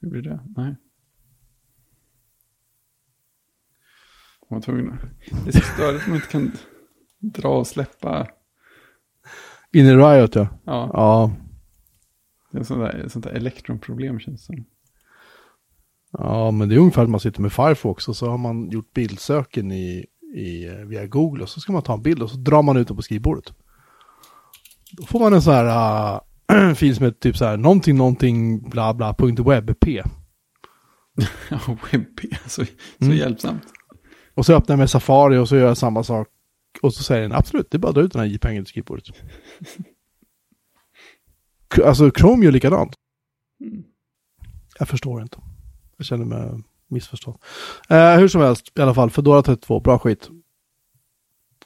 Hur 0.00 0.10
blir 0.10 0.22
det? 0.22 0.40
Nej. 0.56 0.76
Man 4.50 4.58
var 4.58 4.60
tvungen 4.60 4.92
att... 4.92 5.00
Det 5.44 5.48
är 5.48 5.52
så 5.52 5.60
störigt 5.74 6.02
att 6.02 6.08
man 6.08 6.16
inte 6.16 6.28
kan 6.28 6.52
dra 7.18 7.58
och 7.58 7.66
släppa. 7.66 8.28
In 9.72 9.86
i 9.86 9.94
Riot 9.94 10.34
ja. 10.34 10.48
Ja, 10.64 10.90
Ja, 10.92 11.36
det 12.50 12.58
är 12.58 12.62
sånt 12.62 12.80
där, 12.80 13.08
sånt 13.08 13.24
där 13.24 13.32
elektronproblem 13.32 14.20
känns 14.20 14.46
det 14.46 14.56
som. 14.56 14.64
Ja 16.18 16.50
men 16.50 16.68
det 16.68 16.74
är 16.74 16.78
ungefär 16.78 17.02
att 17.02 17.10
man 17.10 17.20
sitter 17.20 17.40
med 17.42 17.52
Firefox 17.52 18.08
och 18.08 18.16
så 18.16 18.30
har 18.30 18.38
man 18.38 18.70
gjort 18.70 18.92
bildsöken 18.92 19.72
i, 19.72 20.06
i, 20.34 20.64
eh, 20.66 20.74
via 20.74 21.06
Google 21.06 21.42
och 21.42 21.48
så 21.48 21.60
ska 21.60 21.72
man 21.72 21.82
ta 21.82 21.94
en 21.94 22.02
bild 22.02 22.22
och 22.22 22.30
så 22.30 22.36
drar 22.36 22.62
man 22.62 22.76
ut 22.76 22.88
den 22.88 22.96
på 22.96 23.02
skrivbordet. 23.02 23.52
Då 24.92 25.06
får 25.06 25.20
man 25.20 25.32
en 25.34 25.42
sån 25.42 25.54
här 25.54 26.20
uh, 26.52 26.74
fil 26.74 26.96
som 26.96 27.04
heter 27.04 27.18
typ 27.20 27.36
så 27.36 27.44
här 27.44 27.56
någonting 27.56 27.96
någonting 27.96 28.68
bla 28.70 28.94
bla 28.94 29.14
punkt 29.14 29.40
webp. 29.40 29.84
WebP, 31.92 32.20
så, 32.46 32.64
så 32.64 32.70
Mm. 33.00 33.16
hjälpsamt. 33.16 33.62
Och 34.34 34.46
så 34.46 34.54
öppnar 34.54 34.72
jag 34.72 34.78
med 34.78 34.90
Safari 34.90 35.38
och 35.38 35.48
så 35.48 35.56
gör 35.56 35.66
jag 35.66 35.76
samma 35.76 36.02
sak. 36.02 36.28
Och 36.82 36.94
så 36.94 37.02
säger 37.02 37.22
den 37.22 37.32
absolut, 37.32 37.70
det 37.70 37.76
är 37.76 37.78
bara 37.78 37.88
att 37.88 37.94
dra 37.94 38.02
ut 38.02 38.12
den 38.12 38.20
här 38.20 38.28
JPEGen 38.28 38.64
till 38.64 38.70
skrivbordet. 38.70 39.04
Alltså 41.84 42.10
Chrome 42.10 42.44
gör 42.44 42.52
likadant. 42.52 42.94
Mm. 43.64 43.84
Jag 44.78 44.88
förstår 44.88 45.22
inte. 45.22 45.38
Jag 46.02 46.06
känner 46.06 46.24
mig 46.24 46.62
missförstådd. 46.88 47.38
Eh, 47.88 48.16
hur 48.16 48.28
som 48.28 48.40
helst, 48.40 48.72
i 48.78 48.80
alla 48.80 48.94
fall, 48.94 49.10
Fedora 49.10 49.42
32, 49.42 49.80
bra 49.80 49.98
skit. 49.98 50.30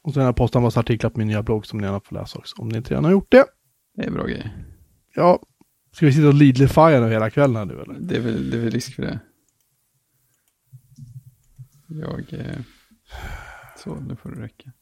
Och 0.03 0.12
sen 0.12 0.22
har 0.22 0.28
jag 0.28 0.37
postat 0.37 0.57
en 0.57 0.62
massa 0.62 0.80
artiklar 0.80 1.11
på 1.11 1.18
min 1.18 1.28
nya 1.28 1.43
blogg 1.43 1.66
som 1.66 1.78
ni 1.78 1.84
gärna 1.84 2.01
får 2.01 2.16
läsa 2.16 2.39
också, 2.39 2.62
om 2.62 2.68
ni 2.68 2.76
inte 2.76 2.91
redan 2.91 3.05
har 3.05 3.12
gjort 3.12 3.30
det. 3.30 3.45
Det 3.95 4.05
är 4.05 4.11
bra 4.11 4.26
grejer. 4.26 4.64
Ja, 5.14 5.43
ska 5.93 6.07
vi 6.07 6.12
sitta 6.12 6.28
och 6.28 6.34
lidlifya 6.34 7.01
nu 7.01 7.09
hela 7.09 7.30
kvällen 7.30 7.57
här 7.57 7.64
nu 7.64 7.82
eller? 7.82 7.97
Det 8.01 8.16
är 8.16 8.20
väl, 8.20 8.51
det 8.51 8.57
är 8.57 8.61
väl 8.61 8.70
risk 8.70 8.95
för 8.95 9.03
det. 9.03 9.20
Jag... 11.89 12.32
Eh, 12.32 12.61
så, 13.76 13.95
nu 13.95 14.16
får 14.16 14.30
det 14.30 14.43
räcka. 14.43 14.72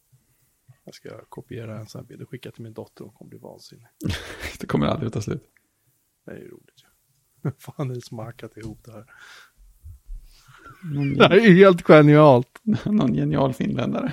Jag 0.84 0.94
ska 0.94 1.24
kopiera 1.28 1.78
en 1.78 1.86
sån 1.86 2.00
här 2.00 2.06
bild 2.06 2.22
och 2.22 2.30
skicka 2.30 2.50
till 2.50 2.62
min 2.62 2.72
dotter, 2.72 3.04
hon 3.04 3.12
kommer 3.12 3.28
bli 3.28 3.38
vansinnig. 3.38 3.86
Det 4.60 4.66
kommer 4.66 4.86
aldrig 4.86 5.06
att 5.06 5.14
ta 5.14 5.20
slut. 5.20 5.50
Det 6.24 6.30
är 6.30 6.36
ju 6.36 6.48
roligt 6.48 6.82
ju. 6.82 6.94
Fan 7.58 7.90
är 7.90 7.94
det 7.94 8.00
som 8.00 8.18
har 8.18 8.24
hackat 8.24 8.56
ihop 8.56 8.84
det 8.84 8.92
här? 8.92 9.06
Någon, 10.84 11.14
Det 11.14 11.28
här 11.28 11.36
är 11.36 11.54
helt 11.54 11.82
genialt. 11.82 12.48
någon 12.84 13.14
genial 13.14 13.52
finländare. 13.52 14.12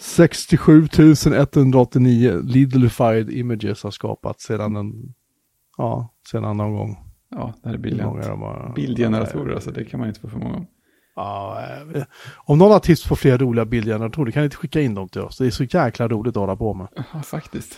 67 0.00 0.88
189 1.34 2.40
Lidlified 2.44 3.30
images 3.30 3.82
har 3.82 3.90
skapats 3.90 4.44
sedan 4.44 4.76
en, 4.76 4.92
ja, 5.76 6.14
sedan 6.30 6.56
någon 6.56 6.76
gång. 6.76 6.96
Ja, 7.30 7.54
det 7.62 7.68
här 7.68 7.74
är 7.74 7.78
briljant. 7.78 8.74
Bildgeneratorer, 8.74 9.54
alltså 9.54 9.70
det 9.70 9.84
kan 9.84 10.00
man 10.00 10.08
inte 10.08 10.20
få 10.20 10.28
för 10.28 10.38
många 10.38 10.56
om. 10.56 10.66
Ja, 11.16 11.58
eh, 11.94 12.02
om 12.36 12.58
någon 12.58 12.72
har 12.72 12.78
tips 12.78 13.08
på 13.08 13.16
fler 13.16 13.38
roliga 13.38 13.64
bildgeneratorer 13.64 14.30
kan 14.32 14.40
ni 14.40 14.44
inte 14.44 14.56
skicka 14.56 14.80
in 14.80 14.94
dem 14.94 15.08
till 15.08 15.20
oss. 15.20 15.38
Det 15.38 15.46
är 15.46 15.50
så 15.50 15.64
jäkla 15.64 16.08
roligt 16.08 16.36
att 16.36 16.40
hålla 16.40 16.56
på 16.56 16.74
med. 16.74 16.88
Ja, 17.12 17.22
faktiskt. 17.22 17.76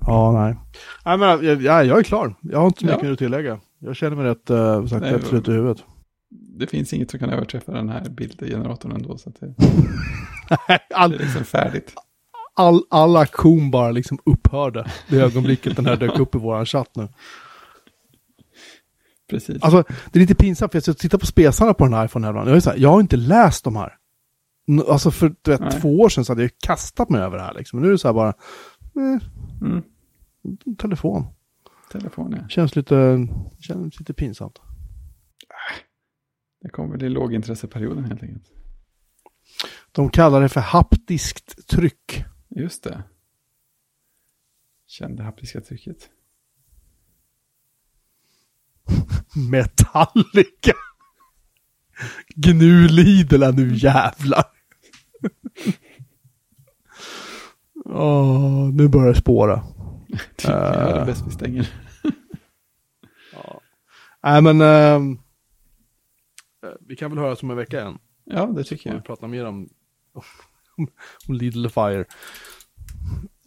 Ja, 0.00 0.32
nej. 0.32 0.56
Nej, 1.04 1.18
men 1.18 1.28
jag, 1.28 1.62
jag, 1.62 1.86
jag 1.86 1.98
är 1.98 2.02
klar. 2.02 2.34
Jag 2.40 2.58
har 2.58 2.66
inte 2.66 2.84
mycket 2.84 3.02
Ja. 3.02 3.12
att 3.12 3.18
tillägga. 3.18 3.60
Jag 3.78 3.96
känner 3.96 4.16
mig 4.16 4.24
rätt, 4.24 4.50
uh, 4.50 4.86
sagt, 4.86 5.02
Nej, 5.02 5.12
rätt 5.12 5.26
slut 5.26 5.48
i 5.48 5.52
huvudet. 5.52 5.84
Det 6.58 6.66
finns 6.66 6.92
inget 6.92 7.10
som 7.10 7.20
kan 7.20 7.30
överträffa 7.30 7.72
den 7.72 7.88
här 7.88 8.08
bildgeneratorn 8.08 8.92
ändå. 8.92 9.18
Så 9.18 9.28
att 9.28 9.40
det, 9.40 9.54
All, 10.94 11.10
det 11.10 11.16
är 11.16 11.18
liksom 11.20 11.44
färdigt. 11.44 11.94
all, 12.54 12.82
all 12.90 13.16
aktion 13.16 13.70
bara 13.70 13.90
liksom 13.90 14.18
upphörde. 14.24 14.90
Det 15.08 15.16
ögonblicket 15.20 15.76
den 15.76 15.86
här 15.86 15.96
dök 15.96 16.18
upp 16.18 16.34
i 16.34 16.38
våran 16.38 16.66
chatt 16.66 16.90
nu. 16.96 17.08
Precis. 19.30 19.62
Alltså, 19.62 19.84
det 20.12 20.18
är 20.18 20.20
lite 20.20 20.34
pinsamt 20.34 20.72
för 20.72 20.82
jag 20.86 20.98
tittar 20.98 21.18
på 21.18 21.26
spesarna 21.26 21.74
på 21.74 21.84
den 21.84 21.94
här 21.94 22.04
iPhone 22.04 22.26
här 22.26 22.32
ibland. 22.32 22.48
Jag, 22.50 22.56
är 22.56 22.60
så 22.60 22.70
här, 22.70 22.76
jag 22.78 22.88
har 22.88 23.00
inte 23.00 23.16
läst 23.16 23.64
de 23.64 23.76
här. 23.76 23.96
Alltså 24.88 25.10
för 25.10 25.34
du 25.42 25.50
vet, 25.50 25.60
Nej. 25.60 25.80
två 25.80 26.00
år 26.00 26.08
sedan 26.08 26.24
så 26.24 26.32
hade 26.32 26.42
jag 26.42 26.50
kastat 26.66 27.08
mig 27.10 27.20
över 27.20 27.36
det 27.36 27.42
här 27.44 27.54
liksom. 27.54 27.76
Men 27.76 27.82
nu 27.82 27.88
är 27.88 27.92
det 27.92 27.98
så 27.98 28.08
här 28.08 28.12
bara, 28.14 28.28
eh, 28.28 29.22
Mm. 29.62 29.82
telefon. 30.78 31.26
Telefon, 31.92 32.34
ja. 32.40 32.48
Känns 32.48 32.76
lite, 32.76 33.28
känns 33.60 33.98
lite 34.00 34.12
pinsamt. 34.12 34.60
Det 36.60 36.68
kommer 36.68 37.02
i 37.02 37.08
lågintresseperioden 37.08 38.04
helt 38.04 38.22
enkelt. 38.22 38.50
De 39.92 40.10
kallar 40.10 40.40
det 40.40 40.48
för 40.48 40.60
haptiskt 40.60 41.68
tryck. 41.68 42.24
Just 42.48 42.82
det. 42.84 43.02
Känn 44.86 45.16
det 45.16 45.22
haptiska 45.22 45.60
trycket. 45.60 46.10
Metallica. 49.50 50.72
Gnu 52.36 52.88
Lidl 52.88 53.44
nu 53.54 53.74
jävlar. 53.74 54.44
Åh, 57.84 58.70
nu 58.72 58.88
börjar 58.88 59.08
det 59.08 59.20
spåra. 59.20 59.62
Ja, 60.08 60.18
det 60.42 60.48
är 60.48 60.98
Eh. 61.00 61.06
bäst 61.06 61.24
vi 61.26 61.30
stänger. 61.30 61.68
Nej, 64.22 64.42
men 64.42 64.60
eh, 64.60 65.00
vi 66.80 66.96
kan 66.96 67.10
väl 67.10 67.18
höra 67.18 67.36
om 67.42 67.50
en 67.50 67.56
vecka 67.56 67.80
igen. 67.80 67.98
Ja, 68.24 68.46
det 68.46 68.64
tycker 68.64 68.90
Och 68.90 68.94
vi 68.94 68.96
jag. 68.96 69.04
pratar 69.04 69.28
mer 69.28 69.46
om, 69.46 69.68
om, 70.76 70.86
om 71.28 71.34
Lidl 71.34 71.68
Fire. 71.68 72.04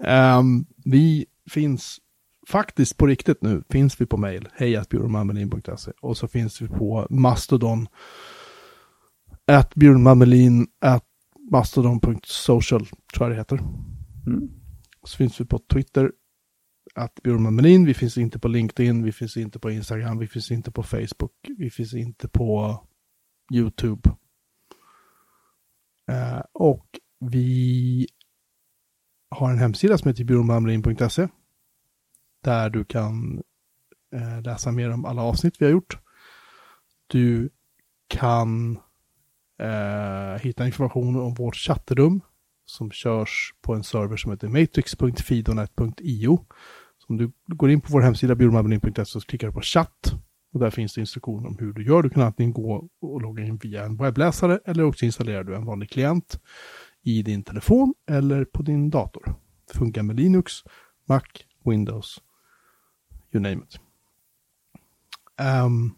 Ehm, 0.04 0.66
vi 0.86 1.26
finns 1.50 2.00
faktiskt 2.48 2.98
på 2.98 3.08
riktigt 3.08 3.42
nu, 3.42 3.64
finns 3.70 4.02
vi 4.02 4.06
på 4.06 4.18
mail, 4.18 4.50
hejatbjurmanmelin.se 4.54 5.92
och 6.02 6.18
så 6.18 6.28
finns 6.28 6.62
vi 6.62 6.68
på 6.68 7.08
Mastodon, 7.10 7.88
at 9.48 9.76
bjurmanmelin, 9.76 10.68
at 10.80 11.06
mastodon.social, 11.52 12.86
tror 12.86 13.00
jag 13.20 13.32
det 13.32 13.36
heter. 13.36 13.60
Mm. 14.28 14.50
Så 15.04 15.18
finns 15.18 15.42
vi 15.42 15.46
på 15.46 15.60
Twitter, 15.60 16.12
att 16.96 17.20
Bjurman 17.24 17.56
Melin. 17.56 17.86
Vi 17.86 17.94
finns 17.94 18.18
inte 18.18 18.40
på 18.40 18.48
LinkedIn, 18.48 19.04
vi 19.04 19.12
finns 19.12 19.38
inte 19.38 19.60
på 19.60 19.72
Instagram, 19.72 20.18
vi 20.18 20.28
finns 20.28 20.52
inte 20.52 20.72
på 20.72 20.84
Facebook, 20.84 21.32
vi 21.58 21.70
finns 21.70 21.94
inte 21.94 22.28
på 22.28 22.80
YouTube. 23.52 24.10
Eh, 26.12 26.42
och 26.54 26.86
vi 27.20 28.08
har 29.30 29.52
en 29.52 29.60
hemsida 29.60 29.98
som 29.98 30.08
heter 30.10 30.24
bjurmanmelin.se 30.24 31.28
där 32.44 32.70
du 32.70 32.86
kan 32.86 33.44
eh, 34.16 34.42
läsa 34.42 34.72
mer 34.72 34.90
om 34.90 35.06
alla 35.06 35.22
avsnitt 35.22 35.56
vi 35.60 35.66
har 35.66 35.72
gjort. 35.72 35.98
Du 37.08 37.50
kan 38.08 38.80
eh, 39.60 40.42
hitta 40.42 40.66
information 40.66 41.16
om 41.16 41.34
vårt 41.34 41.56
chattrum 41.56 42.22
som 42.66 42.92
körs 42.92 43.54
på 43.62 43.74
en 43.74 43.84
server 43.84 44.18
som 44.18 44.32
heter 44.32 44.48
matrix.fidonet.io. 44.48 46.46
Så 46.98 47.06
om 47.10 47.18
du 47.18 47.32
går 47.48 47.70
in 47.70 47.82
på 47.82 47.88
vår 47.92 48.02
hemsida 48.02 48.36
bjurmanmelin.se 48.36 49.06
så 49.06 49.22
klickar 49.22 49.48
du 49.48 49.54
på 49.54 49.62
chatt 49.62 50.14
och 50.54 50.60
där 50.60 50.70
finns 50.70 50.94
det 50.94 51.02
instruktioner 51.02 51.48
om 51.48 51.58
hur 51.60 51.74
du 51.74 51.86
gör. 51.86 52.04
Du 52.04 52.10
kan 52.10 52.24
antingen 52.24 52.54
gå 52.54 52.90
och 53.02 53.22
logga 53.22 53.44
in 53.44 53.58
via 53.58 53.86
en 53.86 53.98
webbläsare 53.98 54.60
eller 54.66 54.84
också 54.84 55.06
installerar 55.06 55.44
du 55.44 55.56
en 55.56 55.66
vanlig 55.66 55.90
klient 55.90 56.40
i 57.02 57.24
din 57.24 57.44
telefon 57.44 57.94
eller 58.10 58.46
på 58.46 58.64
din 58.64 58.90
dator. 58.90 59.36
Det 59.68 59.78
funkar 59.78 60.04
med 60.04 60.16
Linux, 60.16 60.54
Mac, 61.06 61.22
Windows, 61.66 62.22
you 63.32 63.42
name 63.44 63.64
it. 63.64 63.80
Um, 65.66 65.96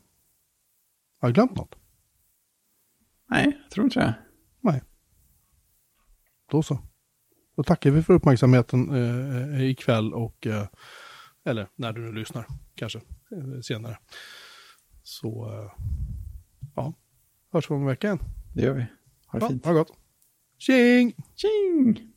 har 1.20 1.30
jag 1.30 1.34
glömt 1.34 1.56
något? 1.56 1.76
Nej, 3.30 3.60
jag 3.62 3.72
tror 3.72 3.84
inte 3.86 4.00
det. 4.00 4.16
Nej. 4.62 4.82
Då 6.52 6.64
så. 6.64 6.80
Då 7.56 7.64
tackar 7.64 7.92
vi 7.92 8.04
för 8.04 8.14
uppmärksamheten 8.14 8.90
eh, 8.96 9.70
ikväll 9.70 10.14
och, 10.14 10.48
eh, 10.48 10.68
eller 11.46 11.68
när 11.76 11.94
du 11.94 12.02
nu 12.02 12.12
lyssnar, 12.12 12.46
kanske 12.76 13.00
eh, 13.32 13.62
senare. 13.62 13.98
Så, 15.08 15.52
eh, 15.54 15.72
ja, 16.76 16.94
hörs 17.52 17.70
vi 17.72 17.76
om 17.76 17.82
en 17.82 17.88
vecka 17.88 18.08
igen. 18.08 18.20
Det 18.54 18.62
gör 18.62 18.74
vi. 18.74 18.86
Ha 19.28 19.40
det 19.40 19.46
Ja, 19.46 19.50
fint. 19.50 19.66
ha 19.66 19.72
det 19.72 19.78
gott. 19.80 19.92
Tjing! 20.58 21.14
Tjing! 21.36 22.12